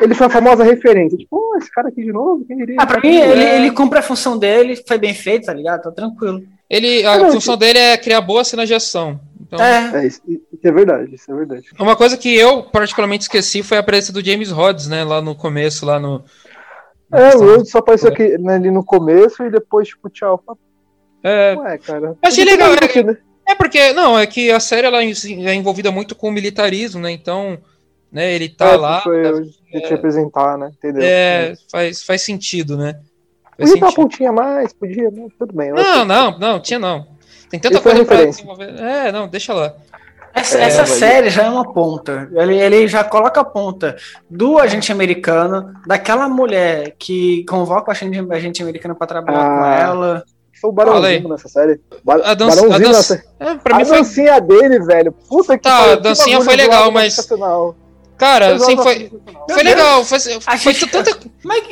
ele 0.00 0.14
foi 0.14 0.26
a 0.26 0.30
famosa 0.30 0.64
referência. 0.64 1.18
Tipo, 1.18 1.36
oh, 1.36 1.58
esse 1.58 1.70
cara 1.70 1.88
aqui 1.88 2.02
de 2.02 2.12
novo, 2.12 2.44
quem 2.46 2.56
diria? 2.56 2.76
Ah, 2.78 2.86
pra 2.86 3.00
mim, 3.00 3.16
ele, 3.16 3.44
é. 3.44 3.56
ele 3.56 3.70
cumpre 3.70 3.98
a 3.98 4.02
função 4.02 4.38
dele, 4.38 4.82
foi 4.86 4.98
bem 4.98 5.14
feito, 5.14 5.46
tá 5.46 5.52
ligado? 5.52 5.82
Tá 5.82 5.90
tranquilo. 5.90 6.42
Ele, 6.68 7.06
a 7.06 7.30
função 7.30 7.56
dele 7.56 7.78
é 7.78 7.96
criar 7.96 8.20
boa 8.20 8.42
cena 8.42 8.66
de 8.66 8.74
ação. 8.74 9.20
Então, 9.46 9.60
é. 9.60 10.02
é 10.02 10.06
isso, 10.06 10.20
isso, 10.26 10.42
é 10.64 10.72
verdade, 10.72 11.14
isso 11.14 11.30
é 11.30 11.34
verdade. 11.34 11.68
Uma 11.78 11.94
coisa 11.94 12.16
que 12.16 12.34
eu 12.34 12.64
particularmente 12.64 13.22
esqueci 13.22 13.62
foi 13.62 13.78
a 13.78 13.82
presença 13.82 14.12
do 14.12 14.24
James 14.24 14.50
Rhodes, 14.50 14.88
né? 14.88 15.04
Lá 15.04 15.22
no 15.22 15.34
começo, 15.34 15.86
lá 15.86 16.00
no. 16.00 16.24
É, 17.12 17.36
o 17.36 17.40
Rhodes 17.40 17.70
só 17.70 17.78
apareceu 17.78 18.10
aqui 18.10 18.36
né, 18.38 18.56
ali 18.56 18.70
no 18.70 18.84
começo 18.84 19.44
e 19.44 19.50
depois, 19.50 19.88
tipo, 19.88 20.10
tchau. 20.10 20.42
É. 21.22 21.54
Ué, 21.56 21.78
cara. 21.78 22.16
Achei 22.20 22.44
legal, 22.44 22.72
é, 22.72 23.02
né? 23.04 23.16
é 23.46 23.54
porque, 23.54 23.92
não, 23.92 24.18
é 24.18 24.26
que 24.26 24.50
a 24.50 24.58
série 24.58 24.86
ela 24.86 25.02
é 25.02 25.54
envolvida 25.54 25.92
muito 25.92 26.16
com 26.16 26.28
o 26.28 26.32
militarismo, 26.32 27.00
né? 27.00 27.12
Então, 27.12 27.56
né, 28.10 28.32
ele 28.32 28.48
tá 28.48 28.72
é, 28.72 28.76
lá. 28.76 29.00
Foi, 29.02 29.24
é, 29.24 29.30
é, 29.74 29.80
te 29.80 29.90
representar, 29.90 30.58
né? 30.58 30.72
Entendeu? 30.76 31.02
É, 31.04 31.54
faz, 31.70 32.02
faz 32.02 32.22
sentido, 32.22 32.76
né? 32.76 32.98
Faz 33.56 33.70
podia 33.70 33.86
uma 33.86 33.94
pontinha 33.94 34.32
mais, 34.32 34.72
podia, 34.72 35.08
né? 35.10 35.28
Tudo 35.38 35.54
bem. 35.54 35.70
Não, 35.70 36.04
não, 36.04 36.36
não, 36.36 36.60
tinha 36.60 36.80
não. 36.80 37.15
Tem 37.50 37.60
tanta 37.60 37.78
Isso 37.78 37.88
é 37.88 37.90
coisa 37.90 38.02
é 38.02 38.04
pra 38.04 38.24
desenvolver. 38.24 38.74
É, 38.80 39.12
não, 39.12 39.28
deixa 39.28 39.54
lá. 39.54 39.74
Essa, 40.36 40.58
é, 40.58 40.62
essa 40.64 40.84
série 40.84 41.30
já 41.30 41.44
é 41.44 41.48
uma 41.48 41.72
ponta. 41.72 42.28
Ele, 42.32 42.56
ele 42.56 42.86
já 42.86 43.02
coloca 43.02 43.40
a 43.40 43.44
ponta 43.44 43.96
do 44.28 44.58
agente 44.58 44.92
americano, 44.92 45.74
daquela 45.86 46.28
mulher 46.28 46.94
que 46.98 47.42
convoca 47.48 47.90
o 47.90 47.92
agente, 47.92 48.18
agente 48.30 48.62
americano 48.62 48.94
para 48.94 49.06
trabalhar 49.06 49.46
ah, 49.46 49.58
com 49.58 49.64
ela. 49.64 50.24
Foi 50.60 50.70
o 50.70 50.72
Barãozinho 50.72 51.28
nessa 51.28 51.48
série. 51.48 51.80
Bar 52.04 52.20
a 52.22 52.34
dança, 52.34 52.56
Barãozinho 52.56 52.74
a 52.74 52.92
dança, 52.92 53.14
nessa... 53.14 53.24
é, 53.40 53.72
a 53.72 53.78
mim 53.78 53.84
dancinha 53.84 54.32
foi... 54.34 54.40
dele, 54.42 54.78
velho. 54.80 55.12
Puta 55.12 55.56
que 55.56 55.62
Tá, 55.62 55.92
a 55.92 55.96
dancinha 55.96 56.40
foi 56.42 56.56
legal, 56.56 56.90
mas. 56.90 57.16
Cara, 58.16 58.54
assim, 58.54 58.76
foi, 58.76 59.10
foi 59.50 59.62
legal. 59.62 60.04
Foi, 60.04 60.18
foi 60.18 60.72
gente, 60.72 60.86
tanta... 60.86 61.18
Mas 61.44 61.62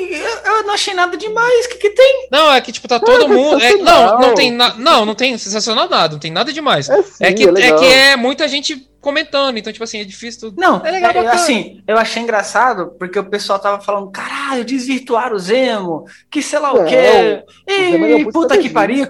eu 0.45 0.63
não 0.65 0.75
achei 0.75 0.95
nada 0.95 1.17
demais. 1.17 1.67
O 1.67 1.69
que, 1.71 1.77
que 1.77 1.91
tem? 1.91 2.29
Não, 2.31 2.53
é 2.53 2.61
que, 2.61 2.73
tipo, 2.73 2.87
tá 2.87 3.01
todo 3.01 3.29
mundo. 3.29 3.63
É, 3.63 3.77
não, 3.77 4.21
não 4.21 4.35
tem 4.35 4.51
na... 4.51 4.75
Não, 4.75 5.07
não 5.07 5.15
tem 5.15 5.37
sensacional 5.39 5.89
nada, 5.89 6.13
não 6.13 6.21
tem 6.21 6.31
nada 6.31 6.53
demais. 6.53 6.89
É, 6.89 7.03
sim, 7.03 7.25
é 7.25 7.33
que, 7.33 7.45
é, 7.45 7.49
é, 7.49 7.73
que 7.73 7.85
é 7.85 8.17
muita 8.17 8.47
gente 8.47 8.89
comentando, 9.01 9.59
então, 9.59 9.73
tipo 9.73 9.85
assim, 9.85 10.01
é 10.01 10.05
difícil. 10.05 10.49
Tudo. 10.49 10.61
Não, 10.61 10.85
é 10.85 10.91
legal, 10.91 11.13
é, 11.13 11.29
assim, 11.29 11.83
eu 11.87 11.99
achei 11.99 12.23
engraçado 12.23 12.95
porque 12.99 13.19
o 13.19 13.25
pessoal 13.25 13.59
tava 13.59 13.81
falando, 13.83 14.11
caralho, 14.11 14.65
desvirtuaram 14.65 15.37
o 15.37 15.39
Zemo, 15.39 16.05
que 16.31 16.43
sei 16.43 16.59
lá 16.59 16.73
o 16.73 16.85
quê. 16.87 17.45
E, 17.67 18.33
puta 18.33 18.57
que 18.57 18.71
pariu. 18.71 19.07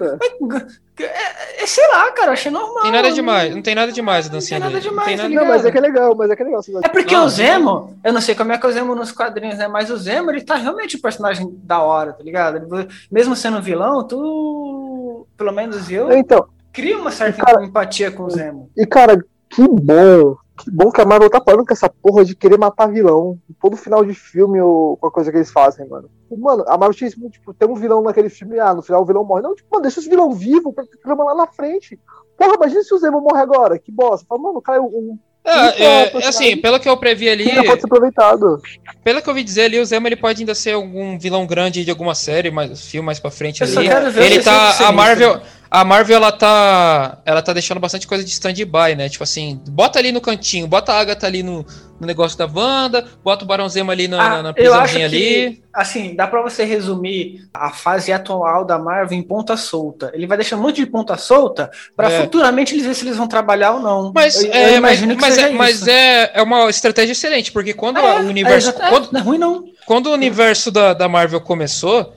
É, 0.99 1.63
é, 1.63 1.67
sei 1.67 1.85
lá, 1.89 2.11
cara, 2.11 2.31
achei 2.31 2.51
normal. 2.51 2.83
Tem 2.83 2.91
nada 2.91 3.11
demais, 3.11 3.53
não 3.53 3.61
tem 3.61 3.75
nada 3.75 3.91
demais 3.91 4.27
a 4.27 4.29
dancinha 4.29 4.59
não 4.59 4.67
tem 4.67 4.75
nada. 4.75 4.89
Demais, 4.89 5.17
não, 5.17 5.27
tem 5.27 5.35
nada... 5.35 5.47
não, 5.47 5.53
mas 5.53 5.65
é 5.65 5.71
que 5.71 5.77
é 5.77 5.81
legal, 5.81 6.15
mas 6.15 6.29
é 6.29 6.35
que 6.35 6.41
é 6.41 6.45
legal. 6.45 6.61
É 6.83 6.87
porque 6.87 7.15
não, 7.15 7.25
o 7.25 7.29
Zemo, 7.29 7.97
eu 8.03 8.13
não 8.13 8.21
sei 8.21 8.35
como 8.35 8.53
é 8.53 8.57
que 8.57 8.65
é 8.65 8.69
o 8.69 8.71
Zemo 8.71 8.95
nos 8.95 9.11
quadrinhos, 9.11 9.57
né? 9.57 9.67
Mas 9.67 9.89
o 9.89 9.97
Zemo, 9.97 10.31
ele 10.31 10.41
tá 10.41 10.55
realmente 10.55 10.95
um 10.95 11.01
personagem 11.01 11.49
da 11.63 11.81
hora, 11.81 12.13
tá 12.13 12.23
ligado? 12.23 12.57
Ele, 12.57 12.87
mesmo 13.11 13.35
sendo 13.35 13.61
vilão, 13.61 14.07
tu, 14.07 15.27
pelo 15.35 15.51
menos 15.51 15.91
eu, 15.91 16.11
então, 16.13 16.47
cria 16.71 16.97
uma 16.97 17.11
certa 17.11 17.43
cara, 17.43 17.63
empatia 17.63 18.09
com 18.11 18.23
o 18.23 18.29
Zemo. 18.29 18.69
E, 18.77 18.85
cara, 18.85 19.17
que 19.49 19.67
bom 19.67 20.37
que 20.57 20.71
bom 20.71 20.91
que 20.91 21.01
a 21.01 21.05
Marvel 21.05 21.29
tá 21.29 21.41
parando 21.41 21.65
com 21.65 21.73
essa 21.73 21.89
porra 21.89 22.23
de 22.23 22.35
querer 22.35 22.57
matar 22.57 22.87
vilão. 22.87 23.37
Todo 23.61 23.75
final 23.75 24.05
de 24.05 24.13
filme 24.13 24.61
ou 24.61 24.95
qualquer 24.97 25.15
coisa 25.15 25.31
que 25.31 25.37
eles 25.37 25.51
fazem, 25.51 25.87
mano. 25.87 26.09
Mano, 26.37 26.63
a 26.67 26.77
Marvel 26.77 26.93
tinha 26.93 27.09
tipo, 27.09 27.53
tem 27.53 27.67
um 27.67 27.75
vilão 27.75 28.01
naquele 28.01 28.29
filme, 28.29 28.59
ah, 28.59 28.73
no 28.73 28.81
final 28.81 29.01
o 29.01 29.05
vilão 29.05 29.23
morre. 29.23 29.41
Não, 29.41 29.55
tipo, 29.55 29.67
mano, 29.71 29.83
deixa 29.83 29.99
os 29.99 30.07
vilão 30.07 30.31
vivos 30.31 30.73
pra 30.73 30.85
ter 30.85 31.13
lá 31.13 31.35
na 31.35 31.47
frente. 31.47 31.99
Porra, 32.37 32.55
imagina 32.55 32.83
se 32.83 32.93
o 32.93 32.97
Zemo 32.97 33.21
morre 33.21 33.41
agora, 33.41 33.77
que 33.77 33.91
bosta. 33.91 34.25
Fala, 34.27 34.41
mano, 34.41 34.61
caiu 34.61 34.85
um. 34.85 35.17
É, 35.43 35.83
é, 35.83 36.23
é 36.23 36.27
assim, 36.27 36.57
pelo 36.57 36.79
que 36.79 36.89
eu 36.89 36.97
previ 36.97 37.29
ali. 37.29 37.45
pode 37.65 37.81
ser 37.81 37.85
aproveitado. 37.85 38.61
Pelo 39.03 39.21
que 39.21 39.29
eu 39.29 39.31
ouvi 39.31 39.43
dizer 39.43 39.65
ali, 39.65 39.79
o 39.79 39.85
Zemo 39.85 40.07
ele 40.07 40.15
pode 40.15 40.41
ainda 40.41 40.55
ser 40.55 40.71
algum 40.71 41.19
vilão 41.19 41.45
grande 41.45 41.85
de 41.85 41.91
alguma 41.91 42.15
série, 42.15 42.49
mais, 42.49 42.87
filme 42.87 43.05
mais 43.05 43.19
pra 43.19 43.29
frente 43.29 43.61
eu 43.61 43.67
ali. 43.67 43.87
Ele 44.19 44.41
tá. 44.41 44.87
A 44.87 44.91
Marvel 44.91 45.39
a 45.69 45.83
Marvel 45.83 46.17
ela 46.17 46.31
tá 46.31 47.19
ela 47.25 47.41
tá 47.41 47.53
deixando 47.53 47.79
bastante 47.79 48.07
coisa 48.07 48.23
de 48.23 48.29
stand-by, 48.31 48.95
né? 48.95 49.09
Tipo 49.09 49.23
assim, 49.23 49.61
bota 49.69 49.99
ali 49.99 50.11
no 50.11 50.21
cantinho, 50.21 50.67
bota 50.67 50.93
a 50.93 50.99
Agatha 50.99 51.27
ali 51.27 51.43
no, 51.43 51.65
no 51.99 52.05
negócio 52.05 52.37
da 52.37 52.45
Wanda, 52.45 53.05
bota 53.23 53.43
o 53.43 53.47
Barão 53.47 53.69
Zemo 53.69 53.91
ali 53.91 54.07
na, 54.07 54.21
ah, 54.21 54.43
na 54.43 54.53
prisãozinha 54.53 55.05
ali. 55.05 55.63
assim, 55.73 56.15
dá 56.15 56.27
para 56.27 56.41
você 56.41 56.63
resumir 56.63 57.47
a 57.53 57.71
fase 57.71 58.11
atual 58.11 58.65
da 58.65 58.77
Marvel 58.77 59.17
em 59.17 59.23
ponta 59.23 59.55
solta. 59.55 60.11
Ele 60.13 60.27
vai 60.27 60.37
deixar 60.37 60.57
um 60.57 60.61
monte 60.61 60.77
de 60.77 60.85
ponta 60.85 61.17
solta 61.17 61.71
para 61.95 62.11
é. 62.11 62.21
futuramente 62.21 62.73
eles 62.73 62.85
ver 62.85 62.93
se 62.93 63.05
eles 63.05 63.17
vão 63.17 63.27
trabalhar 63.27 63.73
ou 63.73 63.79
não. 63.79 64.11
Mas 64.13 64.43
eu, 64.43 64.51
é, 64.51 64.77
eu 64.77 64.81
mas, 64.81 64.99
que 64.99 65.15
mas, 65.15 65.37
é, 65.37 65.49
mas 65.49 65.87
é, 65.87 66.31
é 66.35 66.41
uma 66.41 66.69
estratégia 66.69 67.13
excelente, 67.13 67.51
porque 67.51 67.73
quando 67.73 67.97
é, 67.97 68.19
o 68.21 68.27
universo. 68.27 68.69
É, 68.69 68.89
quando, 68.89 69.11
não 69.11 69.19
é 69.19 69.23
ruim, 69.23 69.37
não. 69.37 69.65
Quando 69.85 70.07
o 70.07 70.13
universo 70.13 70.71
da, 70.71 70.93
da 70.93 71.07
Marvel 71.07 71.39
começou 71.41 72.13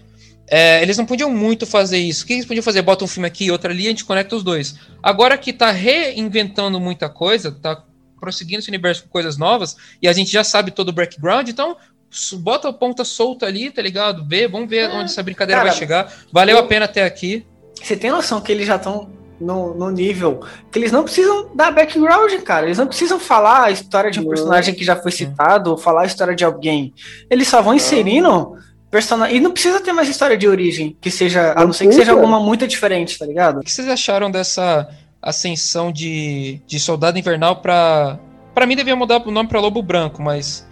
é, 0.51 0.83
eles 0.83 0.97
não 0.97 1.07
podiam 1.07 1.31
muito 1.31 1.67
fazer 1.67 1.99
isso. 1.99 2.25
O 2.25 2.27
que 2.27 2.33
eles 2.35 2.47
podiam 2.47 2.63
fazer? 2.63 2.83
Bota 2.83 3.05
um 3.05 3.09
filme 3.09 3.27
aqui 3.27 3.47
e 3.47 3.51
outro 3.51 3.71
ali, 3.71 3.87
a 3.87 3.91
gente 3.91 4.05
conecta 4.05 4.35
os 4.35 4.43
dois. 4.43 4.77
Agora 5.03 5.37
que 5.37 5.53
tá 5.53 5.71
reinventando 5.71 6.81
muita 6.81 7.09
coisa, 7.09 7.53
tá 7.53 7.83
prosseguindo 8.21 8.59
esse 8.59 8.69
universo 8.69 9.05
com 9.05 9.09
coisas 9.09 9.37
novas, 9.37 9.77
e 10.03 10.09
a 10.09 10.13
gente 10.13 10.31
já 10.31 10.43
sabe 10.43 10.71
todo 10.71 10.89
o 10.89 10.93
background, 10.93 11.49
então 11.49 11.77
bota 12.39 12.69
a 12.69 12.73
ponta 12.73 13.05
solta 13.05 13.47
ali, 13.47 13.71
tá 13.71 13.83
ligado? 13.83 14.27
Vê, 14.27 14.49
vamos 14.49 14.69
ver 14.69 14.91
é, 14.91 14.93
onde 14.93 15.11
essa 15.11 15.23
brincadeira 15.23 15.61
cara, 15.61 15.71
vai 15.71 15.79
chegar. 15.79 16.13
Valeu 16.33 16.57
eu, 16.57 16.65
a 16.65 16.67
pena 16.67 16.87
até 16.87 17.05
aqui. 17.05 17.47
Você 17.81 17.97
tem 17.97 18.11
noção 18.11 18.41
que 18.41 18.51
eles 18.51 18.67
já 18.67 18.77
estão 18.77 19.11
no, 19.41 19.75
no, 19.75 19.91
nível 19.91 20.41
que 20.73 20.79
eles 20.79 20.91
não 20.91 21.05
precisam 21.05 21.55
dar 21.55 21.71
background, 21.71 22.33
cara. 22.43 22.67
Eles 22.67 22.79
não 22.79 22.87
precisam 22.87 23.21
falar 23.21 23.65
a 23.65 23.71
história 23.71 24.11
de 24.11 24.19
um 24.19 24.29
personagem 24.29 24.75
que 24.75 24.85
já 24.85 24.97
foi 24.97 25.13
citado, 25.13 25.71
ou 25.71 25.79
falar 25.79 26.03
a 26.03 26.07
história 26.07 26.35
de 26.35 26.45
alguém. 26.45 26.93
Eles 27.31 27.47
só 27.47 27.63
vão 27.63 27.75
inserindo 27.75 28.57
personagem. 28.91 29.37
E 29.37 29.41
não 29.41 29.53
precisa 29.53 29.81
ter 29.81 29.93
mais 29.93 30.09
história 30.09 30.37
de 30.37 30.49
origem, 30.49 30.97
que 31.01 31.11
seja. 31.11 31.53
A 31.57 31.65
não 31.65 31.73
ser 31.73 31.87
que 31.87 31.95
seja 31.95 32.13
alguma 32.13 32.41
muito 32.41 32.67
diferente, 32.67 33.19
tá 33.19 33.27
ligado? 33.27 33.61
O 33.61 33.61
que 33.61 33.71
vocês 33.71 33.89
acharam 33.89 34.31
dessa 34.31 34.89
ascensão 35.21 35.93
de, 35.93 36.61
de 36.67 36.79
Soldado 36.79 37.19
Invernal 37.19 37.57
pra. 37.57 38.19
Pra 38.55 38.67
mim 38.67 38.75
devia 38.75 38.97
mudar 38.97 39.23
o 39.25 39.31
nome 39.31 39.49
pra 39.49 39.61
Lobo 39.61 39.83
Branco, 39.83 40.23
mas. 40.23 40.67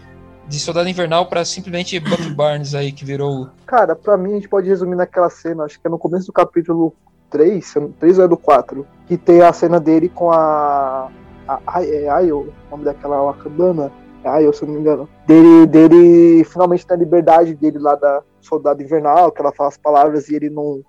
De 0.49 0.61
Soldado 0.61 0.89
Invernal 0.89 1.27
pra 1.27 1.45
simplesmente 1.45 1.99
Bucky 1.99 2.31
Barnes 2.35 2.73
aí, 2.75 2.93
que 2.93 3.05
virou. 3.05 3.49
Cara, 3.67 3.97
pra 3.97 4.17
mim 4.17 4.33
a 4.33 4.35
gente 4.37 4.49
pode 4.49 4.69
resumir 4.69 4.95
naquela 4.95 5.29
cena, 5.29 5.65
acho 5.65 5.81
que 5.81 5.87
é 5.87 5.91
no 5.91 5.99
começo 5.99 6.27
do 6.27 6.33
capítulo 6.33 6.95
3, 7.31 7.75
3 7.99 8.19
ou 8.19 8.25
é 8.25 8.29
do 8.29 8.37
4, 8.37 8.87
que 9.09 9.17
tem 9.17 9.43
a 9.43 9.53
cena 9.53 9.81
dele 9.81 10.09
com 10.09 10.31
a. 10.31 11.11
a, 11.49 11.61
a 11.67 11.83
é 11.83 12.33
o 12.33 12.53
nome 12.71 12.85
daquela 12.85 13.21
Wakandana. 13.23 13.91
Ayo, 14.27 14.53
se 14.53 14.65
não 14.65 14.75
me 14.75 14.81
engano. 14.81 15.09
Dele, 15.27 15.67
dele 15.67 16.45
finalmente 16.45 16.87
tem 16.87 16.97
a 16.97 16.99
liberdade 16.99 17.55
dele 17.55 17.79
lá 17.79 17.95
da 17.95 18.23
Soldado 18.41 18.83
Invernal, 18.83 19.33
que 19.33 19.41
ela 19.41 19.53
fala 19.53 19.69
as 19.69 19.79
palavras 19.79 20.29
e 20.29 20.37
ele 20.37 20.51
não, 20.51 20.83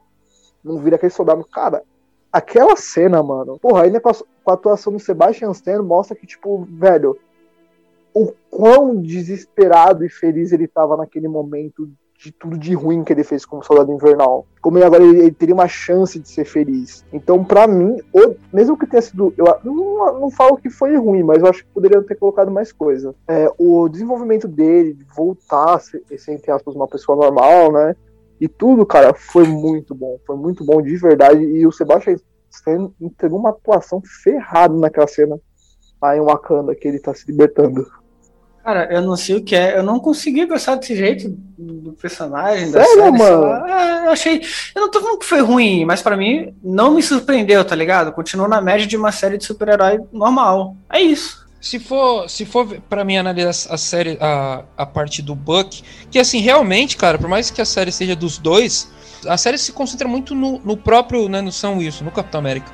não 0.63 0.79
vira 0.79 0.95
aquele 0.95 1.11
soldado. 1.11 1.45
Cara, 1.45 1.83
aquela 2.31 2.75
cena, 2.75 3.21
mano. 3.23 3.59
Porra, 3.59 3.83
ainda 3.83 3.99
com 3.99 4.09
a, 4.09 4.13
com 4.13 4.51
a 4.51 4.53
atuação 4.53 4.93
do 4.93 4.99
Sebastian 4.99 5.51
Stan 5.51 5.81
mostra 5.81 6.15
que, 6.15 6.27
tipo, 6.27 6.67
velho, 6.69 7.17
o 8.13 8.33
quão 8.49 8.99
desesperado 8.99 10.03
e 10.03 10.09
feliz 10.09 10.51
ele 10.51 10.67
tava 10.67 10.97
naquele 10.97 11.27
momento 11.27 11.89
de 12.17 12.31
tudo 12.31 12.57
de 12.57 12.73
ruim 12.73 13.03
que 13.03 13.13
ele 13.13 13.23
fez 13.23 13.45
como 13.45 13.63
soldado 13.63 13.91
invernal. 13.91 14.47
Como 14.61 14.77
ele 14.77 14.85
agora 14.85 15.03
ele, 15.03 15.19
ele 15.19 15.31
teria 15.31 15.53
uma 15.53 15.67
chance 15.67 16.19
de 16.19 16.27
ser 16.27 16.45
feliz. 16.45 17.05
Então, 17.13 17.43
para 17.43 17.67
mim, 17.67 18.01
o, 18.11 18.35
mesmo 18.51 18.77
que 18.77 18.87
tenha 18.87 19.01
sido. 19.01 19.33
Eu 19.37 19.45
não, 19.63 20.19
não 20.21 20.31
falo 20.31 20.57
que 20.57 20.69
foi 20.69 20.95
ruim, 20.95 21.23
mas 21.23 21.41
eu 21.41 21.47
acho 21.47 21.63
que 21.63 21.71
poderiam 21.71 22.03
ter 22.03 22.15
colocado 22.15 22.49
mais 22.49 22.71
coisa. 22.71 23.13
É, 23.27 23.47
o 23.57 23.87
desenvolvimento 23.87 24.47
dele, 24.47 24.93
de 24.93 25.05
voltar 25.15 25.75
a 25.75 25.79
ser, 25.79 26.03
entre 26.29 26.51
aspas, 26.51 26.75
uma 26.75 26.87
pessoa 26.87 27.15
normal, 27.15 27.71
né? 27.71 27.95
E 28.41 28.47
tudo, 28.47 28.85
cara, 28.85 29.13
foi 29.13 29.47
muito 29.47 29.93
bom. 29.93 30.19
Foi 30.25 30.35
muito 30.35 30.65
bom 30.65 30.81
de 30.81 30.95
verdade. 30.97 31.43
E 31.43 31.65
o 31.67 31.71
Sebastian 31.71 32.15
Stan 32.51 32.91
entregou 32.99 33.39
uma 33.39 33.49
atuação 33.51 34.01
ferrada 34.23 34.75
naquela 34.75 35.07
cena 35.07 35.39
lá 36.01 36.15
em 36.15 36.21
Wakanda, 36.21 36.75
que 36.75 36.87
ele 36.87 36.99
tá 36.99 37.13
se 37.13 37.29
libertando. 37.29 37.85
Cara, 38.67 38.89
eu 38.91 39.01
não 39.01 39.15
sei 39.15 39.37
o 39.37 39.41
que 39.41 39.55
é. 39.55 39.77
Eu 39.77 39.81
não 39.81 39.97
consegui 39.97 40.45
gostar 40.45 40.75
desse 40.75 40.93
jeito 40.93 41.33
do 41.57 41.93
personagem. 41.93 42.69
Sério, 42.69 42.73
da 42.73 42.83
série, 42.83 43.17
mano? 43.17 43.65
É, 43.65 44.07
eu 44.07 44.11
achei. 44.11 44.41
Eu 44.75 44.81
não 44.81 44.91
tô 44.91 44.99
falando 44.99 45.19
que 45.19 45.25
foi 45.25 45.39
ruim, 45.39 45.85
mas 45.85 46.01
para 46.01 46.17
mim 46.17 46.53
não 46.61 46.93
me 46.93 47.01
surpreendeu, 47.01 47.63
tá 47.63 47.73
ligado? 47.73 48.11
Continuou 48.11 48.49
na 48.49 48.59
média 48.59 48.85
de 48.85 48.97
uma 48.97 49.09
série 49.09 49.37
de 49.37 49.45
super-herói 49.45 50.01
normal. 50.11 50.75
É 50.89 50.99
isso. 50.99 51.47
Se 51.61 51.79
for, 51.79 52.29
se 52.29 52.45
for 52.45 52.67
para 52.89 53.05
mim 53.05 53.15
analisar 53.15 53.73
a 53.73 53.77
série, 53.77 54.17
a, 54.19 54.65
a 54.75 54.85
parte 54.85 55.21
do 55.21 55.33
Buck, 55.33 55.81
que 56.11 56.19
assim, 56.19 56.41
realmente, 56.41 56.97
cara, 56.97 57.17
por 57.17 57.29
mais 57.29 57.49
que 57.49 57.61
a 57.61 57.65
série 57.65 57.93
seja 57.93 58.17
dos 58.17 58.37
dois, 58.37 58.91
a 59.25 59.37
série 59.37 59.57
se 59.57 59.71
concentra 59.71 60.09
muito 60.09 60.35
no, 60.35 60.59
no 60.59 60.75
próprio, 60.75 61.29
né, 61.29 61.39
no 61.39 61.53
São 61.53 61.77
Wilson, 61.77 62.03
no 62.03 62.11
Capitão 62.11 62.39
América. 62.39 62.69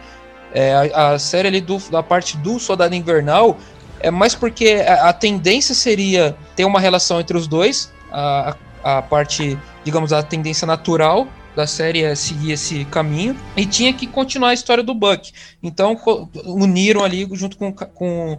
É, 0.55 0.73
a, 0.73 1.11
a 1.11 1.19
série 1.19 1.47
ali 1.47 1.61
do, 1.61 1.77
da 1.91 2.01
parte 2.01 2.35
do 2.37 2.59
Soldado 2.59 2.95
Invernal 2.95 3.57
é 4.03 4.11
mais 4.11 4.35
porque 4.35 4.83
a, 4.85 5.09
a 5.09 5.13
tendência 5.13 5.73
seria 5.73 6.35
ter 6.55 6.65
uma 6.65 6.79
relação 6.79 7.19
entre 7.19 7.35
os 7.35 7.47
dois, 7.47 7.91
a, 8.11 8.55
a 8.83 9.01
parte, 9.01 9.57
digamos, 9.83 10.13
a 10.13 10.21
tendência 10.21 10.67
natural 10.67 11.27
da 11.55 11.65
série 11.65 12.03
é 12.03 12.13
seguir 12.15 12.51
esse 12.51 12.83
caminho 12.85 13.35
e 13.55 13.65
tinha 13.65 13.93
que 13.93 14.05
continuar 14.05 14.49
a 14.49 14.53
história 14.53 14.83
do 14.83 14.93
Buck. 14.93 15.31
Então 15.61 15.97
uniram 16.45 17.03
ali 17.03 17.27
junto 17.33 17.57
com, 17.57 17.71
com, 17.71 18.37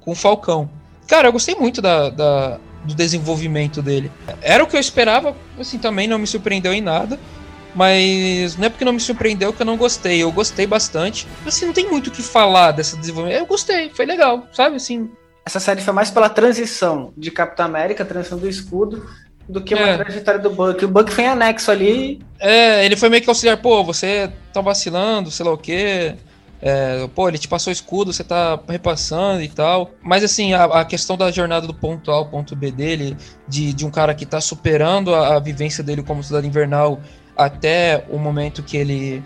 com 0.00 0.10
o 0.10 0.14
Falcão. 0.14 0.68
Cara, 1.06 1.28
eu 1.28 1.32
gostei 1.32 1.54
muito 1.54 1.80
da, 1.80 2.10
da, 2.10 2.58
do 2.84 2.94
desenvolvimento 2.94 3.80
dele. 3.80 4.10
Era 4.42 4.62
o 4.62 4.66
que 4.66 4.76
eu 4.76 4.80
esperava, 4.80 5.34
assim, 5.58 5.78
também 5.78 6.06
não 6.06 6.18
me 6.18 6.26
surpreendeu 6.26 6.74
em 6.74 6.80
nada. 6.82 7.18
Mas 7.78 8.56
não 8.56 8.64
é 8.64 8.68
porque 8.68 8.84
não 8.84 8.92
me 8.92 8.98
surpreendeu 8.98 9.52
que 9.52 9.62
eu 9.62 9.66
não 9.66 9.76
gostei. 9.76 10.20
Eu 10.20 10.32
gostei 10.32 10.66
bastante. 10.66 11.28
Assim, 11.46 11.64
não 11.64 11.72
tem 11.72 11.88
muito 11.88 12.08
o 12.08 12.10
que 12.10 12.22
falar 12.22 12.72
dessa 12.72 12.96
desenvolvimento. 12.96 13.38
Eu 13.38 13.46
gostei, 13.46 13.88
foi 13.90 14.04
legal, 14.04 14.48
sabe? 14.52 14.74
Assim. 14.74 15.08
Essa 15.46 15.60
série 15.60 15.80
foi 15.80 15.94
mais 15.94 16.10
pela 16.10 16.28
transição 16.28 17.12
de 17.16 17.30
Capitão 17.30 17.66
América, 17.66 18.04
transição 18.04 18.36
do 18.36 18.48
escudo, 18.48 19.08
do 19.48 19.62
que 19.62 19.76
uma 19.76 19.90
é. 19.90 19.96
trajetória 19.96 20.40
do 20.40 20.50
Buck. 20.50 20.84
O 20.84 20.88
Buck 20.88 21.12
foi 21.12 21.26
anexo 21.26 21.70
ali. 21.70 22.20
É, 22.40 22.84
ele 22.84 22.96
foi 22.96 23.08
meio 23.08 23.22
que 23.22 23.28
auxiliar, 23.28 23.56
pô, 23.58 23.84
você 23.84 24.32
tá 24.52 24.60
vacilando, 24.60 25.30
sei 25.30 25.46
lá 25.46 25.52
o 25.52 25.56
quê. 25.56 26.16
É, 26.60 27.08
pô, 27.14 27.28
ele 27.28 27.38
te 27.38 27.46
passou 27.46 27.72
escudo, 27.72 28.12
você 28.12 28.24
tá 28.24 28.58
repassando 28.68 29.40
e 29.40 29.48
tal. 29.48 29.92
Mas 30.02 30.24
assim, 30.24 30.52
a, 30.52 30.64
a, 30.64 30.84
questão 30.84 31.16
da 31.16 31.30
jornada 31.30 31.64
do 31.64 31.72
ponto 31.72 32.10
A 32.10 32.14
ao 32.16 32.26
ponto 32.26 32.56
B 32.56 32.72
dele, 32.72 33.16
de, 33.46 33.72
de 33.72 33.86
um 33.86 33.90
cara 33.92 34.16
que 34.16 34.26
tá 34.26 34.40
superando 34.40 35.14
a, 35.14 35.36
a 35.36 35.38
vivência 35.38 35.84
dele 35.84 36.02
como 36.02 36.24
cidade 36.24 36.48
invernal 36.48 37.00
até 37.38 38.04
o 38.10 38.18
momento 38.18 38.62
que 38.62 38.76
ele 38.76 39.22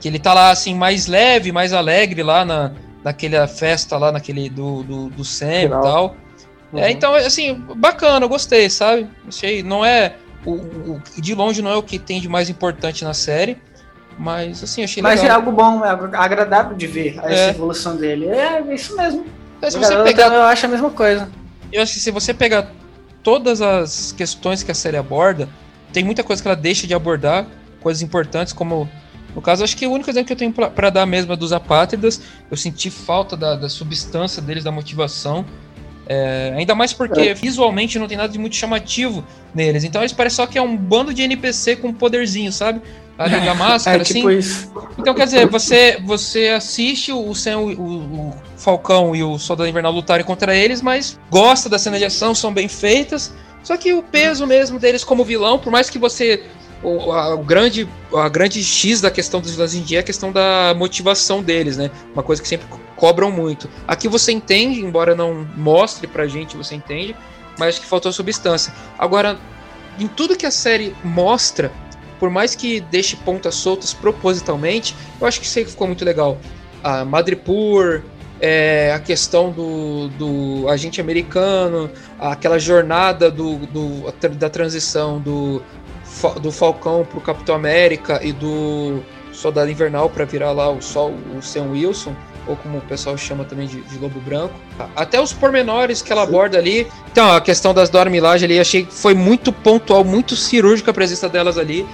que 0.00 0.08
ele 0.08 0.18
tá 0.18 0.32
lá 0.32 0.50
assim 0.50 0.74
mais 0.74 1.06
leve, 1.06 1.52
mais 1.52 1.74
alegre 1.74 2.22
lá 2.22 2.44
na 2.44 2.72
naquela 3.04 3.46
festa 3.46 3.98
lá 3.98 4.10
naquele 4.10 4.48
do 4.48 4.82
do, 4.82 5.10
do 5.10 5.24
Sam 5.24 5.64
e 5.64 5.68
tal. 5.68 6.16
É, 6.72 6.76
uhum. 6.76 6.82
É, 6.82 6.90
então 6.90 7.14
assim, 7.14 7.54
bacana, 7.76 8.24
eu 8.24 8.28
gostei, 8.28 8.70
sabe? 8.70 9.06
Achei, 9.28 9.62
não 9.62 9.84
é 9.84 10.14
o, 10.44 10.52
o, 10.52 11.02
de 11.18 11.34
longe 11.34 11.60
não 11.60 11.70
é 11.70 11.76
o 11.76 11.82
que 11.82 11.98
tem 11.98 12.20
de 12.20 12.28
mais 12.28 12.48
importante 12.48 13.04
na 13.04 13.12
série, 13.12 13.58
mas 14.18 14.62
assim, 14.62 14.82
achei 14.82 15.02
mas 15.02 15.20
legal. 15.20 15.38
Mas 15.38 15.46
é 15.46 15.48
algo 15.48 15.52
bom, 15.52 15.84
é 15.84 16.16
agradável 16.16 16.76
de 16.76 16.86
ver 16.86 17.20
a 17.22 17.30
é. 17.30 17.50
evolução 17.50 17.96
dele. 17.96 18.26
É, 18.26 18.62
é 18.66 18.74
isso 18.74 18.96
mesmo. 18.96 19.26
se 19.68 19.76
você 19.76 20.02
pegar, 20.02 20.32
eu 20.32 20.42
acho 20.42 20.64
a 20.64 20.68
mesma 20.68 20.90
coisa. 20.90 21.28
Eu 21.70 21.82
acho 21.82 21.92
que 21.92 22.00
se 22.00 22.10
você 22.10 22.32
pegar 22.32 22.70
todas 23.22 23.60
as 23.60 24.12
questões 24.12 24.62
que 24.62 24.70
a 24.70 24.74
série 24.74 24.96
aborda, 24.96 25.48
tem 25.92 26.04
muita 26.04 26.22
coisa 26.22 26.40
que 26.42 26.48
ela 26.48 26.56
deixa 26.56 26.86
de 26.86 26.94
abordar, 26.94 27.46
coisas 27.80 28.02
importantes, 28.02 28.52
como 28.52 28.88
no 29.34 29.40
caso, 29.40 29.62
acho 29.62 29.76
que 29.76 29.86
o 29.86 29.92
único 29.92 30.10
exemplo 30.10 30.26
que 30.26 30.32
eu 30.32 30.36
tenho 30.36 30.52
para 30.52 30.90
dar 30.90 31.06
mesmo 31.06 31.32
é 31.32 31.36
dos 31.36 31.52
apátridas. 31.52 32.20
Eu 32.50 32.56
senti 32.56 32.90
falta 32.90 33.36
da, 33.36 33.54
da 33.54 33.68
substância 33.68 34.42
deles, 34.42 34.64
da 34.64 34.72
motivação. 34.72 35.44
É, 36.06 36.52
ainda 36.56 36.74
mais 36.74 36.92
porque 36.92 37.20
é. 37.20 37.34
visualmente 37.34 37.96
não 37.96 38.08
tem 38.08 38.16
nada 38.16 38.32
de 38.32 38.38
muito 38.38 38.56
chamativo 38.56 39.24
neles. 39.54 39.84
Então 39.84 40.02
eles 40.02 40.12
parecem 40.12 40.36
só 40.36 40.46
que 40.46 40.58
é 40.58 40.62
um 40.62 40.76
bando 40.76 41.14
de 41.14 41.22
NPC 41.22 41.76
com 41.76 41.92
poderzinho, 41.92 42.52
sabe? 42.52 42.82
Ali 43.16 43.38
da 43.40 43.54
máscara, 43.54 44.02
é, 44.02 44.04
tipo 44.04 44.28
assim. 44.28 44.38
Isso. 44.38 44.72
Então, 44.98 45.14
quer 45.14 45.26
dizer, 45.26 45.46
você, 45.46 46.00
você 46.04 46.48
assiste 46.48 47.12
o, 47.12 47.32
Sam, 47.32 47.58
o, 47.58 47.70
o 47.70 48.34
Falcão 48.56 49.14
e 49.14 49.22
o 49.22 49.38
Soldado 49.38 49.68
Invernal 49.68 49.92
lutarem 49.92 50.26
contra 50.26 50.56
eles, 50.56 50.82
mas 50.82 51.16
gosta 51.30 51.68
da 51.68 51.78
cena 51.78 51.96
de 51.96 52.04
ação, 52.04 52.34
são 52.34 52.52
bem 52.52 52.66
feitas. 52.66 53.32
Só 53.62 53.76
que 53.76 53.92
o 53.92 54.02
peso 54.02 54.46
mesmo 54.46 54.78
deles 54.78 55.04
como 55.04 55.24
vilão, 55.24 55.58
por 55.58 55.70
mais 55.70 55.90
que 55.90 55.98
você. 55.98 56.44
O, 56.82 57.12
a, 57.12 57.34
o 57.34 57.44
grande, 57.44 57.86
a 58.14 58.28
grande 58.28 58.64
X 58.64 59.02
da 59.02 59.10
questão 59.10 59.40
dos 59.40 59.50
vilões 59.50 59.74
em 59.74 59.82
dia 59.82 59.98
é 59.98 60.00
a 60.00 60.04
questão 60.04 60.32
da 60.32 60.74
motivação 60.74 61.42
deles, 61.42 61.76
né? 61.76 61.90
Uma 62.14 62.22
coisa 62.22 62.40
que 62.40 62.48
sempre 62.48 62.66
cobram 62.96 63.30
muito. 63.30 63.68
Aqui 63.86 64.08
você 64.08 64.32
entende, 64.32 64.80
embora 64.80 65.14
não 65.14 65.46
mostre 65.56 66.06
pra 66.06 66.26
gente, 66.26 66.56
você 66.56 66.74
entende, 66.74 67.14
mas 67.58 67.78
que 67.78 67.84
faltou 67.84 68.10
substância. 68.12 68.72
Agora, 68.98 69.38
em 69.98 70.08
tudo 70.08 70.36
que 70.36 70.46
a 70.46 70.50
série 70.50 70.94
mostra, 71.04 71.70
por 72.18 72.30
mais 72.30 72.54
que 72.54 72.80
deixe 72.80 73.16
pontas 73.16 73.54
soltas 73.54 73.92
propositalmente, 73.92 74.96
eu 75.20 75.26
acho 75.26 75.40
que 75.40 75.46
isso 75.46 75.58
aí 75.58 75.64
ficou 75.64 75.86
muito 75.86 76.04
legal. 76.04 76.38
A 76.82 77.04
Madripoor, 77.04 78.02
é, 78.40 78.92
a 78.94 78.98
questão 78.98 79.50
do, 79.50 80.08
do 80.08 80.68
agente 80.68 81.00
americano, 81.00 81.90
aquela 82.18 82.58
jornada 82.58 83.30
do, 83.30 83.56
do 83.66 84.12
da 84.36 84.48
transição 84.48 85.20
do, 85.20 85.62
do 86.40 86.50
Falcão 86.50 87.06
para 87.08 87.18
o 87.18 87.20
Capitão 87.20 87.54
América 87.54 88.20
e 88.22 88.32
do 88.32 89.00
Soldado 89.32 89.70
Invernal 89.70 90.08
para 90.08 90.24
virar 90.24 90.52
lá 90.52 90.70
o 90.70 90.80
Sol, 90.80 91.12
o 91.36 91.42
Sam 91.42 91.70
Wilson, 91.70 92.14
ou 92.46 92.56
como 92.56 92.78
o 92.78 92.80
pessoal 92.82 93.16
chama 93.16 93.44
também 93.44 93.66
de, 93.66 93.80
de 93.82 93.98
Lobo 93.98 94.18
Branco. 94.20 94.54
Até 94.96 95.20
os 95.20 95.32
pormenores 95.32 96.00
que 96.00 96.10
ela 96.10 96.22
aborda 96.22 96.56
ali. 96.58 96.86
Então, 97.12 97.34
a 97.34 97.40
questão 97.40 97.74
das 97.74 97.90
Dora 97.90 98.08
Milaje 98.08 98.44
ali, 98.44 98.58
achei 98.58 98.84
que 98.84 98.92
foi 98.92 99.14
muito 99.14 99.52
pontual, 99.52 100.02
muito 100.02 100.34
cirúrgica 100.34 100.90
a 100.90 100.94
presença 100.94 101.28
delas 101.28 101.58
ali. 101.58 101.86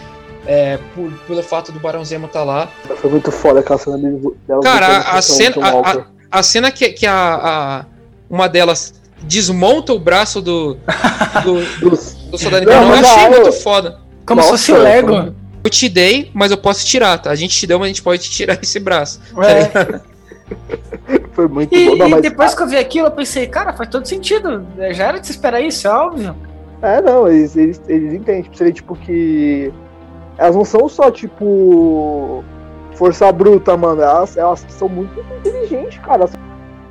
É, 0.48 0.78
por, 0.94 1.10
pelo 1.26 1.42
fato 1.42 1.72
do 1.72 1.80
Barão 1.80 2.04
Zemo 2.04 2.26
estar 2.26 2.38
tá 2.38 2.44
lá. 2.44 2.68
Foi 3.00 3.10
muito 3.10 3.32
foda 3.32 3.58
aquela 3.58 3.80
cena 3.80 3.98
dela. 4.46 4.62
Cara, 4.62 4.86
a, 4.86 5.18
a 5.18 5.22
cena. 5.22 5.56
A, 5.60 5.90
a, 5.90 6.15
a 6.30 6.42
cena 6.42 6.70
que, 6.70 6.90
que 6.90 7.06
a, 7.06 7.14
a, 7.14 7.84
uma 8.28 8.48
delas 8.48 8.94
desmonta 9.22 9.92
o 9.92 9.98
braço 9.98 10.40
do, 10.40 10.76
do, 11.42 11.64
do, 11.80 11.90
do 12.30 12.38
soldado 12.38 12.64
invernal, 12.64 12.96
eu 12.96 13.06
achei 13.06 13.28
muito 13.28 13.52
foda. 13.52 13.98
Como 14.24 14.42
se 14.42 14.48
fosse 14.48 14.72
o 14.72 14.78
Lego. 14.78 15.34
Eu 15.62 15.70
te 15.70 15.88
dei, 15.88 16.30
mas 16.32 16.50
eu 16.50 16.58
posso 16.58 16.86
tirar, 16.86 17.18
tá? 17.18 17.30
A 17.30 17.34
gente 17.34 17.56
te 17.56 17.66
deu, 17.66 17.78
mas 17.78 17.86
a 17.86 17.88
gente 17.88 18.02
pode 18.02 18.22
tirar 18.30 18.58
esse 18.62 18.78
braço. 18.78 19.20
É. 19.38 20.00
Foi 21.32 21.48
muito 21.48 21.74
e, 21.74 21.90
bom. 21.90 21.96
Não, 21.96 22.08
mas... 22.08 22.18
E 22.20 22.22
depois 22.22 22.54
que 22.54 22.62
eu 22.62 22.68
vi 22.68 22.76
aquilo, 22.76 23.08
eu 23.08 23.10
pensei, 23.10 23.46
cara, 23.46 23.72
faz 23.72 23.88
todo 23.88 24.06
sentido. 24.06 24.64
Já 24.92 25.08
era 25.08 25.18
de 25.18 25.26
se 25.26 25.32
esperar 25.32 25.60
isso, 25.60 25.88
é 25.88 25.90
óbvio. 25.90 26.36
É, 26.82 27.00
não, 27.00 27.26
eles, 27.26 27.56
eles, 27.56 27.80
eles 27.88 28.14
entendem. 28.14 28.42
Tipo, 28.42 28.72
tipo 28.72 28.96
que. 28.96 29.72
Elas 30.38 30.54
não 30.54 30.64
são 30.64 30.88
só, 30.88 31.10
tipo 31.10 32.44
Força 32.96 33.30
bruta, 33.30 33.76
mano. 33.76 34.00
Elas, 34.00 34.36
elas 34.36 34.64
são 34.70 34.88
muito 34.88 35.20
inteligentes, 35.20 35.98
cara. 35.98 36.28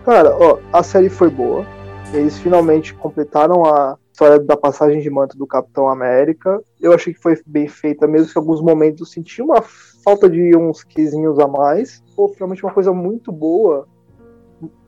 Cara, 0.03 0.35
ó, 0.37 0.59
a 0.71 0.83
série 0.83 1.09
foi 1.09 1.29
boa. 1.29 1.65
Eles 2.13 2.37
finalmente 2.37 2.93
completaram 2.93 3.65
a 3.65 3.97
história 4.11 4.39
da 4.39 4.55
passagem 4.55 5.01
de 5.01 5.09
manto 5.09 5.35
do 5.35 5.47
Capitão 5.47 5.89
América. 5.89 6.61
Eu 6.79 6.93
achei 6.93 7.11
que 7.11 7.19
foi 7.19 7.35
bem 7.45 7.67
feita, 7.67 8.07
mesmo 8.07 8.31
que 8.31 8.37
em 8.37 8.41
alguns 8.41 8.61
momentos 8.61 9.01
eu 9.01 9.05
senti 9.07 9.41
uma 9.41 9.61
falta 9.61 10.29
de 10.29 10.55
uns 10.55 10.83
quizinhos 10.83 11.39
a 11.39 11.47
mais. 11.47 12.03
Pô, 12.15 12.29
finalmente 12.29 12.63
uma 12.63 12.73
coisa 12.73 12.93
muito 12.93 13.31
boa 13.31 13.87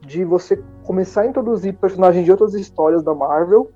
de 0.06 0.24
você 0.24 0.62
começar 0.84 1.22
a 1.22 1.26
introduzir 1.26 1.74
personagens 1.74 2.24
de 2.24 2.30
outras 2.30 2.54
histórias 2.54 3.02
da 3.02 3.12
Marvel 3.12 3.70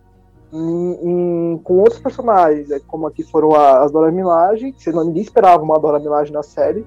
em, 0.52 0.98
em, 1.02 1.58
com 1.58 1.78
outros 1.78 1.98
personagens, 1.98 2.68
como 2.86 3.06
aqui 3.06 3.22
foram 3.24 3.54
as 3.54 3.90
Dora 3.90 4.12
Milaje, 4.12 4.72
que 4.72 4.92
ninguém 4.92 5.22
esperava 5.22 5.62
uma 5.62 5.78
Dora 5.78 5.98
Milaje 5.98 6.32
na 6.32 6.42
série 6.42 6.86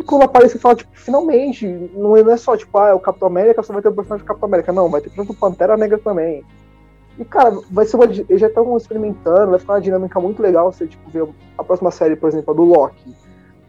E 0.00 0.02
quando 0.02 0.22
aparece, 0.22 0.58
fala, 0.58 0.74
tipo, 0.74 0.90
finalmente, 0.94 1.66
não 1.94 2.16
é 2.16 2.36
só, 2.38 2.56
tipo, 2.56 2.78
ah, 2.78 2.88
é 2.88 2.94
o 2.94 2.98
Capitão 2.98 3.28
América, 3.28 3.62
só 3.62 3.70
vai 3.70 3.82
ter 3.82 3.88
o 3.90 3.92
personagem 3.92 4.24
do 4.24 4.28
Capitão 4.28 4.48
América. 4.48 4.72
Não, 4.72 4.88
vai 4.88 5.02
ter 5.02 5.10
tanto 5.10 5.34
Pantera 5.34 5.76
Negra 5.76 5.98
também. 5.98 6.42
E, 7.18 7.24
cara, 7.26 7.54
vai 7.70 7.84
ser 7.84 7.96
uma. 7.96 8.06
Eles 8.06 8.40
já 8.40 8.46
estão 8.46 8.74
experimentando, 8.78 9.50
vai 9.50 9.58
ficar 9.58 9.74
uma 9.74 9.80
dinâmica 9.82 10.18
muito 10.18 10.40
legal 10.40 10.72
você, 10.72 10.86
tipo, 10.86 11.10
ver 11.10 11.28
a 11.58 11.62
próxima 11.62 11.90
série, 11.90 12.16
por 12.16 12.30
exemplo, 12.30 12.50
a 12.50 12.56
do 12.56 12.64
Loki. 12.64 13.14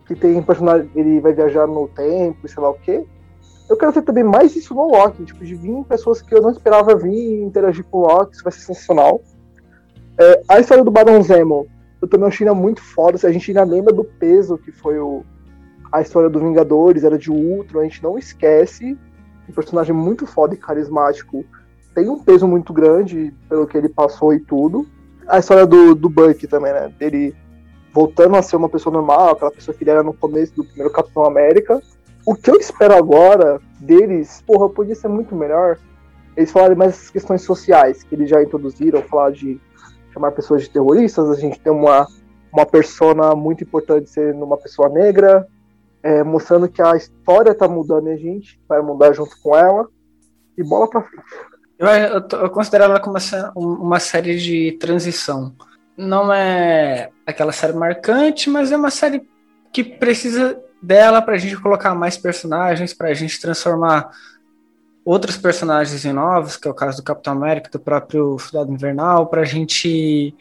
Que 0.07 0.15
tem 0.15 0.41
personagem. 0.41 0.89
Ele 0.95 1.19
vai 1.19 1.33
viajar 1.33 1.67
no 1.67 1.89
tempo, 1.89 2.47
sei 2.47 2.63
lá 2.63 2.69
o 2.69 2.75
quê. 2.75 3.03
Eu 3.69 3.75
quero 3.75 3.91
ver 3.91 4.03
também 4.03 4.23
mais 4.23 4.55
isso 4.55 4.73
no 4.73 4.87
Loki, 4.87 5.25
tipo, 5.25 5.43
de 5.43 5.53
vir 5.53 5.83
pessoas 5.83 6.21
que 6.21 6.33
eu 6.33 6.41
não 6.41 6.51
esperava 6.51 6.95
vir 6.95 7.41
interagir 7.41 7.83
com 7.91 7.97
o 7.97 8.01
Loki, 8.07 8.35
isso 8.35 8.43
vai 8.43 8.53
ser 8.53 8.61
sensacional. 8.61 9.19
É, 10.17 10.41
a 10.47 10.59
história 10.61 10.83
do 10.83 10.91
Barão 10.91 11.21
Zemo, 11.21 11.67
eu 12.01 12.07
também 12.07 12.29
achei 12.29 12.49
muito 12.51 12.81
foda. 12.81 13.17
Se 13.17 13.27
a 13.27 13.31
gente 13.33 13.51
ainda 13.51 13.65
lembra 13.65 13.93
do 13.93 14.05
peso 14.05 14.57
que 14.57 14.71
foi 14.71 14.97
o, 14.97 15.25
a 15.91 16.01
história 16.01 16.29
do 16.29 16.39
Vingadores, 16.39 17.03
era 17.03 17.17
de 17.17 17.29
Ultron, 17.29 17.81
a 17.81 17.83
gente 17.83 18.01
não 18.01 18.17
esquece. 18.17 18.97
Um 19.49 19.53
personagem 19.53 19.93
muito 19.93 20.25
foda 20.25 20.53
e 20.53 20.57
carismático 20.57 21.43
tem 21.93 22.09
um 22.09 22.19
peso 22.19 22.47
muito 22.47 22.71
grande 22.71 23.33
pelo 23.49 23.67
que 23.67 23.77
ele 23.77 23.89
passou 23.89 24.33
e 24.33 24.39
tudo. 24.39 24.87
A 25.27 25.39
história 25.39 25.65
do, 25.65 25.93
do 25.93 26.09
Buck 26.09 26.47
também, 26.47 26.71
né? 26.71 26.93
Dele 26.97 27.35
voltando 27.93 28.37
a 28.37 28.41
ser 28.41 28.55
uma 28.55 28.69
pessoa 28.69 28.93
normal, 28.93 29.31
aquela 29.31 29.51
pessoa 29.51 29.75
que 29.75 29.83
ele 29.83 29.91
era 29.91 30.03
no 30.03 30.13
começo 30.13 30.55
do 30.55 30.63
primeiro 30.63 30.91
Capitão 30.91 31.25
América. 31.25 31.81
O 32.25 32.35
que 32.35 32.49
eu 32.49 32.55
espero 32.55 32.95
agora 32.95 33.59
deles, 33.79 34.41
porra, 34.47 34.69
podia 34.69 34.95
ser 34.95 35.09
muito 35.09 35.35
melhor. 35.35 35.77
Eles 36.37 36.51
falarem 36.51 36.77
mais 36.77 37.09
questões 37.09 37.41
sociais 37.41 38.03
que 38.03 38.15
eles 38.15 38.29
já 38.29 38.41
introduziram, 38.41 39.01
falar 39.01 39.31
de 39.31 39.59
chamar 40.13 40.31
pessoas 40.31 40.63
de 40.63 40.69
terroristas, 40.69 41.29
a 41.29 41.35
gente 41.35 41.59
tem 41.59 41.71
uma, 41.71 42.07
uma 42.53 42.65
persona 42.65 43.35
muito 43.35 43.63
importante 43.63 44.09
sendo 44.09 44.43
uma 44.43 44.57
pessoa 44.57 44.89
negra, 44.89 45.47
é, 46.03 46.23
mostrando 46.23 46.69
que 46.69 46.81
a 46.81 46.95
história 46.95 47.53
tá 47.53 47.67
mudando 47.67 48.07
e 48.07 48.13
a 48.13 48.17
gente 48.17 48.59
vai 48.67 48.81
mudar 48.81 49.13
junto 49.13 49.39
com 49.41 49.55
ela. 49.55 49.87
E 50.57 50.63
bola 50.63 50.89
pra 50.89 51.01
frente. 51.01 51.23
Eu, 51.77 51.87
eu, 51.87 52.39
eu 52.43 52.49
considero 52.49 52.83
ela 52.83 52.99
como 52.99 53.17
uma, 53.17 53.53
uma 53.55 53.99
série 53.99 54.37
de 54.37 54.73
transição. 54.73 55.55
Não 55.97 56.31
é 56.31 57.09
aquela 57.25 57.51
série 57.51 57.73
marcante, 57.73 58.49
mas 58.49 58.71
é 58.71 58.77
uma 58.77 58.91
série 58.91 59.27
que 59.71 59.83
precisa 59.83 60.61
dela 60.81 61.21
para 61.21 61.35
a 61.35 61.37
gente 61.37 61.59
colocar 61.61 61.93
mais 61.93 62.17
personagens, 62.17 62.93
para 62.93 63.09
a 63.09 63.13
gente 63.13 63.39
transformar 63.39 64.09
outros 65.05 65.37
personagens 65.37 66.05
em 66.05 66.13
novos, 66.13 66.57
que 66.57 66.67
é 66.67 66.71
o 66.71 66.75
caso 66.75 66.97
do 66.97 67.03
Capitão 67.03 67.33
América, 67.33 67.69
do 67.71 67.79
próprio 67.79 68.37
Soldado 68.39 68.71
Invernal, 68.71 69.27
para 69.27 69.41
a 69.41 69.45
gente 69.45 70.35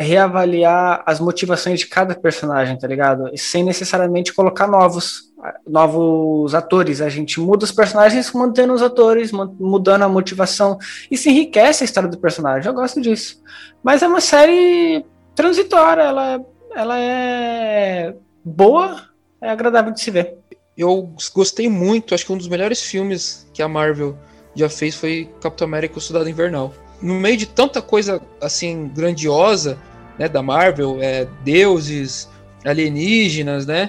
reavaliar 0.00 1.02
as 1.04 1.20
motivações 1.20 1.80
de 1.80 1.86
cada 1.86 2.14
personagem, 2.14 2.78
tá 2.78 2.88
ligado? 2.88 3.30
Sem 3.36 3.62
necessariamente 3.62 4.32
colocar 4.32 4.66
novos 4.66 5.30
novos 5.66 6.54
atores. 6.54 7.00
A 7.00 7.08
gente 7.08 7.40
muda 7.40 7.64
os 7.64 7.72
personagens 7.72 8.30
mantendo 8.32 8.74
os 8.74 8.82
atores, 8.82 9.30
mudando 9.32 10.02
a 10.02 10.08
motivação 10.08 10.78
se 11.14 11.30
enriquece 11.30 11.82
a 11.82 11.86
história 11.86 12.08
do 12.08 12.18
personagem. 12.18 12.68
Eu 12.68 12.74
gosto 12.74 13.00
disso. 13.00 13.42
Mas 13.82 14.02
é 14.02 14.08
uma 14.08 14.20
série 14.20 15.04
transitória, 15.34 16.02
ela, 16.02 16.44
ela 16.74 16.98
é 16.98 18.14
boa, 18.44 19.02
é 19.40 19.48
agradável 19.50 19.92
de 19.92 20.00
se 20.00 20.10
ver. 20.10 20.36
Eu 20.76 21.10
gostei 21.34 21.68
muito, 21.68 22.14
acho 22.14 22.26
que 22.26 22.32
um 22.32 22.38
dos 22.38 22.48
melhores 22.48 22.82
filmes 22.82 23.48
que 23.52 23.62
a 23.62 23.68
Marvel 23.68 24.16
já 24.54 24.68
fez 24.68 24.94
foi 24.94 25.30
Capitão 25.40 25.66
América 25.66 25.98
o 25.98 26.00
Soldado 26.00 26.28
Invernal. 26.28 26.72
No 27.00 27.14
meio 27.14 27.36
de 27.36 27.46
tanta 27.46 27.80
coisa 27.80 28.20
assim 28.40 28.88
grandiosa, 28.94 29.78
né, 30.20 30.28
da 30.28 30.42
Marvel, 30.42 30.98
é, 31.00 31.26
deuses, 31.42 32.28
alienígenas, 32.62 33.64
né? 33.64 33.88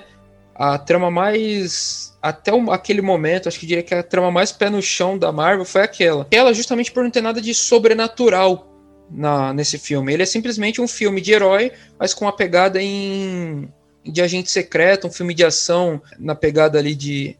A 0.55 0.77
trama 0.77 1.11
mais 1.11 2.17
até 2.21 2.51
aquele 2.69 3.01
momento, 3.01 3.49
acho 3.49 3.59
que 3.59 3.65
diria 3.65 3.83
que 3.83 3.93
a 3.93 4.01
trama 4.01 4.31
mais 4.31 4.49
pé 4.49 4.69
no 4.69 4.81
chão 4.81 5.17
da 5.17 5.29
Marvel 5.29 5.65
foi 5.65 5.81
aquela. 5.81 6.25
Ela 6.31 6.53
justamente 6.53 6.89
por 6.89 7.03
não 7.03 7.11
ter 7.11 7.19
nada 7.19 7.41
de 7.41 7.53
sobrenatural 7.53 8.65
na, 9.09 9.53
nesse 9.53 9.77
filme. 9.77 10.13
Ele 10.13 10.23
é 10.23 10.25
simplesmente 10.25 10.79
um 10.79 10.87
filme 10.87 11.19
de 11.19 11.33
herói, 11.33 11.73
mas 11.99 12.13
com 12.13 12.23
uma 12.23 12.35
pegada 12.35 12.81
em 12.81 13.67
de 14.05 14.21
agente 14.21 14.49
secreto, 14.49 15.07
um 15.07 15.11
filme 15.11 15.33
de 15.33 15.43
ação 15.43 16.01
na 16.17 16.33
pegada 16.33 16.79
ali 16.79 16.95
de, 16.95 17.35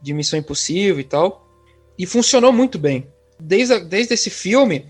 de 0.00 0.14
Missão 0.14 0.38
Impossível 0.38 0.98
e 0.98 1.04
tal. 1.04 1.46
E 1.98 2.06
funcionou 2.06 2.50
muito 2.50 2.78
bem. 2.78 3.06
Desde, 3.38 3.74
a, 3.74 3.78
desde 3.78 4.14
esse 4.14 4.30
filme, 4.30 4.86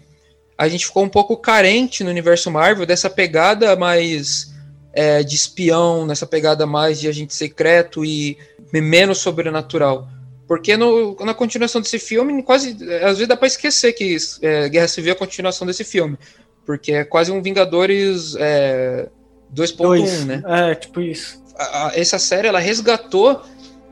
a 0.61 0.69
gente 0.69 0.85
ficou 0.85 1.03
um 1.03 1.09
pouco 1.09 1.39
carente 1.39 2.05
no 2.05 2.11
universo 2.11 2.51
Marvel 2.51 2.85
dessa 2.85 3.09
pegada 3.09 3.75
mais 3.77 4.55
é, 4.93 5.23
de 5.23 5.35
espião, 5.35 6.05
nessa 6.05 6.27
pegada 6.27 6.67
mais 6.67 7.01
de 7.01 7.09
agente 7.09 7.35
secreto 7.35 8.05
e 8.05 8.37
menos 8.71 9.17
sobrenatural. 9.17 10.07
Porque 10.47 10.77
no, 10.77 11.17
na 11.25 11.33
continuação 11.33 11.81
desse 11.81 11.99
filme, 11.99 12.43
quase 12.43 12.77
às 13.03 13.13
vezes 13.13 13.27
dá 13.27 13.39
para 13.39 13.47
esquecer 13.47 13.95
que 13.95 14.15
é, 14.43 14.69
Guerra 14.69 14.87
Civil 14.87 15.13
é 15.13 15.15
a 15.15 15.19
continuação 15.19 15.67
desse 15.67 15.83
filme. 15.83 16.19
Porque 16.67 16.93
é 16.93 17.05
quase 17.05 17.33
um 17.33 17.41
Vingadores 17.41 18.37
é, 18.39 19.09
2.1, 19.55 20.25
né? 20.27 20.43
É, 20.45 20.75
tipo 20.75 21.01
isso. 21.01 21.43
A, 21.57 21.87
a, 21.87 21.99
essa 21.99 22.19
série 22.19 22.49
ela 22.49 22.61
resgatou 22.61 23.41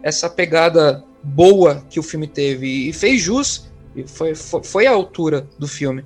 essa 0.03 0.29
pegada 0.29 1.03
boa 1.23 1.83
que 1.89 1.99
o 1.99 2.03
filme 2.03 2.27
teve 2.27 2.91
e 2.91 2.93
fez 2.93 3.23
jus, 3.23 3.71
e 3.97 4.07
foi, 4.07 4.35
foi, 4.35 4.63
foi 4.63 4.87
a 4.87 4.91
altura 4.91 5.49
do 5.59 5.67
filme. 5.67 6.05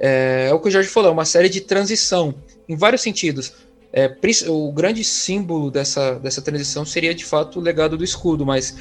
É, 0.00 0.48
é, 0.48 0.54
o 0.54 0.58
que 0.58 0.68
o 0.68 0.70
Jorge 0.70 0.88
falou, 0.88 1.10
é 1.10 1.12
uma 1.12 1.26
série 1.26 1.50
de 1.50 1.60
transição, 1.60 2.34
em 2.66 2.74
vários 2.74 3.02
sentidos. 3.02 3.52
É, 3.92 4.10
o 4.48 4.72
grande 4.72 5.04
símbolo 5.04 5.70
dessa, 5.70 6.14
dessa 6.14 6.40
transição 6.40 6.84
seria 6.86 7.14
de 7.14 7.24
fato 7.24 7.58
o 7.58 7.62
legado 7.62 7.98
do 7.98 8.04
escudo, 8.04 8.46
mas 8.46 8.76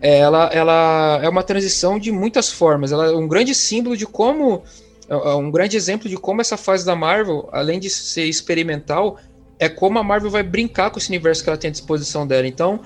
é, 0.00 0.18
ela, 0.18 0.46
ela 0.52 1.20
é 1.22 1.28
uma 1.28 1.42
transição 1.42 1.98
de 1.98 2.10
muitas 2.10 2.50
formas. 2.50 2.90
Ela 2.90 3.06
é 3.06 3.12
um 3.12 3.28
grande 3.28 3.54
símbolo 3.54 3.96
de 3.96 4.06
como. 4.06 4.62
É, 5.08 5.14
é 5.14 5.34
um 5.34 5.50
grande 5.50 5.76
exemplo 5.76 6.08
de 6.08 6.16
como 6.16 6.40
essa 6.40 6.56
fase 6.56 6.84
da 6.84 6.96
Marvel, 6.96 7.48
além 7.52 7.78
de 7.78 7.88
ser 7.88 8.24
experimental, 8.24 9.18
é 9.58 9.68
como 9.68 9.98
a 9.98 10.02
Marvel 10.02 10.30
vai 10.30 10.42
brincar 10.42 10.90
com 10.90 10.98
esse 10.98 11.08
universo 11.08 11.44
que 11.44 11.48
ela 11.48 11.58
tem 11.58 11.68
à 11.68 11.72
disposição 11.72 12.26
dela. 12.26 12.46
Então, 12.46 12.80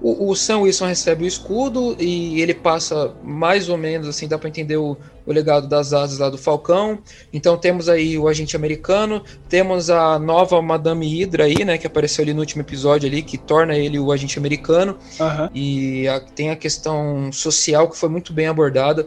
o, 0.00 0.30
o 0.30 0.36
Sam 0.36 0.60
Wilson 0.60 0.86
recebe 0.86 1.24
o 1.24 1.26
escudo 1.26 1.96
e 1.98 2.40
ele 2.40 2.54
passa 2.54 3.14
mais 3.22 3.68
ou 3.68 3.76
menos, 3.76 4.06
assim, 4.06 4.28
dá 4.28 4.38
para 4.38 4.48
entender 4.48 4.76
o, 4.76 4.96
o, 5.26 5.32
legado 5.32 5.66
das 5.66 5.92
asas 5.92 6.18
lá 6.18 6.30
do 6.30 6.38
Falcão. 6.38 7.00
Então 7.32 7.56
temos 7.56 7.88
aí 7.88 8.16
o 8.16 8.28
agente 8.28 8.54
americano, 8.54 9.24
temos 9.48 9.90
a 9.90 10.18
nova 10.18 10.62
Madame 10.62 11.06
Hydra 11.06 11.44
aí, 11.44 11.64
né, 11.64 11.76
que 11.78 11.86
apareceu 11.86 12.22
ali 12.22 12.32
no 12.32 12.40
último 12.40 12.62
episódio 12.62 13.08
ali, 13.08 13.22
que 13.22 13.36
torna 13.36 13.76
ele 13.76 13.98
o 13.98 14.12
agente 14.12 14.38
americano. 14.38 14.96
Uhum. 15.18 15.48
E 15.52 16.06
a, 16.06 16.20
tem 16.20 16.50
a 16.50 16.56
questão 16.56 17.32
social 17.32 17.88
que 17.88 17.96
foi 17.96 18.08
muito 18.08 18.32
bem 18.32 18.46
abordada. 18.46 19.06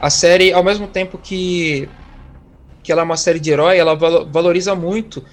A 0.00 0.10
série, 0.10 0.52
ao 0.52 0.62
mesmo 0.62 0.86
tempo 0.86 1.18
que, 1.18 1.88
que 2.84 2.92
ela 2.92 3.02
é 3.02 3.04
uma 3.04 3.16
série 3.16 3.40
de 3.40 3.50
herói, 3.50 3.78
ela 3.78 3.94
valoriza 3.94 4.76
muito 4.76 5.24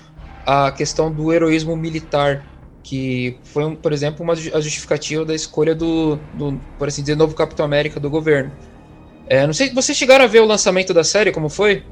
a 0.44 0.72
questão 0.72 1.12
do 1.12 1.32
heroísmo 1.32 1.76
militar 1.76 2.44
que 2.88 3.38
foi, 3.44 3.76
por 3.76 3.92
exemplo, 3.92 4.24
uma 4.24 4.32
a 4.32 4.62
justificativa 4.62 5.26
da 5.26 5.36
escolha 5.36 5.76
do, 5.76 6.18
do, 6.34 6.58
por 6.80 6.88
assim 6.88 7.02
dizer, 7.02 7.18
novo 7.18 7.36
Capitão 7.36 7.66
América 7.66 8.00
do 8.00 8.10
governo. 8.10 8.50
É, 9.28 9.46
não 9.46 9.54
sei, 9.54 9.74
vocês 9.74 9.98
chegaram 9.98 10.24
a 10.24 10.28
ver 10.28 10.40
o 10.40 10.46
lançamento 10.46 10.94
da 10.94 11.04
série, 11.04 11.34
como 11.34 11.50
foi? 11.50 11.84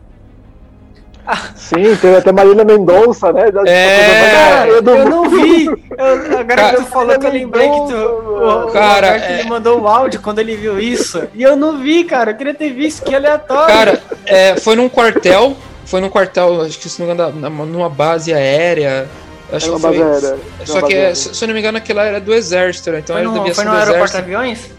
Sim, 1.53 1.97
teve 1.99 2.15
até 2.15 2.31
Marina 2.31 2.63
Mendonça, 2.63 3.33
né? 3.33 3.43
É, 3.67 4.69
eu, 4.69 4.75
eu 4.75 5.09
não 5.09 5.29
vi. 5.29 5.65
Eu, 5.65 6.39
agora 6.39 6.45
cara, 6.45 6.77
que 6.77 6.83
tu 6.83 6.89
falou 6.89 7.19
que 7.19 7.25
eu 7.25 7.31
lembrei 7.31 7.69
que 7.69 7.77
tu. 7.87 7.95
O, 7.95 8.71
cara, 8.71 9.07
o 9.07 9.15
é... 9.15 9.39
ele 9.39 9.49
mandou 9.49 9.81
o 9.81 9.87
áudio 9.87 10.21
quando 10.21 10.39
ele 10.39 10.55
viu 10.55 10.79
isso. 10.79 11.27
E 11.33 11.43
eu 11.43 11.57
não 11.57 11.79
vi, 11.79 12.05
cara. 12.05 12.31
Eu 12.31 12.35
queria 12.35 12.53
ter 12.53 12.71
visto, 12.71 13.03
que 13.03 13.13
aleatório. 13.13 13.67
Cara, 13.67 14.01
é, 14.25 14.55
foi 14.55 14.77
num 14.77 14.87
quartel. 14.87 15.57
Foi 15.85 15.99
num 15.99 16.09
quartel, 16.09 16.61
acho 16.61 16.79
que 16.79 16.87
se 16.87 16.99
não 16.99 17.07
me 17.07 17.13
engano, 17.13 17.65
numa 17.65 17.89
base 17.89 18.33
aérea. 18.33 19.09
Acho 19.51 19.73
que 19.73 19.79
foi. 19.79 19.97
Era, 19.99 20.37
Só 20.65 20.81
que, 20.81 20.93
é, 20.93 21.13
se, 21.13 21.43
eu 21.43 21.47
não 21.47 21.53
me 21.53 21.59
engano, 21.59 21.77
aquilo 21.77 21.99
era 21.99 22.19
do 22.19 22.33
exército, 22.33 22.91
né? 22.91 22.99
então 22.99 23.15
foi 23.15 23.23
no, 23.23 23.33
devia 23.33 23.53
foi 23.53 23.63
ser 23.63 23.69
no 23.69 23.75
aeroporto 23.75 24.17
aviões? 24.17 24.71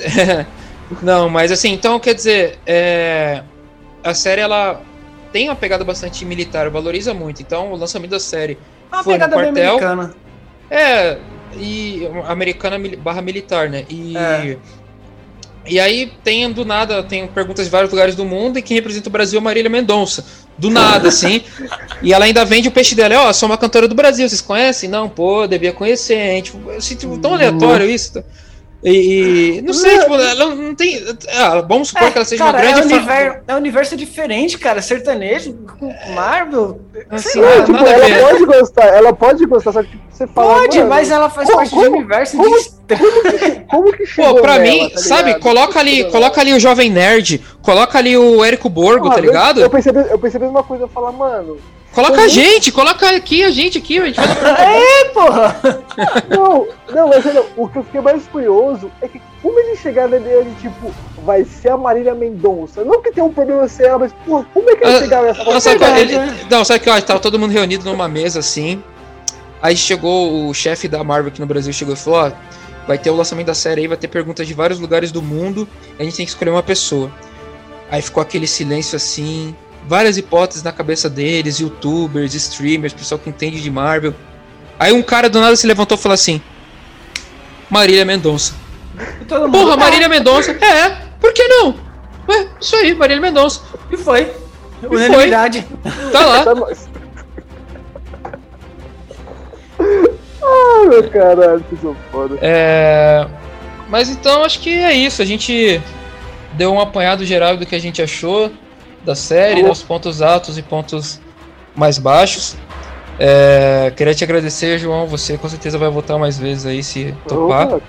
não, 1.02 1.28
mas 1.28 1.52
assim, 1.52 1.72
então 1.72 1.98
quer 2.00 2.14
dizer, 2.14 2.58
é, 2.66 3.42
a 4.02 4.14
série 4.14 4.40
ela 4.40 4.80
tem 5.32 5.48
uma 5.48 5.56
pegada 5.56 5.84
bastante 5.84 6.24
militar, 6.24 6.70
valoriza 6.70 7.12
muito. 7.12 7.42
Então 7.42 7.72
o 7.72 7.76
lançamento 7.76 8.10
da 8.10 8.20
série 8.20 8.58
uma 8.90 9.04
foi 9.04 9.14
pegada 9.14 9.36
no 9.36 9.42
quartel. 9.42 9.74
americana. 9.74 10.14
É, 10.70 11.18
e 11.56 12.08
americana 12.26 12.76
barra 12.98 13.20
militar, 13.20 13.68
né? 13.68 13.84
E 13.88 14.16
é. 14.16 14.56
E 15.68 15.80
aí 15.80 16.12
tem 16.22 16.50
do 16.52 16.64
nada, 16.64 17.02
tem 17.02 17.26
perguntas 17.26 17.64
de 17.64 17.70
vários 17.70 17.90
lugares 17.90 18.14
do 18.14 18.24
mundo 18.24 18.58
e 18.58 18.62
quem 18.62 18.76
representa 18.76 19.08
o 19.08 19.12
Brasil 19.12 19.38
é 19.38 19.42
Marília 19.42 19.68
Mendonça. 19.68 20.24
Do 20.58 20.70
nada, 20.70 21.08
assim. 21.08 21.42
e 22.02 22.12
ela 22.12 22.24
ainda 22.24 22.44
vende 22.44 22.68
o 22.68 22.70
peixe 22.70 22.94
dela. 22.94 23.26
Ó, 23.26 23.30
oh, 23.30 23.32
sou 23.32 23.48
uma 23.48 23.58
cantora 23.58 23.86
do 23.86 23.94
Brasil, 23.94 24.28
vocês 24.28 24.40
conhecem? 24.40 24.88
Não, 24.88 25.08
pô, 25.08 25.46
devia 25.46 25.72
conhecer, 25.72 26.18
hein? 26.18 26.42
Tipo, 26.42 26.70
assim, 26.70 26.96
tipo, 26.96 27.18
tão 27.18 27.34
aleatório 27.34 27.88
isso. 27.88 28.22
E, 28.88 29.58
e 29.58 29.62
não 29.62 29.72
sei, 29.74 29.98
tipo, 29.98 30.14
ela 30.14 30.54
não 30.54 30.72
tem. 30.74 31.04
Ah, 31.34 31.60
vamos 31.60 31.88
supor 31.88 32.06
É, 32.06 32.10
que 32.12 32.18
ela 32.18 32.24
seja 32.24 32.44
cara, 32.44 32.56
uma 32.58 32.62
grande. 32.62 32.80
é, 32.80 32.84
um 32.84 32.88
fa- 32.88 32.96
universo, 32.96 33.38
é 33.48 33.54
um 33.54 33.56
universo 33.56 33.96
diferente, 33.96 34.58
cara. 34.58 34.80
Sertanejo, 34.80 35.54
com 35.78 35.92
Marvel. 36.14 36.80
Assim, 37.10 37.40
ah, 37.42 37.64
tipo, 37.64 37.78
ela 37.84 38.28
pode 38.30 38.44
gostar, 38.46 38.84
ela 38.86 39.12
pode 39.12 39.44
gostar, 39.46 39.72
só 39.72 39.82
que 39.82 39.90
tipo, 39.90 40.02
você 40.08 40.26
fala. 40.28 40.54
Pode, 40.60 40.78
mano, 40.78 40.88
mas 40.90 41.10
ela 41.10 41.28
faz 41.28 41.46
como- 41.48 41.58
parte 41.58 41.70
como- 41.70 41.82
do 41.90 41.96
universo 41.96 42.36
como- 42.36 42.56
de 42.58 42.76
Como 43.68 43.92
que 43.92 44.06
chegou 44.06 44.34
Pô, 44.36 44.40
pra 44.42 44.58
nela, 44.58 44.64
mim, 44.84 44.90
tá 44.90 44.98
sabe, 45.00 45.38
coloca 45.40 45.80
ali, 45.80 46.04
coloca 46.04 46.40
ali 46.40 46.54
o 46.54 46.60
Jovem 46.60 46.88
Nerd, 46.88 47.42
coloca 47.62 47.98
ali 47.98 48.16
o 48.16 48.44
Érico 48.44 48.68
Borgo, 48.68 49.08
nela. 49.08 49.14
tá 49.16 49.18
Ah, 49.20 49.20
ligado? 49.26 49.60
Eu 49.62 49.68
pensei, 49.70 49.92
eu 50.10 50.18
pensei 50.18 50.38
a 50.40 50.44
mesma 50.44 50.62
coisa, 50.62 50.84
eu 50.84 50.88
falar, 50.88 51.10
mano, 51.10 51.58
Coloca 51.96 52.20
a 52.20 52.28
gente, 52.28 52.70
coloca 52.70 53.08
aqui 53.08 53.42
a 53.42 53.50
gente 53.50 53.78
aqui, 53.78 53.98
a 53.98 54.04
gente 54.04 54.16
faz 54.16 54.38
uma 54.38 54.50
É, 54.60 55.04
porra! 55.14 55.60
Não, 56.28 56.68
não, 56.94 57.08
mas 57.08 57.24
olha, 57.24 57.42
o 57.56 57.66
que 57.66 57.78
eu 57.78 57.84
fiquei 57.84 58.02
mais 58.02 58.26
curioso 58.26 58.92
é 59.00 59.08
que 59.08 59.18
como 59.40 59.58
eles 59.60 59.78
chegaram 59.80 60.10
na 60.10 60.16
ideia 60.18 60.44
de 60.44 60.54
tipo, 60.56 60.92
vai 61.24 61.42
ser 61.44 61.70
a 61.70 61.76
Marília 61.78 62.14
Mendonça. 62.14 62.84
Não 62.84 63.00
que 63.00 63.10
tenha 63.12 63.24
um 63.24 63.32
problema 63.32 63.66
ser 63.66 63.84
ela, 63.84 64.00
mas 64.00 64.12
porra, 64.26 64.44
como 64.52 64.68
é 64.68 64.76
que 64.76 64.84
eles 64.84 64.94
Ah, 64.96 65.00
chegaram 65.00 65.26
nessa 65.26 65.42
Não, 65.44 65.58
sabe, 65.58 65.78
verdade, 65.78 66.00
ele- 66.02 66.18
né? 66.18 66.38
não, 66.50 66.64
sabe 66.66 66.80
que 66.80 66.90
ó, 66.90 67.00
tava 67.00 67.18
todo 67.18 67.38
mundo 67.38 67.52
reunido 67.52 67.82
numa 67.86 68.06
mesa 68.08 68.40
assim. 68.40 68.82
Aí 69.62 69.74
chegou 69.74 70.48
o 70.50 70.52
chefe 70.52 70.86
da 70.88 71.02
Marvel 71.02 71.28
aqui 71.28 71.40
no 71.40 71.46
Brasil, 71.46 71.72
chegou 71.72 71.94
e 71.94 71.96
falou: 71.96 72.26
Ó, 72.26 72.32
vai 72.86 72.98
ter 72.98 73.08
o 73.08 73.16
lançamento 73.16 73.46
da 73.46 73.54
série 73.54 73.80
aí, 73.80 73.88
vai 73.88 73.96
ter 73.96 74.08
perguntas 74.08 74.46
de 74.46 74.52
vários 74.52 74.78
lugares 74.78 75.10
do 75.10 75.22
mundo, 75.22 75.66
e 75.98 76.02
a 76.02 76.04
gente 76.04 76.14
tem 76.18 76.26
que 76.26 76.30
escolher 76.32 76.50
uma 76.50 76.62
pessoa. 76.62 77.10
Aí 77.90 78.02
ficou 78.02 78.20
aquele 78.22 78.46
silêncio 78.46 78.96
assim, 78.96 79.56
várias 79.86 80.16
hipóteses 80.16 80.62
na 80.62 80.72
cabeça 80.72 81.08
deles, 81.08 81.60
youtubers, 81.60 82.34
streamers, 82.34 82.92
pessoal 82.92 83.18
que 83.18 83.30
entende 83.30 83.60
de 83.62 83.70
Marvel. 83.70 84.14
Aí 84.78 84.92
um 84.92 85.02
cara 85.02 85.28
do 85.30 85.40
nada 85.40 85.56
se 85.56 85.66
levantou 85.66 85.96
e 85.96 86.00
falou 86.00 86.14
assim: 86.14 86.40
Marília 87.70 88.04
Mendonça. 88.04 88.54
E 89.20 89.24
todo 89.24 89.42
mundo, 89.42 89.52
Porra, 89.52 89.74
"Ah, 89.74 89.76
Marília 89.76 90.08
Mendonça. 90.08 90.52
É, 90.60 90.90
por 91.20 91.32
que 91.32 91.46
não? 91.48 91.74
Ué, 92.28 92.48
isso 92.60 92.76
aí, 92.76 92.94
Marília 92.94 93.22
Mendonça. 93.22 93.62
E 93.90 93.96
foi. 93.96 94.24
foi. 94.80 94.88
Unanimidade. 94.88 95.66
Tá 96.12 96.26
lá. 96.26 96.44
Tá. 96.44 96.52
Ai, 99.78 100.88
meu 100.88 101.10
caralho, 101.10 101.64
que 101.68 101.76
são 101.76 101.96
foda. 102.10 102.38
É, 102.40 103.26
Mas 103.88 104.08
então 104.08 104.44
acho 104.44 104.60
que 104.60 104.70
é 104.70 104.92
isso. 104.92 105.22
A 105.22 105.24
gente 105.24 105.80
deu 106.52 106.72
um 106.72 106.80
apanhado 106.80 107.24
geral 107.24 107.56
do 107.56 107.66
que 107.66 107.74
a 107.74 107.80
gente 107.80 108.00
achou 108.02 108.50
da 109.06 109.14
série, 109.14 109.60
Boa. 109.60 109.72
os 109.72 109.82
pontos 109.82 110.20
altos 110.20 110.58
e 110.58 110.62
pontos 110.62 111.20
mais 111.74 111.96
baixos. 111.96 112.56
É, 113.18 113.90
Queria 113.96 114.14
te 114.14 114.24
agradecer, 114.24 114.78
João. 114.78 115.06
Você 115.06 115.38
com 115.38 115.48
certeza 115.48 115.78
vai 115.78 115.88
voltar 115.88 116.18
mais 116.18 116.36
vezes 116.38 116.66
aí 116.66 116.82
se 116.82 117.14
topar. 117.26 117.68
Opa, 117.68 117.80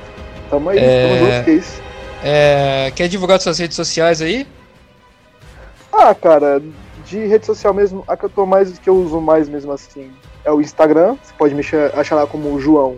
tamo 0.50 0.70
aí, 0.70 0.78
É. 0.80 1.42
tamo. 1.44 1.64
É, 2.24 2.92
Quer 2.96 3.08
divulgar 3.10 3.42
suas 3.42 3.58
redes 3.58 3.76
sociais 3.76 4.22
aí? 4.22 4.48
Ah, 5.92 6.14
cara, 6.14 6.62
de 7.06 7.26
rede 7.26 7.46
social 7.46 7.74
mesmo, 7.74 8.04
a 8.08 8.16
que 8.16 8.26
eu 8.26 8.30
tô 8.30 8.46
mais, 8.46 8.78
que 8.78 8.88
eu 8.90 8.96
uso 8.96 9.20
mais 9.20 9.50
mesmo 9.50 9.72
assim, 9.72 10.12
é 10.46 10.52
o 10.52 10.62
Instagram. 10.62 11.16
Você 11.24 11.34
pode 11.38 11.56
me 11.56 11.64
cha- 11.64 11.92
achar 11.96 12.16
lá 12.16 12.28
como 12.28 12.60
João. 12.60 12.98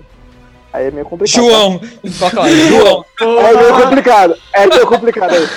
Aí 0.72 0.86
é 0.88 0.92
meio 0.92 1.06
complicado. 1.06 1.36
João! 1.36 1.82
Coloca 2.20 2.42
lá, 2.42 2.50
João! 2.50 3.04
tá? 3.18 3.26
É 3.26 3.56
meio 3.56 3.82
complicado. 3.82 4.36
É 4.54 4.68
meio 4.68 4.86
complicado 4.88 5.34
aí. 5.34 5.48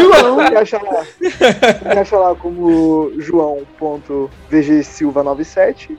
João, 0.00 0.36
me 0.36 0.56
acha 0.56 0.82
lá. 0.82 1.04
Me 1.20 2.00
acha 2.00 2.18
lá 2.18 2.34
como 2.34 3.12
joão.vgsilva97. 3.18 5.98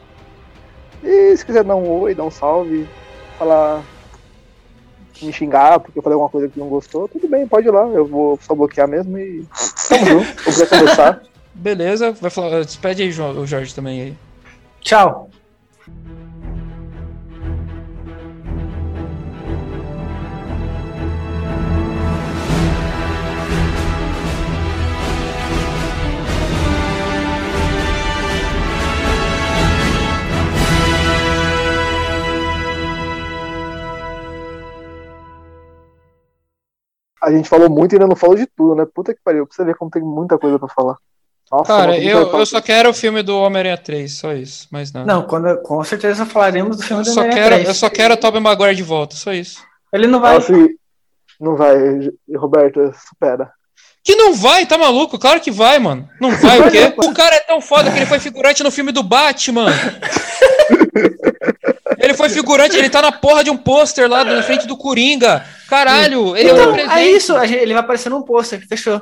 E 1.03 1.37
se 1.37 1.45
quiser 1.45 1.63
dar 1.63 1.75
um 1.75 1.87
oi, 2.01 2.15
dar 2.15 2.23
um 2.23 2.31
salve, 2.31 2.89
falar. 3.37 3.83
Me 5.21 5.33
xingar 5.33 5.81
porque 5.81 5.99
eu 5.99 6.03
falei 6.03 6.13
alguma 6.13 6.29
coisa 6.29 6.47
que 6.47 6.57
não 6.57 6.69
gostou, 6.69 7.09
tudo 7.09 7.27
bem, 7.27 7.45
pode 7.45 7.67
ir 7.67 7.71
lá. 7.71 7.81
Eu 7.87 8.05
vou 8.05 8.39
só 8.41 8.55
bloquear 8.55 8.87
mesmo 8.87 9.17
e. 9.17 9.45
Tamo 9.89 10.05
junto. 10.05 10.43
Quiser 10.43 10.69
conversar. 10.69 11.21
Beleza, 11.53 12.13
vai 12.13 12.31
falar, 12.31 12.63
despede 12.63 13.03
aí, 13.03 13.11
João, 13.11 13.37
o 13.37 13.45
Jorge 13.45 13.75
também 13.75 14.01
aí. 14.01 14.15
Tchau. 14.79 15.29
A 37.29 37.31
gente 37.31 37.47
falou 37.47 37.69
muito 37.69 37.93
e 37.93 37.95
ainda 37.95 38.07
não 38.07 38.15
falou 38.15 38.35
de 38.35 38.47
tudo, 38.47 38.75
né? 38.75 38.87
Puta 38.91 39.13
que 39.13 39.19
pariu. 39.23 39.45
Pra 39.45 39.55
você 39.55 39.63
ver 39.63 39.75
como 39.75 39.91
tem 39.91 40.01
muita 40.01 40.37
coisa 40.37 40.57
pra 40.57 40.67
falar. 40.67 40.97
Nossa, 41.51 41.65
Cara, 41.65 41.97
eu, 41.97 42.31
eu 42.31 42.45
só 42.45 42.61
quero 42.61 42.89
o 42.89 42.93
filme 42.93 43.23
do 43.23 43.37
Homem-Aranha 43.37 43.77
3, 43.77 44.11
só 44.11 44.33
isso, 44.33 44.67
mais 44.71 44.91
nada. 44.91 45.11
Não, 45.11 45.23
quando, 45.23 45.57
com 45.61 45.83
certeza 45.83 46.25
falaremos 46.25 46.77
do 46.77 46.83
filme 46.83 47.01
eu 47.01 47.05
do 47.05 47.11
Homem-Aranha 47.11 47.43
quero, 47.43 47.55
3. 47.55 47.67
eu 47.67 47.73
só 47.73 47.89
quero 47.89 48.13
o 48.13 48.17
Tobey 48.17 48.41
Maguire 48.41 48.75
de 48.75 48.83
volta, 48.83 49.15
só 49.15 49.33
isso. 49.33 49.63
Ele 49.91 50.05
não 50.05 50.19
vai. 50.19 50.35
Nossa, 50.35 50.53
não 51.39 51.55
vai, 51.55 51.75
Roberto, 52.35 52.91
supera. 53.07 53.51
Que 54.03 54.15
não 54.15 54.33
vai, 54.33 54.65
tá 54.65 54.77
maluco? 54.77 55.19
Claro 55.19 55.39
que 55.39 55.51
vai, 55.51 55.79
mano. 55.79 56.07
Não 56.19 56.31
vai 56.31 56.59
o 56.59 56.71
quê? 56.71 56.93
O 56.97 57.13
cara 57.13 57.35
é 57.35 57.39
tão 57.41 57.61
foda 57.61 57.91
que 57.91 57.97
ele 57.97 58.05
foi 58.05 58.19
figurante 58.19 58.63
no 58.63 58.71
filme 58.71 58.91
do 58.91 59.03
Batman. 59.03 59.67
Ele 61.99 62.13
foi 62.13 62.29
figurante, 62.29 62.77
ele 62.77 62.89
tá 62.89 63.01
na 63.01 63.11
porra 63.11 63.43
de 63.43 63.49
um 63.49 63.57
pôster 63.57 64.09
lá 64.09 64.23
na 64.23 64.41
frente 64.41 64.65
do 64.65 64.77
Coringa. 64.77 65.45
Caralho, 65.67 66.35
ele 66.35 66.49
é 66.49 66.53
Então, 66.53 66.69
onipresente. 66.69 66.97
é 66.97 67.11
isso. 67.11 67.37
Ele 67.37 67.73
vai 67.73 67.81
aparecer 67.83 68.09
num 68.09 68.21
pôster. 68.21 68.65
Fechou. 68.67 69.01